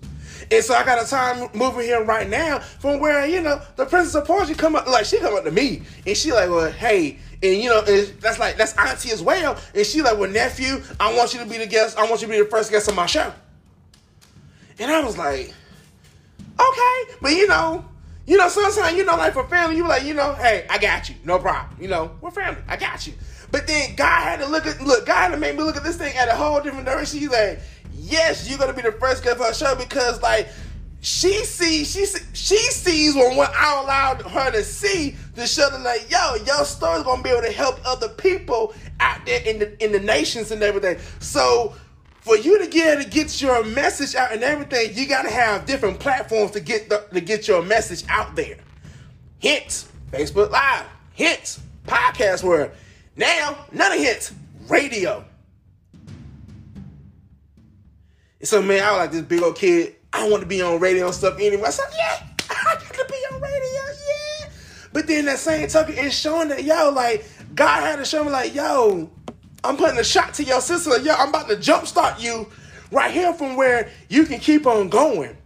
And 0.50 0.64
so 0.64 0.74
I 0.74 0.84
got 0.84 1.04
a 1.04 1.08
time 1.08 1.48
moving 1.54 1.82
here 1.82 2.02
right 2.02 2.28
now 2.28 2.58
from 2.58 2.98
where, 2.98 3.24
you 3.24 3.40
know, 3.40 3.62
the 3.76 3.86
Princess 3.86 4.16
of 4.16 4.26
Portugal 4.26 4.56
come 4.58 4.74
up, 4.74 4.88
like, 4.88 5.04
she 5.04 5.18
come 5.18 5.34
up 5.36 5.44
to 5.44 5.52
me 5.52 5.82
and 6.04 6.16
she 6.16 6.32
like, 6.32 6.50
well, 6.50 6.72
hey, 6.72 7.18
and 7.40 7.62
you 7.62 7.68
know, 7.68 7.82
that's 7.82 8.40
like, 8.40 8.56
that's 8.56 8.76
auntie 8.76 9.12
as 9.12 9.22
well. 9.22 9.56
And 9.74 9.86
she 9.86 10.02
like, 10.02 10.18
well, 10.18 10.28
nephew, 10.28 10.82
I 10.98 11.14
want 11.16 11.34
you 11.34 11.40
to 11.40 11.46
be 11.46 11.58
the 11.58 11.66
guest, 11.66 11.96
I 11.96 12.08
want 12.08 12.20
you 12.22 12.26
to 12.26 12.32
be 12.32 12.40
the 12.40 12.46
first 12.46 12.72
guest 12.72 12.88
on 12.88 12.96
my 12.96 13.06
show. 13.06 13.32
And 14.80 14.90
I 14.90 15.00
was 15.04 15.18
like, 15.18 15.52
okay, 16.58 17.14
but 17.20 17.32
you 17.32 17.46
know, 17.46 17.84
you 18.26 18.38
know, 18.38 18.48
sometimes 18.48 18.96
you 18.96 19.04
know, 19.04 19.16
like 19.16 19.34
for 19.34 19.46
family, 19.46 19.76
you 19.76 19.86
like, 19.86 20.04
you 20.04 20.14
know, 20.14 20.32
hey, 20.34 20.66
I 20.70 20.78
got 20.78 21.10
you, 21.10 21.16
no 21.22 21.38
problem. 21.38 21.80
You 21.80 21.88
know, 21.88 22.12
we're 22.22 22.30
family, 22.30 22.62
I 22.66 22.76
got 22.76 23.06
you. 23.06 23.12
But 23.50 23.66
then 23.66 23.94
God 23.94 24.22
had 24.22 24.40
to 24.40 24.46
look 24.46 24.66
at 24.66 24.80
look, 24.80 25.04
God 25.04 25.16
had 25.16 25.28
to 25.32 25.36
make 25.36 25.54
me 25.54 25.62
look 25.62 25.76
at 25.76 25.84
this 25.84 25.98
thing 25.98 26.16
at 26.16 26.28
a 26.28 26.34
whole 26.34 26.62
different 26.62 26.86
direction. 26.86 27.18
He's 27.18 27.30
like, 27.30 27.60
yes, 27.92 28.48
you're 28.48 28.58
gonna 28.58 28.72
be 28.72 28.80
the 28.80 28.92
first 28.92 29.22
guest 29.22 29.36
for 29.36 29.44
our 29.44 29.54
show 29.54 29.74
because 29.74 30.22
like 30.22 30.48
she 31.02 31.44
sees 31.44 31.92
she 31.92 32.06
she 32.32 32.56
sees 32.56 33.14
when 33.14 33.36
what 33.36 33.52
I 33.54 33.82
allowed 33.82 34.22
her 34.22 34.50
to 34.50 34.62
see 34.64 35.14
to 35.36 35.46
show 35.46 35.68
that 35.68 35.82
like, 35.82 36.10
yo, 36.10 36.36
your 36.46 36.64
story's 36.64 37.02
gonna 37.02 37.22
be 37.22 37.28
able 37.28 37.42
to 37.42 37.52
help 37.52 37.80
other 37.84 38.08
people 38.08 38.72
out 39.00 39.26
there 39.26 39.42
in 39.42 39.58
the 39.58 39.84
in 39.84 39.92
the 39.92 40.00
nations 40.00 40.52
and 40.52 40.62
everything. 40.62 40.96
So 41.18 41.74
for 42.20 42.36
you 42.36 42.58
to 42.58 42.66
get 42.66 43.02
to 43.02 43.08
get 43.08 43.40
your 43.40 43.64
message 43.64 44.14
out 44.14 44.32
and 44.32 44.42
everything, 44.42 44.94
you 44.94 45.06
got 45.08 45.22
to 45.22 45.30
have 45.30 45.66
different 45.66 45.98
platforms 45.98 46.52
to 46.52 46.60
get 46.60 46.88
the, 46.88 47.06
to 47.12 47.20
get 47.20 47.48
your 47.48 47.62
message 47.62 48.04
out 48.08 48.36
there. 48.36 48.56
Hence, 49.42 49.90
Facebook 50.12 50.50
Live. 50.50 50.86
Hence, 51.16 51.60
podcast 51.86 52.42
world. 52.42 52.70
Now, 53.16 53.66
none 53.72 53.92
of 53.92 53.98
hits, 53.98 54.32
radio. 54.68 55.24
So, 58.42 58.62
man, 58.62 58.82
I 58.82 58.92
was 58.92 58.98
like 58.98 59.12
this 59.12 59.22
big 59.22 59.42
old 59.42 59.56
kid. 59.56 59.96
I 60.12 60.28
want 60.28 60.42
to 60.42 60.46
be 60.46 60.62
on 60.62 60.80
radio 60.80 61.06
and 61.06 61.14
stuff 61.14 61.38
anyway. 61.38 61.64
I 61.64 61.70
said, 61.70 61.86
yeah, 61.96 62.26
I 62.50 62.74
got 62.74 62.94
to 62.94 63.04
be 63.06 63.34
on 63.34 63.40
radio, 63.40 63.60
yeah. 63.60 64.50
But 64.92 65.06
then 65.06 65.26
that 65.26 65.38
same 65.38 65.68
token 65.68 65.94
is 65.94 66.14
showing 66.14 66.48
that, 66.48 66.64
yo, 66.64 66.90
like, 66.90 67.24
God 67.54 67.82
had 67.82 67.96
to 67.96 68.04
show 68.04 68.24
me, 68.24 68.30
like, 68.30 68.54
yo, 68.54 69.10
I'm 69.62 69.76
putting 69.76 69.98
a 69.98 70.04
shot 70.04 70.34
to 70.34 70.44
your 70.44 70.60
sister. 70.60 70.98
Yo, 71.00 71.12
I'm 71.14 71.28
about 71.28 71.48
to 71.48 71.56
jumpstart 71.56 72.20
you 72.20 72.48
right 72.90 73.10
here 73.10 73.32
from 73.32 73.56
where 73.56 73.90
you 74.08 74.24
can 74.24 74.40
keep 74.40 74.66
on 74.66 74.88
going. 74.88 75.36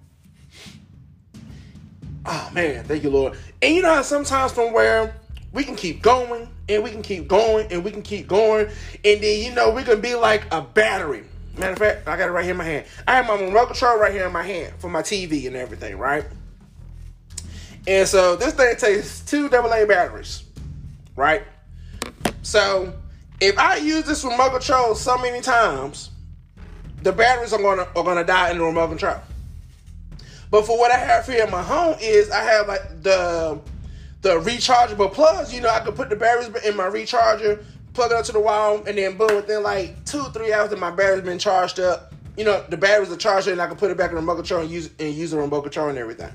Oh 2.27 2.51
man, 2.53 2.85
thank 2.85 3.03
you, 3.03 3.11
Lord. 3.11 3.37
And 3.61 3.75
you 3.75 3.83
know 3.83 3.95
how 3.95 4.03
sometimes 4.03 4.53
from 4.53 4.73
where 4.73 5.15
we 5.53 5.65
can 5.65 5.77
keep 5.77 6.03
going 6.03 6.49
and 6.69 6.83
we 6.83 6.91
can 6.91 7.03
keep 7.03 7.29
going 7.29 7.71
and 7.71 7.85
we 7.85 7.91
can 7.91 8.03
keep 8.03 8.27
going, 8.27 8.67
and 9.05 9.21
then 9.21 9.45
you 9.45 9.53
know 9.53 9.71
we 9.71 9.83
can 9.83 10.01
be 10.01 10.15
like 10.15 10.47
a 10.53 10.63
battery. 10.63 11.25
Matter 11.57 11.73
of 11.73 11.79
fact, 11.79 12.09
I 12.09 12.17
got 12.17 12.29
it 12.29 12.33
right 12.33 12.43
here 12.43 12.53
in 12.53 12.57
my 12.57 12.65
hand. 12.65 12.87
I 13.07 13.15
have 13.17 13.27
my 13.27 13.41
remote 13.41 13.67
control 13.67 13.99
right 13.99 14.13
here 14.13 14.27
in 14.27 14.33
my 14.33 14.43
hand 14.43 14.75
for 14.79 14.89
my 14.89 15.03
TV 15.03 15.47
and 15.47 15.55
everything, 15.55 15.99
right? 15.99 16.25
And 17.87 18.09
so 18.09 18.35
this 18.35 18.55
thing 18.55 18.75
takes 18.77 19.21
two 19.21 19.47
AA 19.47 19.85
batteries, 19.85 20.45
right? 21.17 21.43
So 22.43 22.93
if 23.41 23.59
I 23.59 23.77
use 23.77 24.05
this 24.05 24.25
remote 24.25 24.51
control 24.51 24.95
so 24.95 25.19
many 25.19 25.41
times, 25.41 26.11
the 27.03 27.13
batteries 27.13 27.53
are 27.53 27.61
gonna 27.61 27.87
are 27.95 28.05
gonna 28.05 28.25
die 28.25 28.51
in 28.51 28.59
the 28.59 28.65
remote 28.65 28.89
control. 28.89 29.17
But 30.51 30.67
for 30.67 30.79
what 30.79 30.91
I 30.91 30.99
have 30.99 31.27
here 31.27 31.45
in 31.45 31.51
my 31.51 31.63
home 31.63 31.97
is 32.01 32.31
I 32.31 32.43
have 32.43 32.69
like 32.69 33.03
the 33.03 33.61
the 34.23 34.41
rechargeable 34.41 35.13
plugs. 35.13 35.53
You 35.53 35.61
know, 35.61 35.69
I 35.69 35.81
could 35.81 35.97
put 35.97 36.11
the 36.11 36.17
batteries 36.17 36.49
in 36.65 36.77
my 36.77 36.85
recharger, 36.85 37.63
plug 37.93 38.13
it 38.13 38.17
up 38.17 38.25
to 38.27 38.33
the 38.33 38.41
wall, 38.41 38.83
and 38.87 38.97
then 38.97 39.17
boom, 39.17 39.35
within 39.37 39.63
like 39.63 40.05
two 40.05 40.25
three 40.31 40.53
hours, 40.53 40.75
my 40.79 40.91
battery's 40.91 41.25
been 41.25 41.39
charged 41.39 41.81
up. 41.81 42.13
You 42.37 42.45
know, 42.45 42.65
the 42.69 42.77
batteries 42.77 43.13
are 43.13 43.17
charged, 43.17 43.49
and 43.49 43.61
I 43.61 43.67
can 43.67 43.77
put 43.77 43.91
it 43.91 43.97
back 43.97 44.11
in 44.11 44.15
the 44.15 44.21
remote 44.21 44.37
control 44.37 44.63
and 44.63 44.71
use 44.71 44.91
and 44.99 45.13
use 45.13 45.33
the 45.33 45.39
remote 45.39 45.63
control 45.63 45.89
and 45.89 45.99
everything. 45.99 46.33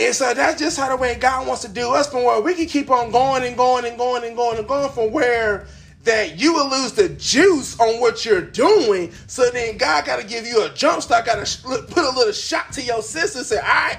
And 0.00 0.14
so 0.14 0.32
that's 0.32 0.60
just 0.60 0.78
how 0.78 0.88
the 0.88 0.96
way 0.96 1.16
God 1.16 1.46
wants 1.46 1.62
to 1.62 1.68
do 1.68 1.92
us 1.92 2.08
from 2.08 2.22
where 2.22 2.40
we 2.40 2.54
can 2.54 2.66
keep 2.66 2.90
on 2.90 3.10
going 3.10 3.42
and 3.42 3.56
going 3.56 3.84
and 3.84 3.98
going 3.98 4.24
and 4.24 4.36
going 4.36 4.58
and 4.58 4.68
going 4.68 4.90
from 4.90 5.10
where 5.10 5.66
that 6.04 6.38
you 6.38 6.54
will 6.54 6.70
lose 6.70 6.92
the 6.92 7.08
juice 7.10 7.78
on 7.80 8.00
what 8.00 8.24
you're 8.24 8.40
doing. 8.40 9.12
So 9.26 9.50
then 9.50 9.76
God 9.76 10.04
got 10.04 10.20
to 10.20 10.26
give 10.26 10.46
you 10.46 10.64
a 10.64 10.70
jump 10.70 11.02
start, 11.02 11.26
got 11.26 11.44
to 11.44 11.82
put 11.82 12.04
a 12.04 12.10
little 12.10 12.32
shot 12.32 12.72
to 12.72 12.82
your 12.82 13.02
system. 13.02 13.42
Say, 13.42 13.58
all 13.58 13.64
right, 13.64 13.98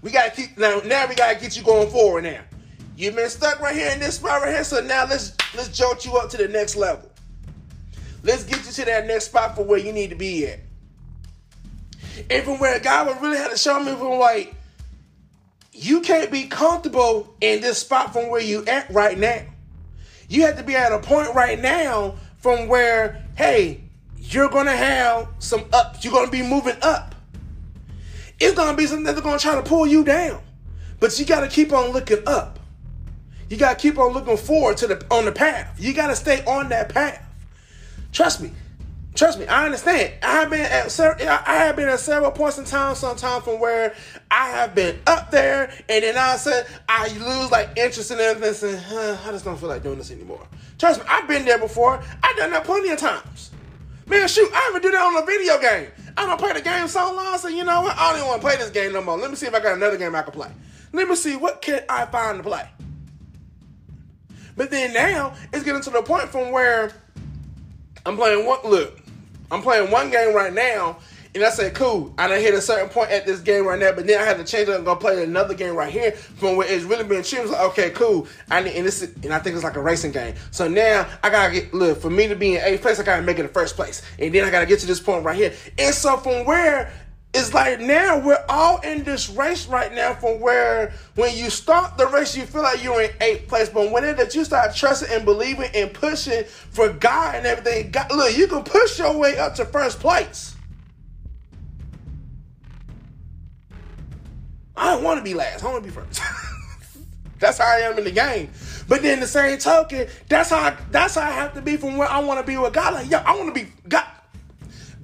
we 0.00 0.10
got 0.10 0.34
to 0.34 0.40
keep 0.40 0.56
now. 0.56 0.80
Now 0.84 1.06
we 1.06 1.14
got 1.14 1.34
to 1.34 1.40
get 1.40 1.56
you 1.56 1.62
going 1.62 1.90
forward. 1.90 2.24
Now 2.24 2.40
you've 2.96 3.14
been 3.14 3.28
stuck 3.28 3.60
right 3.60 3.74
here 3.74 3.90
in 3.90 4.00
this 4.00 4.16
spot 4.16 4.40
right 4.40 4.54
here. 4.54 4.64
So 4.64 4.80
now 4.80 5.04
let's 5.06 5.36
let's 5.54 5.68
jolt 5.68 6.06
you 6.06 6.16
up 6.16 6.30
to 6.30 6.38
the 6.38 6.48
next 6.48 6.76
level. 6.76 7.10
Let's 8.22 8.44
get 8.44 8.64
you 8.64 8.72
to 8.72 8.84
that 8.86 9.06
next 9.06 9.26
spot 9.26 9.54
for 9.54 9.62
where 9.62 9.78
you 9.78 9.92
need 9.92 10.08
to 10.08 10.16
be 10.16 10.46
at. 10.46 10.60
And 12.30 12.44
from 12.44 12.58
where 12.58 12.78
God 12.80 13.08
would 13.08 13.20
really 13.20 13.36
have 13.36 13.50
to 13.50 13.58
show 13.58 13.78
me 13.78 13.92
from 13.92 14.18
like 14.18 14.54
you 15.74 16.00
can't 16.00 16.30
be 16.30 16.44
comfortable 16.44 17.34
in 17.40 17.60
this 17.60 17.78
spot 17.78 18.12
from 18.12 18.30
where 18.30 18.40
you 18.40 18.64
at 18.66 18.88
right 18.90 19.18
now. 19.18 19.42
You 20.28 20.42
have 20.46 20.56
to 20.56 20.62
be 20.62 20.74
at 20.74 20.92
a 20.92 21.00
point 21.00 21.34
right 21.34 21.60
now 21.60 22.14
from 22.38 22.68
where, 22.68 23.24
hey, 23.36 23.82
you're 24.16 24.48
gonna 24.48 24.76
have 24.76 25.28
some 25.40 25.64
up. 25.72 25.96
You're 26.02 26.12
gonna 26.12 26.30
be 26.30 26.42
moving 26.42 26.76
up. 26.80 27.14
It's 28.38 28.54
gonna 28.56 28.76
be 28.76 28.86
something 28.86 29.04
that's 29.04 29.20
gonna 29.20 29.38
try 29.38 29.56
to 29.56 29.62
pull 29.62 29.86
you 29.86 30.04
down, 30.04 30.40
but 31.00 31.18
you 31.18 31.26
gotta 31.26 31.48
keep 31.48 31.72
on 31.72 31.90
looking 31.90 32.26
up. 32.26 32.58
You 33.50 33.56
gotta 33.56 33.76
keep 33.76 33.98
on 33.98 34.12
looking 34.12 34.36
forward 34.36 34.76
to 34.78 34.86
the 34.86 35.04
on 35.10 35.24
the 35.24 35.32
path. 35.32 35.76
You 35.78 35.92
gotta 35.92 36.16
stay 36.16 36.44
on 36.44 36.68
that 36.70 36.88
path. 36.88 37.22
Trust 38.12 38.40
me. 38.40 38.52
Trust 39.14 39.38
me, 39.38 39.46
I 39.46 39.66
understand. 39.66 40.12
I 40.24 40.32
have 40.32 40.50
been 40.50 40.60
at 40.60 41.00
I 41.46 41.54
have 41.54 41.76
been 41.76 41.88
at 41.88 42.00
several 42.00 42.32
points 42.32 42.58
in 42.58 42.64
time, 42.64 42.96
sometimes 42.96 43.44
from 43.44 43.60
where 43.60 43.94
I 44.28 44.48
have 44.48 44.74
been 44.74 44.98
up 45.06 45.30
there, 45.30 45.72
and 45.88 46.02
then 46.02 46.16
a 46.16 46.36
sudden 46.36 46.68
I 46.88 47.08
lose 47.08 47.50
like 47.52 47.70
interest 47.76 48.10
in 48.10 48.18
everything. 48.18 48.74
And, 48.74 48.82
huh, 48.84 49.16
I 49.24 49.30
just 49.30 49.44
don't 49.44 49.56
feel 49.56 49.68
like 49.68 49.84
doing 49.84 49.98
this 49.98 50.10
anymore. 50.10 50.44
Trust 50.78 51.00
me, 51.00 51.06
I've 51.08 51.28
been 51.28 51.44
there 51.44 51.58
before. 51.58 52.02
I've 52.24 52.36
done 52.36 52.50
that 52.50 52.64
plenty 52.64 52.90
of 52.90 52.98
times. 52.98 53.52
Man, 54.06 54.26
shoot, 54.26 54.50
I 54.52 54.68
even 54.70 54.82
do 54.82 54.90
that 54.90 55.00
on 55.00 55.22
a 55.22 55.24
video 55.24 55.60
game. 55.60 55.90
I 56.16 56.26
don't 56.26 56.38
play 56.38 56.52
the 56.52 56.60
game 56.60 56.88
so 56.88 57.14
long, 57.14 57.38
so 57.38 57.48
you 57.48 57.64
know 57.64 57.82
what? 57.82 57.96
I 57.96 58.10
don't 58.10 58.18
even 58.18 58.28
want 58.28 58.42
to 58.42 58.46
play 58.48 58.56
this 58.56 58.70
game 58.70 58.92
no 58.92 59.00
more. 59.00 59.16
Let 59.16 59.30
me 59.30 59.36
see 59.36 59.46
if 59.46 59.54
I 59.54 59.60
got 59.60 59.76
another 59.76 59.96
game 59.96 60.14
I 60.14 60.22
can 60.22 60.32
play. 60.32 60.50
Let 60.92 61.08
me 61.08 61.14
see 61.14 61.36
what 61.36 61.62
can 61.62 61.82
I 61.88 62.04
find 62.06 62.38
to 62.38 62.42
play. 62.42 62.68
But 64.56 64.70
then 64.70 64.92
now 64.92 65.34
it's 65.52 65.64
getting 65.64 65.82
to 65.82 65.90
the 65.90 66.02
point 66.02 66.28
from 66.28 66.50
where 66.50 66.92
I'm 68.04 68.16
playing 68.16 68.44
one 68.46 68.58
look. 68.64 69.03
I'm 69.50 69.62
playing 69.62 69.90
one 69.90 70.10
game 70.10 70.34
right 70.34 70.52
now, 70.52 70.98
and 71.34 71.42
I 71.42 71.50
said, 71.50 71.74
cool. 71.74 72.14
I 72.16 72.28
done 72.28 72.40
hit 72.40 72.54
a 72.54 72.60
certain 72.60 72.88
point 72.88 73.10
at 73.10 73.26
this 73.26 73.40
game 73.40 73.66
right 73.66 73.78
now, 73.78 73.90
but 73.92 74.06
then 74.06 74.20
I 74.20 74.24
had 74.24 74.36
to 74.38 74.44
change 74.44 74.68
it 74.68 74.76
and 74.76 74.84
go 74.84 74.94
play 74.94 75.22
another 75.24 75.54
game 75.54 75.74
right 75.74 75.92
here 75.92 76.12
from 76.12 76.56
where 76.56 76.68
it's 76.68 76.84
really 76.84 77.02
been 77.02 77.24
chill. 77.24 77.48
Like, 77.48 77.60
okay, 77.72 77.90
cool. 77.90 78.28
I 78.50 78.62
need, 78.62 78.76
and 78.76 78.86
this, 78.86 79.02
and 79.02 79.32
I 79.32 79.40
think 79.40 79.56
it's 79.56 79.64
like 79.64 79.74
a 79.74 79.82
racing 79.82 80.12
game. 80.12 80.36
So 80.52 80.68
now 80.68 81.08
I 81.24 81.30
gotta 81.30 81.52
get 81.52 81.74
look 81.74 82.00
for 82.00 82.08
me 82.08 82.28
to 82.28 82.36
be 82.36 82.54
in 82.54 82.62
eighth 82.62 82.82
place. 82.82 83.00
I 83.00 83.02
gotta 83.02 83.22
make 83.22 83.40
it 83.40 83.42
the 83.42 83.48
first 83.48 83.74
place, 83.74 84.02
and 84.18 84.32
then 84.32 84.44
I 84.44 84.50
gotta 84.50 84.66
get 84.66 84.78
to 84.80 84.86
this 84.86 85.00
point 85.00 85.24
right 85.24 85.36
here. 85.36 85.52
And 85.76 85.92
so 85.92 86.16
from 86.18 86.44
where 86.44 86.92
it's 87.34 87.52
like 87.52 87.80
now 87.80 88.18
we're 88.18 88.44
all 88.48 88.78
in 88.80 89.02
this 89.02 89.28
race 89.28 89.66
right 89.66 89.92
now 89.92 90.14
from 90.14 90.38
where 90.40 90.92
when 91.16 91.36
you 91.36 91.50
start 91.50 91.98
the 91.98 92.06
race 92.06 92.36
you 92.36 92.44
feel 92.44 92.62
like 92.62 92.82
you're 92.82 93.02
in 93.02 93.10
eighth 93.20 93.48
place. 93.48 93.68
But 93.68 93.90
when 93.90 94.04
it 94.04 94.16
that 94.18 94.36
you 94.36 94.44
start 94.44 94.74
trusting 94.74 95.10
and 95.10 95.24
believing 95.24 95.68
and 95.74 95.92
pushing 95.92 96.44
for 96.44 96.90
god 96.90 97.34
and 97.34 97.46
everything 97.46 97.90
god, 97.90 98.10
look 98.12 98.36
you 98.36 98.46
can 98.46 98.62
push 98.62 99.00
your 99.00 99.18
way 99.18 99.36
up 99.36 99.56
to 99.56 99.64
first 99.64 99.98
place. 99.98 100.54
I 104.76 104.94
don't 104.94 105.02
want 105.02 105.18
to 105.18 105.24
be 105.24 105.34
last. 105.34 105.64
I 105.64 105.70
want 105.70 105.82
to 105.84 105.88
be 105.90 105.94
first. 105.94 106.20
That's 107.40 107.58
how 107.58 107.66
i 107.66 107.80
am 107.80 107.98
in 107.98 108.04
the 108.04 108.10
game. 108.12 108.50
But 108.88 109.02
then 109.02 109.18
the 109.18 109.26
same 109.26 109.58
token 109.58 110.06
that's 110.28 110.50
how 110.50 110.58
I, 110.58 110.76
that's 110.90 111.16
how 111.16 111.22
i 111.22 111.30
have 111.32 111.52
to 111.54 111.62
be 111.62 111.76
from 111.76 111.96
where 111.96 112.08
i 112.08 112.20
want 112.20 112.38
to 112.38 112.46
be 112.46 112.56
with 112.56 112.72
god. 112.72 112.94
Like 112.94 113.10
yo 113.10 113.18
i 113.18 113.36
want 113.36 113.54
to 113.54 113.64
be 113.64 113.70
god 113.88 114.06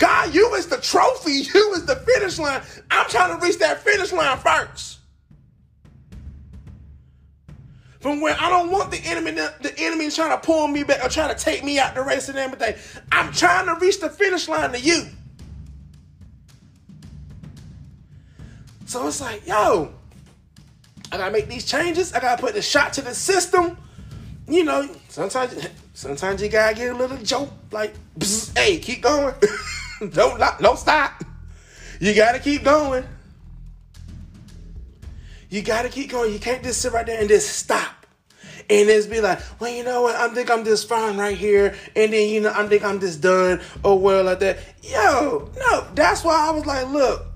God, 0.00 0.34
you 0.34 0.54
is 0.54 0.66
the 0.66 0.78
trophy. 0.78 1.42
You 1.54 1.74
is 1.74 1.84
the 1.84 1.94
finish 1.94 2.38
line. 2.38 2.62
I'm 2.90 3.08
trying 3.08 3.38
to 3.38 3.46
reach 3.46 3.58
that 3.58 3.82
finish 3.82 4.12
line 4.12 4.38
first. 4.38 4.98
From 8.00 8.22
where 8.22 8.34
I 8.40 8.48
don't 8.48 8.70
want 8.70 8.90
the 8.90 8.96
enemy, 9.04 9.32
the 9.32 9.74
enemy 9.76 10.10
trying 10.10 10.30
to 10.30 10.38
pull 10.38 10.68
me 10.68 10.84
back 10.84 11.04
or 11.04 11.10
trying 11.10 11.36
to 11.36 11.44
take 11.44 11.62
me 11.62 11.78
out 11.78 11.94
the 11.94 12.02
race 12.02 12.30
and 12.30 12.38
everything. 12.38 12.74
I'm 13.12 13.30
trying 13.30 13.66
to 13.66 13.74
reach 13.78 14.00
the 14.00 14.08
finish 14.08 14.48
line 14.48 14.72
to 14.72 14.80
you. 14.80 15.04
So 18.86 19.06
it's 19.06 19.20
like, 19.20 19.46
yo, 19.46 19.92
I 21.12 21.18
gotta 21.18 21.30
make 21.30 21.46
these 21.46 21.66
changes. 21.66 22.14
I 22.14 22.20
gotta 22.20 22.40
put 22.40 22.54
the 22.54 22.62
shot 22.62 22.94
to 22.94 23.02
the 23.02 23.14
system. 23.14 23.76
You 24.48 24.64
know, 24.64 24.88
sometimes, 25.08 25.68
sometimes 25.92 26.40
you 26.40 26.48
gotta 26.48 26.74
get 26.74 26.94
a 26.94 26.96
little 26.96 27.18
joke, 27.18 27.50
like, 27.70 27.94
hey, 28.56 28.78
keep 28.78 29.02
going. 29.02 29.34
don't 30.12 30.40
don't 30.60 30.78
stop. 30.78 31.24
You 32.00 32.14
gotta 32.14 32.38
keep 32.38 32.64
going. 32.64 33.04
You 35.50 35.62
gotta 35.62 35.88
keep 35.88 36.10
going. 36.10 36.32
You 36.32 36.38
can't 36.38 36.62
just 36.62 36.80
sit 36.80 36.92
right 36.92 37.04
there 37.04 37.20
and 37.20 37.28
just 37.28 37.58
stop. 37.58 38.06
And 38.70 38.88
just 38.88 39.10
be 39.10 39.20
like, 39.20 39.40
well, 39.58 39.70
you 39.70 39.82
know 39.82 40.02
what? 40.02 40.14
I 40.14 40.32
think 40.32 40.48
I'm 40.48 40.64
just 40.64 40.88
fine 40.88 41.16
right 41.16 41.36
here. 41.36 41.74
And 41.96 42.12
then, 42.12 42.28
you 42.28 42.40
know, 42.40 42.52
I 42.54 42.66
think 42.68 42.84
I'm 42.84 43.00
just 43.00 43.20
done 43.20 43.60
or 43.82 43.98
well 43.98 44.24
like 44.24 44.38
that. 44.40 44.58
Yo, 44.82 45.50
no, 45.58 45.86
that's 45.94 46.22
why 46.22 46.48
I 46.48 46.52
was 46.52 46.64
like, 46.66 46.88
look, 46.88 47.26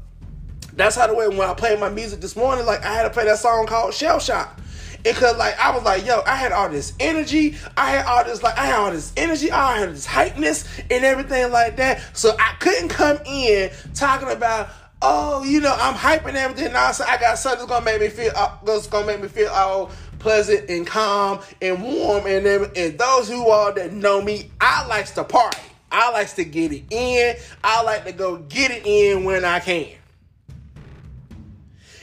that's 0.75 0.95
how 0.97 1.09
the 1.09 1.15
way 1.15 1.29
when 1.29 1.49
I 1.49 1.55
played 1.55 1.81
my 1.81 1.89
music 1.89 2.21
this 2.21 2.37
morning, 2.37 2.65
like 2.65 2.85
I 2.85 2.95
had 2.95 3.03
to 3.03 3.11
play 3.11 3.25
that 3.25 3.39
song 3.39 3.67
called 3.67 3.93
Shell 3.93 4.21
Shock. 4.21 4.61
Because 5.05 5.37
like 5.37 5.59
I 5.61 5.71
was 5.71 5.85
like, 5.85 6.05
yo, 6.05 6.23
I 6.27 6.35
had 6.35 6.51
all 6.51 6.69
this 6.69 6.95
energy, 6.99 7.57
I 7.77 7.91
had 7.91 8.07
all 8.07 8.25
this 8.25 8.43
like 8.43 8.59
I 8.59 8.67
had 8.67 8.77
all 8.77 8.91
this 8.91 9.13
energy, 9.17 9.53
I 9.53 9.79
had 9.79 9.91
this 9.91 10.07
hypeness 10.07 10.67
and 10.91 11.05
everything 11.05 11.53
like 11.53 11.77
that. 11.77 12.03
So 12.17 12.35
I 12.39 12.55
couldn't 12.59 12.89
come 12.89 13.19
in 13.25 13.71
talking 13.95 14.31
about 14.31 14.71
oh, 15.07 15.45
you 15.45 15.61
know, 15.61 15.77
I'm 15.79 15.95
hyping 15.95 16.35
everything. 16.35 16.73
Now 16.73 16.91
so 16.93 17.05
I 17.05 17.19
got 17.19 17.39
something 17.39 17.67
that's 17.67 17.71
gonna 17.71 17.85
make 17.85 18.01
me 18.01 18.09
feel 18.09 18.33
uh, 18.35 18.57
that's 18.65 18.87
gonna 18.87 19.07
make 19.07 19.21
me 19.21 19.29
feel 19.29 19.51
all 19.51 19.91
pleasant 20.19 20.71
and 20.71 20.87
calm 20.87 21.41
and 21.61 21.83
warm 21.83 22.27
and. 22.27 22.47
And 22.47 22.99
those 22.99 23.29
who 23.29 23.49
all 23.51 23.73
that 23.75 23.93
know 23.93 24.23
me, 24.23 24.51
I 24.61 24.87
likes 24.87 25.11
to 25.13 25.25
party. 25.25 25.59
I 25.93 26.11
likes 26.11 26.33
to 26.35 26.45
get 26.45 26.73
it 26.73 26.85
in. 26.91 27.37
I 27.63 27.83
like 27.83 28.05
to 28.07 28.13
go 28.13 28.39
get 28.39 28.71
it 28.71 28.87
in 28.87 29.25
when 29.25 29.45
I 29.45 29.61
can. 29.61 29.93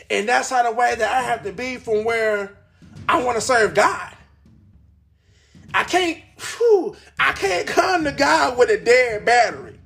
And 0.09 0.29
that's 0.29 0.49
how 0.49 0.63
the 0.63 0.71
way 0.71 0.93
that 0.95 1.11
I 1.11 1.21
have 1.23 1.43
to 1.43 1.51
be 1.51 1.77
from 1.77 2.03
where 2.03 2.55
I 3.11 3.21
want 3.21 3.35
to 3.35 3.41
serve 3.41 3.73
God. 3.73 4.15
I 5.73 5.83
can't, 5.83 6.17
whew, 6.39 6.95
I 7.19 7.33
can't 7.33 7.67
come 7.67 8.05
to 8.05 8.13
God 8.13 8.57
with 8.57 8.69
a 8.69 8.77
dead 8.77 9.25
battery. 9.25 9.77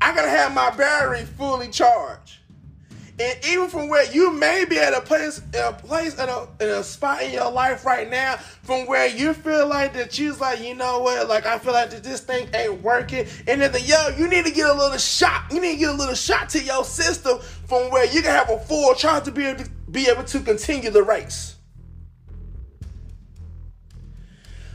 I 0.00 0.14
gotta 0.14 0.28
have 0.28 0.54
my 0.54 0.70
battery 0.70 1.24
fully 1.24 1.68
charged. 1.70 2.38
And 3.18 3.44
even 3.44 3.68
from 3.68 3.88
where 3.88 4.08
you 4.12 4.30
may 4.30 4.64
be 4.64 4.78
at 4.78 4.94
a 4.94 5.00
place, 5.00 5.42
a 5.52 5.72
place, 5.72 6.16
at 6.16 6.28
a, 6.28 6.46
in 6.60 6.68
a 6.68 6.84
spot 6.84 7.22
in 7.22 7.32
your 7.32 7.50
life 7.50 7.84
right 7.84 8.08
now, 8.08 8.36
from 8.36 8.86
where 8.86 9.08
you 9.08 9.34
feel 9.34 9.66
like 9.66 9.94
that 9.94 10.16
you's 10.16 10.40
like, 10.40 10.60
you 10.60 10.76
know 10.76 11.00
what, 11.00 11.28
like 11.28 11.44
I 11.44 11.58
feel 11.58 11.72
like 11.72 11.90
that 11.90 12.04
this 12.04 12.20
thing 12.20 12.48
ain't 12.54 12.82
working, 12.82 13.26
and 13.48 13.60
then 13.60 13.72
the 13.72 13.80
yo, 13.80 14.10
you 14.16 14.28
need 14.28 14.44
to 14.44 14.52
get 14.52 14.70
a 14.70 14.72
little 14.72 14.98
shot. 14.98 15.46
You 15.50 15.60
need 15.60 15.72
to 15.72 15.78
get 15.78 15.90
a 15.90 15.96
little 15.96 16.14
shot 16.14 16.50
to 16.50 16.62
your 16.62 16.84
system 16.84 17.40
from 17.66 17.90
where 17.90 18.04
you 18.04 18.22
can 18.22 18.30
have 18.30 18.48
a 18.48 18.60
full 18.60 18.94
charge 18.94 19.24
to 19.24 19.32
be 19.32 19.46
able 19.46 19.64
to 19.64 19.70
be 19.90 20.08
able 20.08 20.22
to 20.22 20.38
continue 20.38 20.90
the 20.90 21.02
race. 21.02 21.53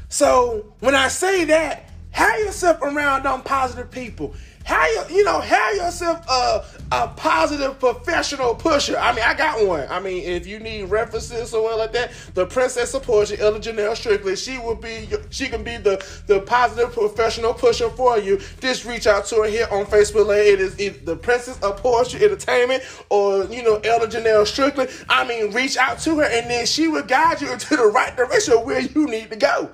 So 0.10 0.74
when 0.80 0.96
I 0.96 1.08
say 1.08 1.46
that, 1.46 1.90
have 2.12 2.40
yourself 2.40 2.82
around 2.82 3.28
on 3.28 3.44
positive 3.44 3.92
people. 3.92 4.34
have 4.64 5.10
you 5.12 5.24
know 5.24 5.40
have 5.40 5.76
yourself 5.76 6.26
a, 6.28 6.66
a 6.92 7.08
positive 7.10 7.80
professional 7.80 8.56
pusher. 8.56 8.98
I 8.98 9.14
mean, 9.14 9.24
I 9.24 9.36
got 9.36 9.66
one. 9.68 9.88
I 9.88 10.00
mean, 10.00 10.24
if 10.24 10.48
you 10.48 10.60
need 10.60 10.90
references 10.90 11.54
or 11.54 11.76
like 11.78 11.94
that, 11.94 12.12
the 12.34 12.48
Princess 12.48 12.96
of 12.96 13.04
Poetry, 13.04 13.40
Ella 13.40 13.60
Janelle 13.60 13.96
Strickland, 13.96 14.40
she 14.40 14.58
will 14.58 14.76
be 14.76 15.08
she 15.30 15.48
can 15.48 15.64
be 15.64 15.78
the 15.78 16.04
the 16.26 16.42
positive 16.42 16.92
professional 16.92 17.54
pusher 17.54 17.90
for 17.92 18.18
you. 18.18 18.40
Just 18.60 18.86
reach 18.86 19.06
out 19.06 19.26
to 19.28 19.36
her 19.44 19.48
here 19.48 19.68
on 19.72 19.86
Facebook. 19.86 20.36
It 20.36 20.60
is 20.60 20.80
either 20.80 21.00
the 21.06 21.16
Princess 21.16 21.60
of 21.60 21.78
Poetry 21.78 22.26
Entertainment 22.26 22.82
or 23.12 23.44
you 23.46 23.62
know 23.62 23.76
Ella 23.84 24.08
Janelle 24.08 24.48
Strickland. 24.48 24.90
I 25.08 25.28
mean, 25.28 25.52
reach 25.52 25.78
out 25.78 26.00
to 26.00 26.18
her 26.18 26.26
and 26.26 26.50
then 26.50 26.66
she 26.66 26.88
will 26.88 27.04
guide 27.04 27.42
you 27.42 27.52
into 27.54 27.78
the 27.78 27.86
right 27.86 28.16
direction 28.18 28.56
where 28.66 28.80
you 28.80 29.06
need 29.06 29.30
to 29.30 29.36
go. 29.36 29.70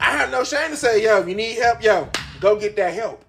I 0.00 0.12
have 0.12 0.30
no 0.30 0.42
shame 0.44 0.70
to 0.70 0.76
say, 0.76 1.02
yo, 1.04 1.20
if 1.20 1.28
you 1.28 1.34
need 1.34 1.58
help, 1.58 1.82
yo, 1.82 2.08
go 2.40 2.58
get 2.58 2.74
that 2.76 2.94
help. 2.94 3.24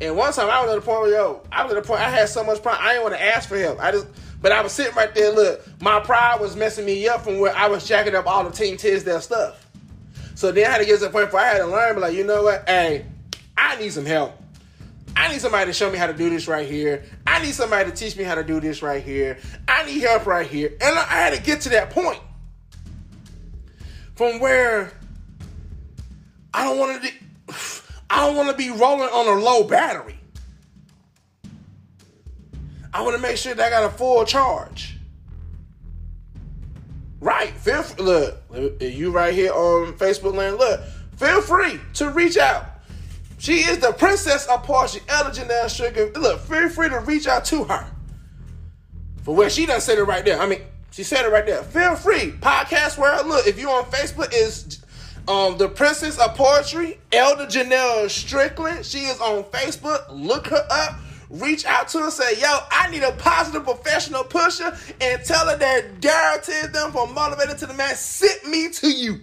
And 0.00 0.16
one 0.16 0.32
time 0.32 0.50
I 0.50 0.60
was 0.62 0.70
at 0.70 0.76
the 0.76 0.80
point 0.80 1.02
where 1.02 1.12
yo, 1.12 1.42
I 1.52 1.64
was 1.64 1.74
at 1.74 1.82
the 1.82 1.86
point 1.86 2.00
I 2.00 2.10
had 2.10 2.28
so 2.28 2.42
much 2.42 2.62
pride, 2.62 2.78
I 2.80 2.92
didn't 2.92 3.04
want 3.04 3.14
to 3.14 3.22
ask 3.22 3.48
for 3.48 3.58
help. 3.58 3.80
I 3.80 3.92
just 3.92 4.06
but 4.40 4.52
I 4.52 4.60
was 4.60 4.72
sitting 4.72 4.94
right 4.94 5.14
there, 5.14 5.32
look, 5.32 5.64
my 5.80 6.00
pride 6.00 6.38
was 6.38 6.54
messing 6.54 6.84
me 6.84 7.08
up 7.08 7.22
from 7.22 7.38
where 7.38 7.56
I 7.56 7.68
was 7.68 7.86
jacking 7.86 8.14
up 8.14 8.26
all 8.26 8.44
the 8.44 8.50
Team 8.50 8.76
Tisdale 8.76 9.22
stuff. 9.22 9.66
So 10.34 10.52
then 10.52 10.66
I 10.66 10.70
had 10.70 10.78
to 10.78 10.84
get 10.84 10.98
to 10.98 11.06
the 11.06 11.10
point 11.10 11.32
where 11.32 11.42
I 11.42 11.48
had 11.48 11.58
to 11.58 11.66
learn, 11.66 11.94
but 11.94 12.02
like, 12.02 12.14
you 12.14 12.24
know 12.24 12.42
what? 12.42 12.68
Hey, 12.68 13.06
I 13.56 13.76
need 13.76 13.90
some 13.90 14.04
help. 14.04 14.34
I 15.16 15.32
need 15.32 15.40
somebody 15.40 15.66
to 15.66 15.72
show 15.72 15.90
me 15.90 15.96
how 15.96 16.08
to 16.08 16.12
do 16.12 16.28
this 16.28 16.46
right 16.46 16.68
here. 16.68 17.04
I 17.26 17.42
need 17.42 17.54
somebody 17.54 17.90
to 17.90 17.96
teach 17.96 18.16
me 18.16 18.24
how 18.24 18.34
to 18.34 18.44
do 18.44 18.60
this 18.60 18.82
right 18.82 19.02
here. 19.02 19.38
I 19.66 19.86
need 19.86 20.00
help 20.00 20.26
right 20.26 20.46
here. 20.46 20.72
And 20.78 20.98
I 20.98 21.04
had 21.04 21.32
to 21.34 21.40
get 21.40 21.62
to 21.62 21.68
that 21.70 21.88
point 21.90 22.20
from 24.14 24.40
where 24.40 24.92
I 26.54 26.64
don't 26.64 26.78
want 26.78 27.02
to. 27.02 27.12
I 28.08 28.26
don't 28.26 28.36
want 28.36 28.48
to 28.50 28.56
be 28.56 28.70
rolling 28.70 29.08
on 29.08 29.26
a 29.26 29.42
low 29.42 29.64
battery. 29.64 30.16
I 32.92 33.02
want 33.02 33.16
to 33.16 33.20
make 33.20 33.36
sure 33.36 33.54
that 33.54 33.66
I 33.66 33.70
got 33.70 33.84
a 33.84 33.90
full 33.90 34.24
charge. 34.24 34.96
Right. 37.18 37.50
Feel 37.50 37.82
free, 37.82 38.04
look, 38.04 38.36
you 38.80 39.10
right 39.10 39.34
here 39.34 39.52
on 39.52 39.94
Facebook 39.94 40.34
land. 40.34 40.58
Look, 40.58 40.80
feel 41.16 41.40
free 41.40 41.80
to 41.94 42.10
reach 42.10 42.36
out. 42.36 42.66
She 43.38 43.60
is 43.60 43.78
the 43.78 43.92
princess 43.92 44.46
of 44.46 44.62
Poetry, 44.62 45.00
Ella 45.08 45.30
Janelle 45.30 45.68
Sugar. 45.68 46.12
Look, 46.12 46.40
feel 46.40 46.68
free 46.68 46.88
to 46.88 47.00
reach 47.00 47.26
out 47.26 47.44
to 47.46 47.64
her. 47.64 47.86
For 49.22 49.34
where 49.34 49.50
she 49.50 49.66
done 49.66 49.80
said 49.80 49.98
it 49.98 50.04
right 50.04 50.24
there. 50.24 50.38
I 50.38 50.46
mean, 50.46 50.60
she 50.92 51.02
said 51.02 51.24
it 51.24 51.32
right 51.32 51.44
there. 51.44 51.62
Feel 51.62 51.96
free. 51.96 52.30
Podcast 52.32 52.96
world. 52.96 53.26
Look, 53.26 53.46
if 53.46 53.58
you 53.58 53.70
on 53.70 53.84
Facebook, 53.86 54.32
is 54.32 54.83
um, 55.26 55.56
the 55.58 55.68
Princess 55.68 56.18
of 56.18 56.34
Poetry, 56.34 56.98
Ella 57.12 57.46
Janelle 57.46 58.10
Strickland. 58.10 58.84
She 58.84 58.98
is 58.98 59.20
on 59.20 59.44
Facebook. 59.44 60.04
Look 60.10 60.48
her 60.48 60.66
up. 60.70 60.96
Reach 61.30 61.64
out 61.64 61.88
to 61.88 62.00
her. 62.00 62.10
Say, 62.10 62.38
yo, 62.40 62.58
I 62.70 62.90
need 62.90 63.02
a 63.02 63.12
positive 63.12 63.64
professional 63.64 64.24
pusher, 64.24 64.76
and 65.00 65.24
tell 65.24 65.48
her 65.48 65.56
that 65.56 66.00
guarantees 66.00 66.70
them 66.70 66.92
from 66.92 67.14
motivated 67.14 67.58
to 67.58 67.66
the 67.66 67.74
man 67.74 67.96
sent 67.96 68.46
me 68.46 68.70
to 68.70 68.88
you, 68.90 69.20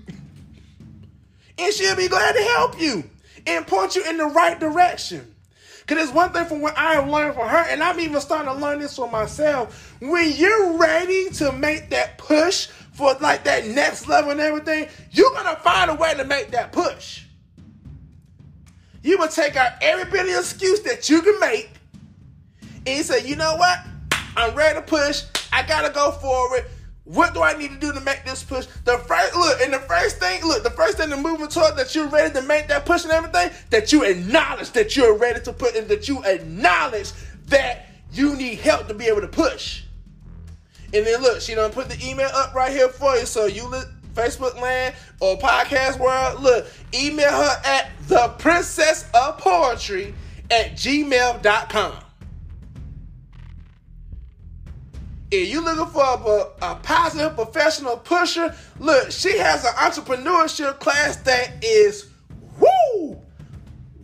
and 1.58 1.74
she'll 1.74 1.96
be 1.96 2.08
glad 2.08 2.34
to 2.34 2.42
help 2.42 2.82
you 2.82 3.04
and 3.48 3.66
point 3.66 3.96
you 3.96 4.04
in 4.10 4.18
the 4.18 4.26
right 4.26 4.60
direction. 4.60 5.28
Because 5.82 6.06
it's 6.06 6.14
one 6.14 6.32
thing 6.32 6.46
from 6.46 6.62
what 6.62 6.78
I 6.78 6.94
have 6.94 7.10
learned 7.10 7.36
from 7.36 7.48
her, 7.48 7.66
and 7.70 7.82
I'm 7.82 8.00
even 8.00 8.20
starting 8.22 8.48
to 8.48 8.60
learn 8.60 8.80
this 8.80 8.96
for 8.96 9.10
myself. 9.10 9.96
When 10.00 10.32
you're 10.34 10.78
ready 10.78 11.30
to 11.32 11.52
make 11.52 11.90
that 11.90 12.18
push 12.18 12.70
for 12.92 13.14
like 13.22 13.44
that 13.46 13.66
next 13.68 14.08
level 14.08 14.32
and 14.32 14.40
everything, 14.40 14.88
you're 15.12 15.34
gonna 15.34 15.56
find 15.58 15.90
a 15.90 15.96
way 15.96 16.14
to 16.14 16.24
make 16.24 16.52
that 16.52 16.72
push. 16.72 17.26
You 19.04 19.18
will 19.18 19.28
take 19.28 19.56
out 19.56 19.74
every 19.82 20.10
bit 20.12 20.30
of 20.30 20.40
excuse 20.40 20.82
that 20.82 21.10
you 21.10 21.22
can 21.22 21.40
make 21.40 21.70
and 22.86 22.98
you 22.98 23.04
say, 23.04 23.26
you 23.26 23.36
know 23.36 23.56
what? 23.56 23.80
I'm 24.36 24.56
ready 24.56 24.76
to 24.76 24.82
push. 24.82 25.24
I 25.54 25.64
gotta 25.64 25.94
go 25.94 26.12
forward. 26.12 26.66
What 27.04 27.34
do 27.34 27.42
I 27.42 27.58
need 27.58 27.72
to 27.72 27.78
do 27.78 27.92
to 27.92 28.00
make 28.02 28.24
this 28.26 28.44
push? 28.44 28.68
The 28.86 28.98
first 29.00 29.36
look, 29.36 29.60
and 29.62 29.74
the 29.74 29.80
first 29.80 30.18
thing, 30.18 30.44
look, 30.46 30.64
the 30.64 30.70
first 30.70 30.98
thing 30.98 31.10
to 31.10 31.18
moving 31.18 31.48
toward 31.48 31.76
that 31.76 31.94
you're 31.94 32.08
ready 32.08 32.34
to 32.34 32.42
make 32.44 32.68
that 32.68 32.86
push 32.86 33.04
and 33.04 33.12
everything, 33.12 33.52
that 33.70 33.92
you 33.92 34.04
acknowledge 34.04 34.72
that 34.72 34.96
you're 34.96 35.18
ready 35.18 35.42
to 35.42 35.52
put 35.52 35.76
and 35.76 35.88
that 35.90 36.08
you 36.08 36.24
acknowledge 36.24 37.12
that 37.48 37.88
you 38.14 38.36
need 38.36 38.60
help 38.60 38.88
to 38.88 38.94
be 38.94 39.06
able 39.08 39.22
to 39.22 39.28
push. 39.28 39.84
And 40.94 41.06
then 41.06 41.22
look, 41.22 41.42
she 41.42 41.56
done 41.56 41.72
put 41.72 41.90
the 41.90 42.06
email 42.06 42.30
up 42.34 42.54
right 42.54 42.72
here 42.72 42.90
for 42.90 43.16
you. 43.16 43.26
So 43.26 43.46
you 43.46 43.68
look 43.68 43.88
Facebook 44.14 44.60
land 44.60 44.96
or 45.20 45.38
podcast 45.38 46.00
world, 46.00 46.42
look, 46.42 46.68
email 46.94 47.32
her 47.32 47.62
at 47.64 47.92
the 48.08 48.28
princess 48.40 49.10
of 49.14 49.38
poetry 49.38 50.14
at 50.50 50.74
gmail.com. 50.74 51.94
If 55.32 55.50
you 55.50 55.64
looking 55.64 55.86
for 55.86 56.04
a, 56.62 56.72
a 56.74 56.76
positive 56.76 57.36
professional 57.36 57.96
pusher, 57.96 58.54
look, 58.80 59.12
she 59.12 59.38
has 59.38 59.64
an 59.64 59.72
entrepreneurship 59.76 60.80
class 60.80 61.16
that 61.18 61.64
is 61.64 62.10
woo, 62.60 63.18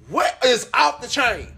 what 0.07 0.39
is 0.45 0.69
off 0.73 1.01
the 1.01 1.07
chain. 1.07 1.49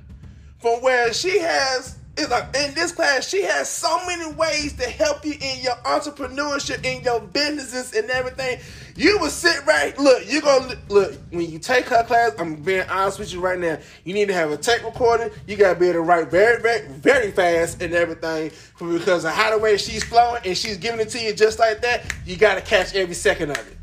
From 0.57 0.81
where 0.81 1.13
she 1.13 1.39
has 1.39 1.98
in 2.23 2.73
this 2.73 2.91
class, 2.91 3.27
she 3.27 3.43
has 3.43 3.69
so 3.69 4.05
many 4.05 4.33
ways 4.33 4.73
to 4.73 4.89
help 4.89 5.25
you 5.25 5.33
in 5.39 5.61
your 5.61 5.75
entrepreneurship, 5.85 6.83
in 6.85 7.03
your 7.03 7.21
businesses, 7.21 7.93
and 7.93 8.09
everything. 8.09 8.59
You 8.95 9.17
will 9.19 9.29
sit 9.29 9.65
right. 9.65 9.97
Look, 9.97 10.23
you're 10.27 10.41
gonna 10.41 10.75
look 10.89 11.13
when 11.31 11.49
you 11.49 11.59
take 11.59 11.85
her 11.85 12.03
class. 12.03 12.33
I'm 12.37 12.55
being 12.55 12.87
honest 12.89 13.19
with 13.19 13.33
you 13.33 13.39
right 13.39 13.57
now. 13.57 13.77
You 14.03 14.13
need 14.13 14.27
to 14.27 14.33
have 14.33 14.51
a 14.51 14.57
tape 14.57 14.83
recording. 14.83 15.29
You 15.47 15.55
gotta 15.55 15.79
be 15.79 15.87
able 15.87 15.93
to 15.93 16.01
write 16.01 16.29
very, 16.29 16.61
very, 16.61 16.87
very 16.87 17.31
fast 17.31 17.81
and 17.81 17.93
everything 17.93 18.51
because 18.79 19.23
of 19.23 19.31
how 19.31 19.51
the 19.51 19.57
way 19.57 19.77
she's 19.77 20.03
flowing 20.03 20.41
and 20.45 20.57
she's 20.57 20.77
giving 20.77 20.99
it 20.99 21.09
to 21.09 21.19
you 21.19 21.33
just 21.33 21.59
like 21.59 21.81
that. 21.81 22.13
You 22.25 22.35
gotta 22.35 22.61
catch 22.61 22.93
every 22.95 23.15
second 23.15 23.51
of 23.51 23.57
it. 23.57 23.77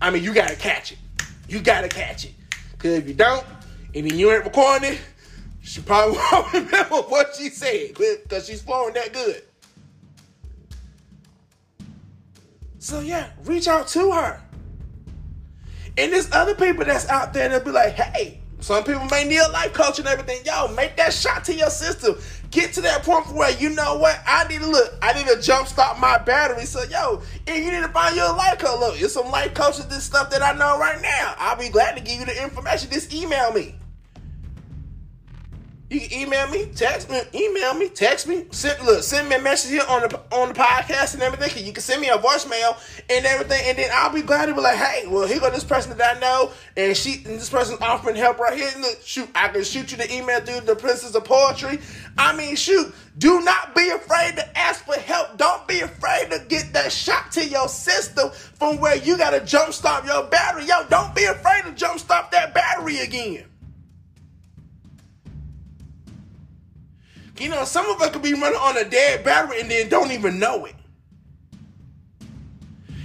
I 0.00 0.10
mean, 0.10 0.22
you 0.22 0.32
gotta 0.32 0.56
catch 0.56 0.92
it. 0.92 0.98
You 1.48 1.60
gotta 1.60 1.88
catch 1.88 2.24
it. 2.24 2.32
Cause 2.78 2.92
if 2.92 3.08
you 3.08 3.14
don't, 3.14 3.44
and 3.94 4.10
then 4.10 4.18
you 4.18 4.30
ain't 4.30 4.44
recording 4.44 4.92
it 4.92 5.00
she 5.66 5.80
probably 5.80 6.16
won't 6.32 6.52
remember 6.52 6.96
what 7.08 7.34
she 7.34 7.50
said 7.50 7.88
because 7.98 8.46
she's 8.46 8.62
flowing 8.62 8.94
that 8.94 9.12
good. 9.12 9.42
So 12.78 13.00
yeah, 13.00 13.30
reach 13.44 13.66
out 13.66 13.88
to 13.88 14.12
her. 14.12 14.40
And 15.98 16.12
there's 16.12 16.30
other 16.30 16.54
people 16.54 16.84
that's 16.84 17.08
out 17.08 17.32
there 17.32 17.48
that'll 17.48 17.64
be 17.64 17.72
like, 17.72 17.94
hey, 17.94 18.40
some 18.60 18.84
people 18.84 19.06
may 19.06 19.24
need 19.24 19.38
a 19.38 19.50
life 19.50 19.72
coach 19.72 19.98
and 19.98 20.06
everything. 20.06 20.38
Yo, 20.44 20.68
make 20.68 20.96
that 20.98 21.12
shot 21.12 21.44
to 21.46 21.54
your 21.54 21.70
system. 21.70 22.14
Get 22.52 22.72
to 22.74 22.80
that 22.82 23.02
point 23.02 23.26
where 23.32 23.50
you 23.50 23.70
know 23.70 23.98
what? 23.98 24.20
I 24.24 24.46
need 24.46 24.60
to 24.60 24.70
look. 24.70 24.94
I 25.02 25.14
need 25.14 25.26
to 25.26 25.42
jump 25.42 25.66
start 25.66 25.98
my 25.98 26.16
battery. 26.18 26.64
So 26.64 26.84
yo, 26.84 27.22
if 27.44 27.64
you 27.64 27.72
need 27.72 27.82
to 27.82 27.88
find 27.88 28.14
your 28.14 28.32
life 28.36 28.58
coach, 28.58 28.78
look, 28.78 29.02
it's 29.02 29.14
some 29.14 29.32
life 29.32 29.52
coaches, 29.54 29.88
this 29.88 30.04
stuff 30.04 30.30
that 30.30 30.42
I 30.42 30.52
know 30.52 30.78
right 30.78 31.02
now. 31.02 31.34
I'll 31.38 31.58
be 31.58 31.70
glad 31.70 31.96
to 31.96 32.02
give 32.04 32.20
you 32.20 32.26
the 32.26 32.40
information. 32.40 32.88
Just 32.88 33.12
email 33.12 33.52
me. 33.52 33.74
You 35.88 36.00
email 36.10 36.48
me, 36.48 36.66
text 36.74 37.08
me, 37.08 37.20
email 37.32 37.72
me, 37.74 37.88
text 37.88 38.26
me, 38.26 38.46
send 38.50 38.84
look, 38.84 39.04
send 39.04 39.28
me 39.28 39.36
a 39.36 39.40
message 39.40 39.70
here 39.70 39.84
on 39.88 40.02
the 40.02 40.20
on 40.32 40.48
the 40.48 40.54
podcast 40.54 41.14
and 41.14 41.22
everything. 41.22 41.64
You 41.64 41.72
can 41.72 41.80
send 41.80 42.00
me 42.00 42.08
a 42.08 42.18
voicemail 42.18 42.76
and 43.08 43.24
everything, 43.24 43.60
and 43.66 43.78
then 43.78 43.90
I'll 43.94 44.12
be 44.12 44.22
glad 44.22 44.46
to 44.46 44.54
be 44.54 44.60
like, 44.60 44.78
hey, 44.78 45.06
well, 45.06 45.28
here 45.28 45.38
go 45.38 45.48
this 45.48 45.62
person 45.62 45.96
that 45.96 46.16
I 46.16 46.18
know, 46.18 46.50
and 46.76 46.96
she 46.96 47.22
and 47.24 47.36
this 47.36 47.48
person's 47.48 47.80
offering 47.80 48.16
help 48.16 48.40
right 48.40 48.58
here. 48.58 48.68
Look, 48.80 49.00
shoot, 49.04 49.28
I 49.32 49.46
can 49.46 49.62
shoot 49.62 49.92
you 49.92 49.96
the 49.96 50.12
email 50.12 50.40
through 50.40 50.62
the 50.62 50.74
Princess 50.74 51.14
of 51.14 51.24
Poetry. 51.24 51.78
I 52.18 52.34
mean, 52.34 52.56
shoot, 52.56 52.92
do 53.18 53.42
not 53.42 53.76
be 53.76 53.88
afraid 53.90 54.34
to 54.36 54.58
ask 54.58 54.84
for 54.84 54.94
help. 54.94 55.38
Don't 55.38 55.68
be 55.68 55.82
afraid 55.82 56.32
to 56.32 56.44
get 56.48 56.72
that 56.72 56.90
shot 56.90 57.30
to 57.32 57.46
your 57.46 57.68
system 57.68 58.30
from 58.32 58.78
where 58.78 58.96
you 58.96 59.16
gotta 59.16 59.38
jumpstart 59.38 60.04
your 60.04 60.24
battery. 60.24 60.64
Yo, 60.66 60.84
don't 60.90 61.14
be 61.14 61.26
afraid 61.26 61.62
to 61.62 61.70
jumpstart 61.70 62.32
that 62.32 62.54
battery 62.54 62.98
again. 62.98 63.44
You 67.38 67.50
know, 67.50 67.64
some 67.64 67.88
of 67.90 68.00
us 68.00 68.10
could 68.10 68.22
be 68.22 68.32
running 68.32 68.58
on 68.58 68.78
a 68.78 68.84
dead 68.88 69.24
battery 69.24 69.60
and 69.60 69.70
then 69.70 69.88
don't 69.88 70.10
even 70.10 70.38
know 70.38 70.64
it. 70.64 70.74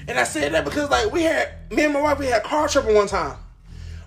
And 0.07 0.17
I 0.19 0.23
said 0.23 0.53
that 0.53 0.65
because, 0.65 0.89
like, 0.89 1.11
we 1.11 1.23
had, 1.23 1.51
me 1.71 1.83
and 1.83 1.93
my 1.93 2.01
wife, 2.01 2.19
we 2.19 2.27
had 2.27 2.43
car 2.43 2.67
trouble 2.67 2.93
one 2.93 3.07
time. 3.07 3.37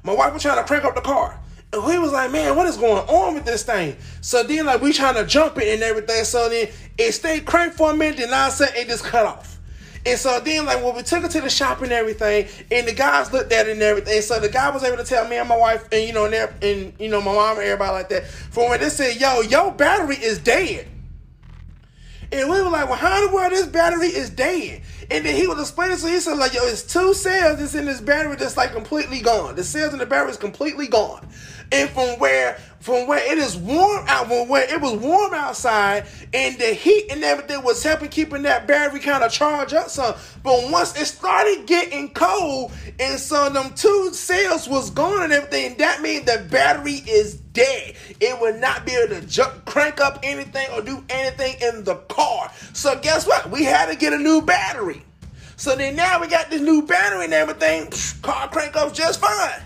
My 0.02 0.14
wife 0.14 0.32
was 0.32 0.42
trying 0.42 0.58
to 0.58 0.64
crank 0.64 0.84
up 0.84 0.94
the 0.94 1.00
car. 1.00 1.40
And 1.72 1.84
we 1.84 1.98
was 1.98 2.12
like, 2.12 2.30
man, 2.30 2.56
what 2.56 2.66
is 2.66 2.76
going 2.76 3.06
on 3.08 3.34
with 3.34 3.44
this 3.44 3.62
thing? 3.62 3.96
So 4.20 4.42
then, 4.42 4.66
like, 4.66 4.80
we 4.80 4.92
trying 4.92 5.14
to 5.14 5.26
jump 5.26 5.58
it 5.58 5.72
and 5.72 5.82
everything. 5.82 6.24
So 6.24 6.48
then 6.48 6.68
it 6.98 7.12
stayed 7.12 7.46
cranked 7.46 7.76
for 7.76 7.90
a 7.90 7.94
minute, 7.94 8.18
then 8.18 8.32
all 8.32 8.48
of 8.48 8.52
a 8.52 8.56
sudden 8.56 8.74
it 8.76 8.88
just 8.88 9.04
cut 9.04 9.26
off. 9.26 9.53
And 10.06 10.18
so 10.18 10.38
then, 10.40 10.66
like, 10.66 10.84
when 10.84 10.94
we 10.94 11.02
took 11.02 11.24
it 11.24 11.30
to 11.30 11.40
the 11.40 11.48
shop 11.48 11.80
and 11.80 11.90
everything, 11.90 12.46
and 12.70 12.86
the 12.86 12.92
guys 12.92 13.32
looked 13.32 13.52
at 13.52 13.68
it 13.68 13.72
and 13.72 13.82
everything, 13.82 14.20
so 14.20 14.38
the 14.38 14.50
guy 14.50 14.68
was 14.70 14.84
able 14.84 14.98
to 14.98 15.04
tell 15.04 15.26
me 15.26 15.36
and 15.36 15.48
my 15.48 15.56
wife, 15.56 15.88
and 15.92 16.06
you 16.06 16.12
know, 16.12 16.26
and, 16.26 16.34
and 16.62 16.92
you 16.98 17.08
know, 17.08 17.20
my 17.22 17.32
mom 17.32 17.56
and 17.56 17.66
everybody 17.66 17.92
like 17.92 18.08
that, 18.10 18.26
from 18.26 18.68
when 18.68 18.80
they 18.80 18.90
said, 18.90 19.18
"Yo, 19.18 19.40
your 19.40 19.72
battery 19.72 20.16
is 20.16 20.38
dead," 20.38 20.86
and 22.30 22.50
we 22.50 22.60
were 22.60 22.68
like, 22.68 22.86
"Well, 22.86 22.98
how 22.98 23.16
in 23.16 23.30
the 23.30 23.34
world 23.34 23.52
this 23.52 23.66
battery 23.66 24.08
is 24.08 24.28
dead?" 24.28 24.82
And 25.10 25.24
then 25.24 25.34
he 25.36 25.46
was 25.46 25.58
explaining, 25.60 25.96
so 25.96 26.08
he 26.08 26.20
said, 26.20 26.36
"Like, 26.36 26.52
yo, 26.52 26.64
it's 26.64 26.82
two 26.82 27.14
cells 27.14 27.58
that's 27.58 27.74
in 27.74 27.86
this 27.86 28.02
battery 28.02 28.36
that's 28.36 28.58
like 28.58 28.72
completely 28.72 29.20
gone. 29.20 29.54
The 29.54 29.64
cells 29.64 29.94
in 29.94 29.98
the 29.98 30.06
battery 30.06 30.32
is 30.32 30.36
completely 30.36 30.86
gone." 30.86 31.26
And 31.72 31.88
from 31.90 32.18
where 32.18 32.58
from 32.84 33.06
where 33.06 33.32
it 33.32 33.38
is 33.38 33.56
warm 33.56 34.04
out, 34.08 34.28
from 34.28 34.46
where 34.46 34.70
it 34.70 34.78
was 34.78 34.92
warm 34.92 35.32
outside, 35.32 36.04
and 36.34 36.58
the 36.58 36.74
heat 36.74 37.06
and 37.10 37.24
everything 37.24 37.64
was 37.64 37.82
helping 37.82 38.10
keeping 38.10 38.42
that 38.42 38.66
battery 38.66 39.00
kind 39.00 39.24
of 39.24 39.32
charge 39.32 39.72
up 39.72 39.88
some. 39.88 40.14
But 40.42 40.70
once 40.70 40.94
it 41.00 41.06
started 41.06 41.64
getting 41.66 42.10
cold, 42.10 42.72
and 43.00 43.18
so 43.18 43.48
them 43.48 43.72
two 43.74 44.10
cells 44.12 44.68
was 44.68 44.90
gone 44.90 45.22
and 45.22 45.32
everything, 45.32 45.78
that 45.78 46.02
means 46.02 46.26
the 46.26 46.46
battery 46.50 47.00
is 47.08 47.36
dead. 47.54 47.94
It 48.20 48.38
would 48.38 48.56
not 48.56 48.84
be 48.84 48.92
able 48.92 49.18
to 49.18 49.26
jump, 49.26 49.64
crank 49.64 50.02
up 50.02 50.18
anything 50.22 50.66
or 50.74 50.82
do 50.82 51.02
anything 51.08 51.56
in 51.62 51.84
the 51.84 51.94
car. 52.10 52.52
So 52.74 53.00
guess 53.00 53.26
what? 53.26 53.50
We 53.50 53.64
had 53.64 53.86
to 53.86 53.96
get 53.96 54.12
a 54.12 54.18
new 54.18 54.42
battery. 54.42 55.02
So 55.56 55.74
then 55.74 55.96
now 55.96 56.20
we 56.20 56.28
got 56.28 56.50
this 56.50 56.60
new 56.60 56.82
battery 56.82 57.24
and 57.24 57.32
everything. 57.32 57.90
Car 58.20 58.50
crank 58.50 58.76
up 58.76 58.92
just 58.92 59.22
fine. 59.22 59.62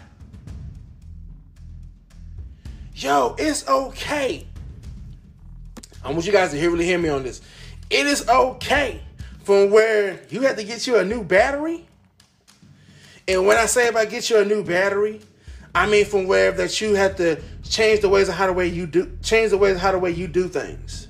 Yo, 2.99 3.37
it's 3.39 3.65
okay. 3.69 4.45
I 6.05 6.11
want 6.11 6.27
you 6.27 6.33
guys 6.33 6.51
to 6.51 6.59
hear, 6.59 6.69
really 6.69 6.85
hear 6.85 6.99
me 6.99 7.09
on 7.09 7.23
this. 7.23 7.41
It 7.91 8.07
is 8.07 8.29
okay 8.29 9.01
from 9.45 9.71
where 9.71 10.19
you 10.31 10.41
have 10.41 10.57
to 10.57 10.65
get 10.65 10.85
you 10.85 10.99
a 10.99 11.05
new 11.05 11.23
battery. 11.23 11.87
And 13.29 13.47
when 13.47 13.57
I 13.57 13.67
say 13.67 13.87
about 13.87 14.11
get 14.11 14.29
you 14.31 14.41
a 14.41 14.45
new 14.45 14.65
battery, 14.65 15.21
I 15.77 15.89
mean 15.89 16.07
from 16.07 16.27
where 16.27 16.51
that 16.51 16.81
you 16.81 16.95
have 16.95 17.15
to 17.19 17.41
change 17.63 18.01
the 18.01 18.09
ways 18.09 18.29
of 18.29 18.35
how 18.35 18.49
the 18.49 18.53
way 18.53 18.67
you 18.67 18.89
do 18.89 19.17
change 19.23 19.51
the 19.51 19.59
ways 19.59 19.77
of 19.77 19.81
how 19.81 19.93
the 19.93 19.99
way 20.01 20.11
you 20.11 20.27
do 20.27 20.49
things. 20.49 21.07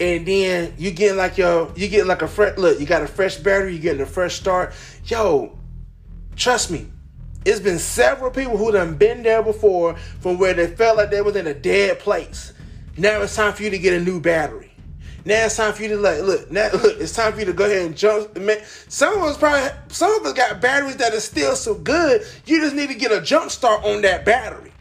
And 0.00 0.26
then 0.26 0.74
you 0.76 0.90
get 0.90 1.14
like 1.14 1.38
your 1.38 1.72
you 1.76 1.86
get 1.86 2.08
like 2.08 2.22
a 2.22 2.26
fresh 2.26 2.58
look, 2.58 2.80
you 2.80 2.86
got 2.86 3.02
a 3.02 3.06
fresh 3.06 3.36
battery, 3.36 3.74
you 3.74 3.78
getting 3.78 4.00
a 4.00 4.06
fresh 4.06 4.34
start. 4.34 4.74
Yo, 5.04 5.56
trust 6.34 6.72
me, 6.72 6.88
it's 7.44 7.60
been 7.60 7.78
several 7.78 8.30
people 8.30 8.56
who 8.56 8.72
done 8.72 8.96
been 8.96 9.22
there 9.22 9.42
before 9.42 9.96
from 10.20 10.38
where 10.38 10.54
they 10.54 10.66
felt 10.66 10.96
like 10.96 11.10
they 11.10 11.20
was 11.20 11.36
in 11.36 11.46
a 11.46 11.54
dead 11.54 11.98
place. 11.98 12.52
Now 12.96 13.22
it's 13.22 13.36
time 13.36 13.52
for 13.52 13.62
you 13.62 13.70
to 13.70 13.78
get 13.78 13.92
a 13.92 14.00
new 14.00 14.20
battery. 14.20 14.72
Now 15.26 15.46
it's 15.46 15.56
time 15.56 15.72
for 15.72 15.82
you 15.82 15.88
to 15.88 15.96
like 15.96 16.22
look. 16.22 16.50
Now 16.50 16.70
look, 16.72 17.00
it's 17.00 17.12
time 17.12 17.32
for 17.32 17.40
you 17.40 17.46
to 17.46 17.52
go 17.52 17.64
ahead 17.64 17.86
and 17.86 17.96
jump. 17.96 18.36
Man, 18.36 18.58
Some 18.88 19.18
of 19.18 19.22
us 19.24 19.36
probably 19.36 19.68
some 19.88 20.14
of 20.20 20.26
us 20.26 20.32
got 20.32 20.60
batteries 20.60 20.96
that 20.96 21.14
are 21.14 21.20
still 21.20 21.56
so 21.56 21.74
good. 21.74 22.26
You 22.46 22.60
just 22.60 22.74
need 22.74 22.88
to 22.88 22.94
get 22.94 23.12
a 23.12 23.20
jump 23.20 23.50
start 23.50 23.84
on 23.84 24.02
that 24.02 24.24
battery. 24.24 24.72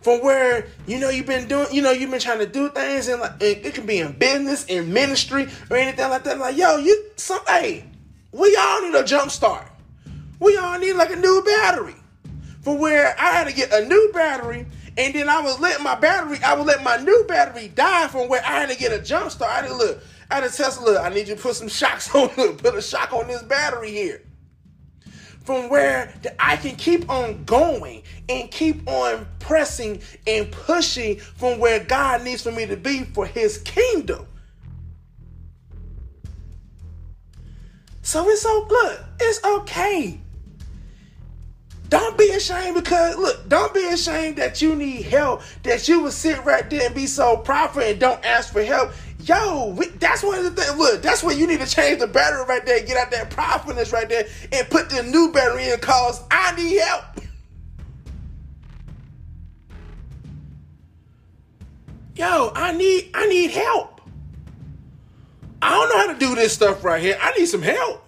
From 0.00 0.22
where 0.22 0.66
you 0.86 0.98
know 0.98 1.10
you've 1.10 1.26
been 1.26 1.48
doing, 1.48 1.66
you 1.72 1.82
know 1.82 1.90
you've 1.90 2.10
been 2.10 2.20
trying 2.20 2.38
to 2.38 2.46
do 2.46 2.68
things, 2.70 3.08
and 3.08 3.20
like 3.20 3.42
it 3.42 3.74
can 3.74 3.86
be 3.86 3.98
in 3.98 4.12
business, 4.12 4.64
in 4.66 4.92
ministry, 4.92 5.48
or 5.68 5.76
anything 5.76 6.08
like 6.08 6.24
that. 6.24 6.38
Like 6.38 6.56
yo, 6.56 6.76
you 6.76 7.10
some 7.16 7.40
hey, 7.46 7.84
we 8.32 8.56
all 8.56 8.82
need 8.82 8.94
a 8.94 9.04
jump 9.04 9.30
start. 9.30 9.66
We 10.38 10.56
all 10.56 10.78
need 10.78 10.94
like 10.94 11.10
a 11.10 11.16
new 11.16 11.42
battery. 11.44 11.96
For 12.62 12.76
where 12.76 13.14
I 13.18 13.30
had 13.30 13.46
to 13.46 13.54
get 13.54 13.72
a 13.72 13.86
new 13.86 14.10
battery, 14.12 14.66
and 14.98 15.14
then 15.14 15.28
I 15.28 15.40
was 15.40 15.60
letting 15.60 15.84
my 15.84 15.94
battery, 15.94 16.38
I 16.44 16.54
would 16.54 16.66
let 16.66 16.82
my 16.82 16.96
new 16.96 17.24
battery 17.28 17.68
die 17.68 18.08
from 18.08 18.28
where 18.28 18.42
I 18.42 18.60
had 18.60 18.70
to 18.70 18.76
get 18.76 18.92
a 18.92 19.00
jump 19.00 19.30
start. 19.30 19.52
I 19.52 19.54
had 19.56 19.68
to 19.68 19.74
look, 19.74 20.02
I 20.30 20.36
had 20.36 20.50
to 20.50 20.56
test 20.56 20.82
look, 20.82 21.00
I 21.00 21.08
need 21.10 21.28
you 21.28 21.36
to 21.36 21.40
put 21.40 21.54
some 21.54 21.68
shocks 21.68 22.12
on 22.14 22.28
put 22.28 22.74
a 22.74 22.82
shock 22.82 23.12
on 23.12 23.28
this 23.28 23.42
battery 23.42 23.92
here. 23.92 24.22
From 25.44 25.68
where 25.68 26.12
I 26.40 26.56
can 26.56 26.74
keep 26.74 27.08
on 27.08 27.44
going 27.44 28.02
and 28.28 28.50
keep 28.50 28.88
on 28.88 29.28
pressing 29.38 30.02
and 30.26 30.50
pushing 30.50 31.18
from 31.18 31.60
where 31.60 31.78
God 31.84 32.24
needs 32.24 32.42
for 32.42 32.50
me 32.50 32.66
to 32.66 32.76
be 32.76 33.04
for 33.04 33.26
his 33.26 33.58
kingdom. 33.58 34.26
So 38.02 38.28
it's 38.28 38.42
so 38.42 38.64
good. 38.64 38.98
It's 39.20 39.44
okay 39.44 40.20
don't 41.88 42.18
be 42.18 42.30
ashamed 42.30 42.74
because 42.74 43.16
look, 43.16 43.48
don't 43.48 43.72
be 43.72 43.84
ashamed 43.86 44.36
that 44.36 44.60
you 44.60 44.74
need 44.74 45.02
help, 45.02 45.42
that 45.62 45.86
you 45.88 46.02
would 46.02 46.12
sit 46.12 46.44
right 46.44 46.68
there 46.68 46.86
and 46.86 46.94
be 46.94 47.06
so 47.06 47.36
proper 47.36 47.80
and 47.80 48.00
don't 48.00 48.24
ask 48.24 48.52
for 48.52 48.62
help. 48.62 48.92
Yo, 49.20 49.74
we, 49.76 49.88
that's 49.88 50.22
one 50.22 50.38
of 50.38 50.44
the 50.44 50.50
things. 50.50 50.76
Look, 50.76 51.02
that's 51.02 51.22
where 51.22 51.36
you 51.36 51.46
need 51.46 51.60
to 51.60 51.66
change 51.66 52.00
the 52.00 52.06
battery 52.06 52.44
right 52.44 52.64
there, 52.64 52.80
get 52.84 52.96
out 52.96 53.10
that 53.10 53.30
properness 53.30 53.92
right 53.92 54.08
there, 54.08 54.26
and 54.52 54.68
put 54.68 54.90
the 54.90 55.02
new 55.02 55.32
battery 55.32 55.70
in 55.70 55.78
cause 55.80 56.22
I 56.30 56.54
need 56.56 56.78
help. 56.80 57.04
Yo, 62.16 62.50
I 62.54 62.72
need 62.72 63.10
I 63.14 63.26
need 63.26 63.50
help. 63.50 64.00
I 65.60 65.70
don't 65.70 65.88
know 65.88 66.06
how 66.06 66.12
to 66.12 66.18
do 66.18 66.34
this 66.34 66.52
stuff 66.52 66.82
right 66.82 67.02
here. 67.02 67.18
I 67.20 67.32
need 67.32 67.46
some 67.46 67.62
help. 67.62 68.05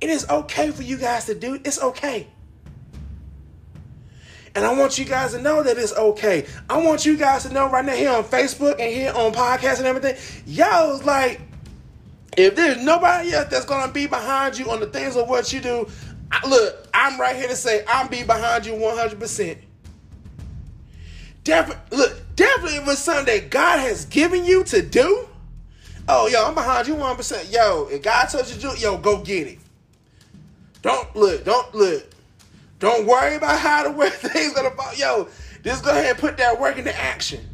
It 0.00 0.10
is 0.10 0.28
okay 0.28 0.70
for 0.70 0.82
you 0.82 0.96
guys 0.96 1.26
to 1.26 1.34
do 1.34 1.54
it. 1.54 1.66
It's 1.66 1.80
okay. 1.80 2.26
And 4.54 4.64
I 4.64 4.72
want 4.72 4.98
you 4.98 5.04
guys 5.04 5.32
to 5.32 5.40
know 5.40 5.62
that 5.62 5.76
it's 5.76 5.94
okay. 5.94 6.46
I 6.70 6.78
want 6.78 7.04
you 7.04 7.18
guys 7.18 7.42
to 7.42 7.52
know 7.52 7.68
right 7.68 7.84
now 7.84 7.94
here 7.94 8.10
on 8.10 8.24
Facebook 8.24 8.80
and 8.80 8.92
here 8.92 9.12
on 9.12 9.32
podcast 9.34 9.78
and 9.78 9.86
everything. 9.86 10.16
Yo, 10.46 10.98
like, 11.04 11.42
if 12.38 12.56
there's 12.56 12.82
nobody 12.82 13.34
else 13.34 13.48
that's 13.50 13.66
gonna 13.66 13.92
be 13.92 14.06
behind 14.06 14.58
you 14.58 14.70
on 14.70 14.80
the 14.80 14.86
things 14.86 15.14
of 15.14 15.28
what 15.28 15.52
you 15.52 15.60
do, 15.60 15.86
I, 16.32 16.48
look, 16.48 16.88
I'm 16.94 17.20
right 17.20 17.36
here 17.36 17.48
to 17.48 17.56
say 17.56 17.84
I'm 17.86 18.08
be 18.08 18.22
behind 18.22 18.64
you 18.64 18.72
100%. 18.72 19.58
Definitely, 21.44 21.98
look, 21.98 22.18
definitely 22.34 22.78
if 22.78 22.88
it's 22.88 23.00
something 23.00 23.26
that 23.26 23.50
God 23.50 23.80
has 23.80 24.06
given 24.06 24.44
you 24.44 24.64
to 24.64 24.80
do. 24.80 25.28
Oh, 26.08 26.28
yo, 26.28 26.46
I'm 26.46 26.54
behind 26.54 26.88
you 26.88 26.94
100%. 26.94 27.52
Yo, 27.52 27.88
if 27.90 28.02
God 28.02 28.26
told 28.26 28.48
you 28.48 28.54
to 28.54 28.60
do 28.60 28.70
it, 28.72 28.80
yo, 28.80 28.96
go 28.96 29.22
get 29.22 29.48
it. 29.48 29.58
Don't 30.86 31.16
look, 31.16 31.44
don't 31.44 31.74
look. 31.74 32.04
Don't 32.78 33.08
worry 33.08 33.34
about 33.34 33.58
how 33.58 33.82
the 33.82 33.90
way 33.90 34.08
things 34.10 34.52
gonna 34.52 34.70
fall. 34.70 34.94
Yo, 34.94 35.28
just 35.64 35.84
go 35.84 35.90
ahead 35.90 36.10
and 36.10 36.18
put 36.18 36.36
that 36.36 36.60
work 36.60 36.78
into 36.78 36.96
action. 36.96 37.44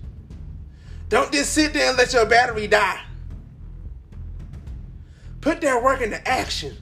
Don't 1.08 1.32
just 1.32 1.54
sit 1.54 1.72
there 1.72 1.88
and 1.88 1.96
let 1.96 2.12
your 2.12 2.26
battery 2.26 2.66
die. 2.66 3.02
Put 5.40 5.62
that 5.62 5.82
work 5.82 6.02
into 6.02 6.28
action. 6.28 6.76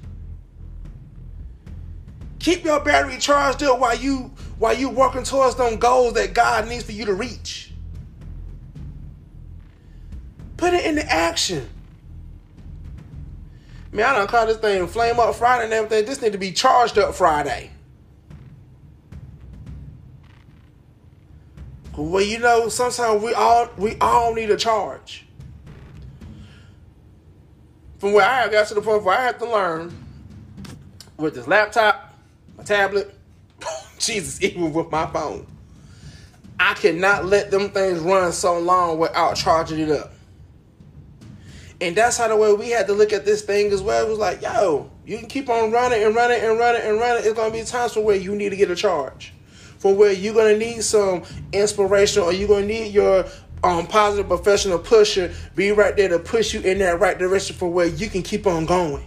Keep 2.41 2.65
your 2.65 2.81
battery 2.81 3.19
charged 3.19 3.63
up 3.63 3.79
while 3.79 3.97
you 3.97 4.33
while 4.59 4.77
you 4.77 4.89
working 4.89 5.23
towards 5.23 5.55
those 5.55 5.77
goals 5.77 6.15
that 6.15 6.35
God 6.35 6.67
needs 6.67 6.83
for 6.83 6.91
you 6.91 7.05
to 7.05 7.15
reach. 7.15 7.73
Put 10.57 10.75
it 10.75 10.85
into 10.85 11.09
action. 11.09 11.69
Man, 13.93 14.07
I 14.07 14.19
don't 14.19 14.29
call 14.29 14.47
this 14.47 14.59
thing 14.59 14.87
Flame 14.87 15.19
Up 15.19 15.35
Friday 15.35 15.65
and 15.65 15.73
everything. 15.73 16.05
This 16.05 16.23
need 16.23 16.33
to 16.33 16.39
be 16.39 16.53
charged 16.53 16.97
up 16.97 17.15
Friday. 17.15 17.71
Well, 21.97 22.23
you 22.23 22.39
know, 22.39 22.69
sometimes 22.69 23.23
we 23.23 23.35
all 23.35 23.69
we 23.77 23.97
all 24.01 24.33
need 24.33 24.51
a 24.51 24.57
charge. 24.57 25.27
From 27.99 28.13
where 28.13 28.27
I 28.27 28.49
got 28.49 28.69
to 28.69 28.75
the 28.75 28.81
point 28.81 29.03
where 29.03 29.19
I 29.19 29.25
have 29.25 29.39
to 29.39 29.51
learn 29.51 29.93
with 31.19 31.35
this 31.35 31.47
laptop, 31.47 32.15
my 32.57 32.65
tablet, 32.65 33.15
Jesus, 33.99 34.41
even 34.43 34.73
with 34.73 34.91
my 34.91 35.07
phone, 35.07 35.47
I 36.59 36.75
cannot 36.75 37.27
let 37.27 37.51
them 37.51 37.69
things 37.71 37.99
run 37.99 38.33
so 38.33 38.59
long 38.59 38.99
without 38.99 39.37
charging 39.37 39.81
it 39.81 39.91
up. 39.91 40.13
And 41.81 41.97
that's 41.97 42.19
how 42.19 42.29
the 42.29 42.37
way 42.37 42.53
we 42.53 42.71
had 42.71 42.87
to 42.89 42.93
look 42.93 43.13
at 43.13 43.25
this 43.25 43.41
thing 43.43 43.73
as 43.73 43.81
well. 43.81 44.05
It 44.05 44.09
was 44.09 44.19
like, 44.19 44.43
yo, 44.43 44.91
you 45.07 45.17
can 45.19 45.29
keep 45.29 45.49
on 45.49 45.73
running 45.73 46.03
and 46.05 46.15
running 46.15 46.41
and 46.43 46.59
running 46.59 46.83
and 46.83 47.01
running. 47.01 47.25
It's 47.25 47.35
gonna 47.35 47.53
be 47.53 47.63
times 47.63 47.95
for 47.95 48.03
where 48.03 48.17
you 48.17 48.35
need 48.35 48.51
to 48.51 48.57
get 48.57 48.71
a 48.71 48.77
charge. 48.77 49.33
For 49.79 49.95
where 49.95 50.13
you're 50.13 50.35
gonna 50.35 50.59
need 50.59 50.85
some 50.85 51.23
inspiration 51.53 52.23
or 52.23 52.33
you're 52.35 52.49
gonna 52.49 52.67
need 52.67 52.93
your 52.93 53.25
um, 53.65 53.87
positive 53.87 54.29
professional 54.29 54.79
pusher 54.79 55.33
be 55.55 55.71
right 55.73 55.97
there 55.97 56.09
to 56.09 56.19
push 56.19 56.53
you 56.53 56.61
in 56.61 56.79
that 56.79 57.01
right 57.01 57.19
direction 57.19 57.57
for 57.57 57.71
where 57.71 57.87
you 57.87 58.11
can 58.11 58.23
keep 58.23 58.47
on 58.47 58.67
going. 58.67 59.05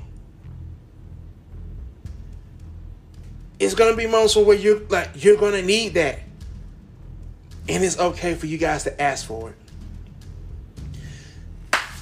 It's 3.59 3.76
gonna 3.76 3.95
be 3.95 4.07
moments 4.07 4.36
where 4.36 4.57
you're 4.57 4.80
like 4.89 5.11
you're 5.13 5.38
gonna 5.38 5.61
need 5.61 5.93
that. 5.93 6.21
And 7.69 7.84
it's 7.84 7.99
okay 7.99 8.34
for 8.34 8.47
you 8.47 8.57
guys 8.57 8.84
to 8.84 9.01
ask 9.01 9.26
for 9.26 9.51
it 9.51 9.55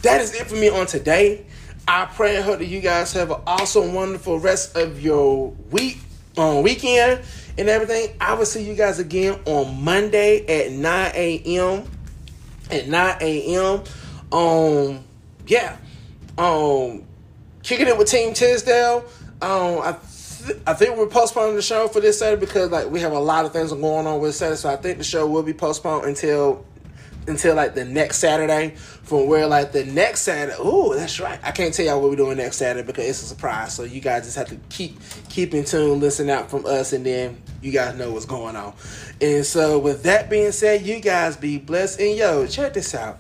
that 0.02 0.22
is 0.22 0.34
it 0.34 0.48
for 0.48 0.56
me 0.56 0.70
on 0.70 0.86
today. 0.86 1.46
I 1.88 2.06
pray 2.06 2.36
and 2.36 2.46
hope 2.46 2.60
that 2.60 2.68
you 2.68 2.80
guys 2.80 3.12
have 3.14 3.32
an 3.32 3.42
awesome, 3.46 3.94
wonderful 3.94 4.40
rest 4.40 4.78
of 4.78 5.02
your 5.02 5.50
week, 5.72 6.00
on 6.38 6.58
um, 6.58 6.64
weekend, 6.64 7.22
and 7.58 7.68
everything. 7.68 8.16
I 8.22 8.34
will 8.34 8.46
see 8.46 8.64
you 8.64 8.76
guys 8.76 9.00
again 9.00 9.40
on 9.46 9.84
Monday 9.84 10.46
at 10.46 10.72
9 10.72 11.12
a.m. 11.16 11.84
At 12.70 12.88
9 12.88 13.18
a.m. 13.22 13.84
Um, 14.32 15.04
yeah. 15.48 15.78
Um, 16.38 17.04
kicking 17.64 17.88
it 17.88 17.98
with 17.98 18.10
Team 18.10 18.34
Tisdale. 18.34 19.04
Um, 19.42 19.80
I 19.82 19.96
I 20.66 20.74
think 20.74 20.98
we're 20.98 21.08
postponing 21.08 21.56
the 21.56 21.62
show 21.62 21.88
for 21.88 22.00
this 22.00 22.20
Saturday 22.20 22.40
because 22.40 22.72
like 22.72 22.90
we 22.90 23.00
have 23.02 23.12
a 23.12 23.20
lot 23.20 23.46
of 23.46 23.54
things 23.54 23.72
going 23.72 24.08
on 24.08 24.20
with 24.20 24.36
Saturday, 24.36 24.58
so 24.58 24.70
I 24.70 24.76
think 24.76 24.98
the 24.98 25.04
show 25.04 25.28
will 25.28 25.44
be 25.44 25.54
postponed 25.54 26.06
until 26.06 26.66
until 27.28 27.56
like 27.56 27.76
the 27.76 27.86
next 27.86 28.18
Saturday. 28.18 28.76
From 29.04 29.28
where 29.28 29.48
like 29.48 29.72
the 29.72 29.84
next 29.86 30.22
Saturday, 30.22 30.56
oh, 30.58 30.96
that's 30.96 31.20
right. 31.20 31.40
I 31.44 31.52
can't 31.52 31.74
tell 31.74 31.86
y'all 31.86 32.02
what 32.02 32.10
we're 32.12 32.16
doing 32.16 32.38
next 32.38 32.58
Saturday 32.58 32.86
because 32.86 33.06
it's 33.06 33.24
a 33.24 33.26
surprise. 33.26 33.74
So 33.74 33.84
you 33.84 34.00
guys 34.00 34.24
just 34.24 34.38
have 34.38 34.48
to 34.50 34.58
keep 34.70 35.00
keep 35.30 35.54
in 35.54 35.66
tune, 35.66 36.00
listen 36.00 36.30
out 36.30 36.50
from 36.50 36.66
us, 36.66 36.94
and 36.94 37.06
then 37.06 37.42
you 37.62 37.72
guys 37.72 37.96
know 37.96 38.12
what's 38.12 38.26
going 38.26 38.56
on. 38.56 38.74
And 39.20 39.46
so 39.46 39.80
with 39.80 40.04
that 40.04 40.30
being 40.30 40.52
said, 40.52 40.86
you 40.86 41.00
guys 41.00 41.36
be 41.36 41.58
blessed. 41.58 42.00
And 42.00 42.18
yo, 42.18 42.48
check 42.48 42.74
this 42.74 42.96
out. 42.96 43.20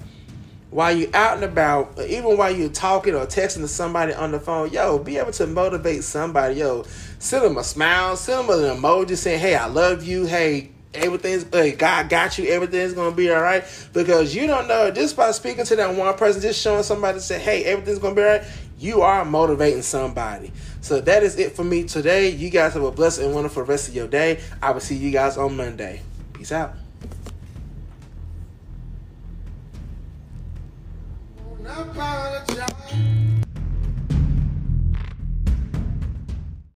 While 0.70 0.96
you're 0.96 1.14
out 1.14 1.36
and 1.36 1.44
about, 1.44 2.00
even 2.00 2.38
while 2.38 2.56
you're 2.56 2.70
talking 2.70 3.14
or 3.14 3.26
texting 3.26 3.60
to 3.60 3.68
somebody 3.68 4.14
on 4.14 4.32
the 4.32 4.40
phone, 4.40 4.72
yo, 4.72 4.98
be 4.98 5.18
able 5.18 5.34
to 5.34 5.46
motivate 5.46 6.06
somebody. 6.06 6.56
Yo, 6.56 6.84
send 7.20 7.44
them 7.44 7.58
a 7.58 7.64
smile, 7.64 8.16
send 8.16 8.48
them 8.48 8.58
an 8.58 8.78
emoji 8.78 9.18
saying, 9.18 9.42
"Hey, 9.42 9.56
I 9.56 9.66
love 9.66 10.04
you." 10.04 10.26
Hey, 10.26 10.71
everything's 10.94 11.46
uh, 11.54 11.72
God 11.78 12.10
got 12.10 12.38
you. 12.38 12.48
Everything's 12.48 12.94
gonna 12.94 13.16
be 13.16 13.32
all 13.32 13.42
right 13.42 13.64
because 13.94 14.36
you 14.36 14.48
don't 14.48 14.68
know 14.68 14.92
just 14.92 15.16
by 15.16 15.32
speaking 15.32 15.66
to 15.66 15.76
that 15.76 15.96
one 15.96 16.16
person, 16.16 16.42
just 16.42 16.62
showing 16.62 16.84
somebody 16.84 17.18
to 17.18 17.24
say, 17.24 17.40
"Hey, 17.40 17.64
everything's 17.66 18.00
gonna 18.00 18.16
be 18.16 18.22
all 18.22 18.28
right." 18.28 18.44
You 18.78 19.02
are 19.04 19.24
motivating 19.24 19.84
somebody. 19.84 20.52
So 20.82 21.00
that 21.02 21.22
is 21.22 21.38
it 21.38 21.56
for 21.56 21.64
me 21.64 21.84
today. 21.84 22.30
You 22.30 22.50
guys 22.50 22.74
have 22.74 22.84
a 22.84 22.92
blessed 22.92 23.22
and 23.22 23.34
wonderful 23.34 23.64
rest 23.64 23.88
of 23.88 23.96
your 23.96 24.08
day. 24.08 24.42
I 24.62 24.72
will 24.72 24.80
see 24.80 24.96
you 24.96 25.12
guys 25.12 25.38
on 25.38 25.56
Monday. 25.56 26.02
Peace 26.34 26.52
out. 26.52 26.74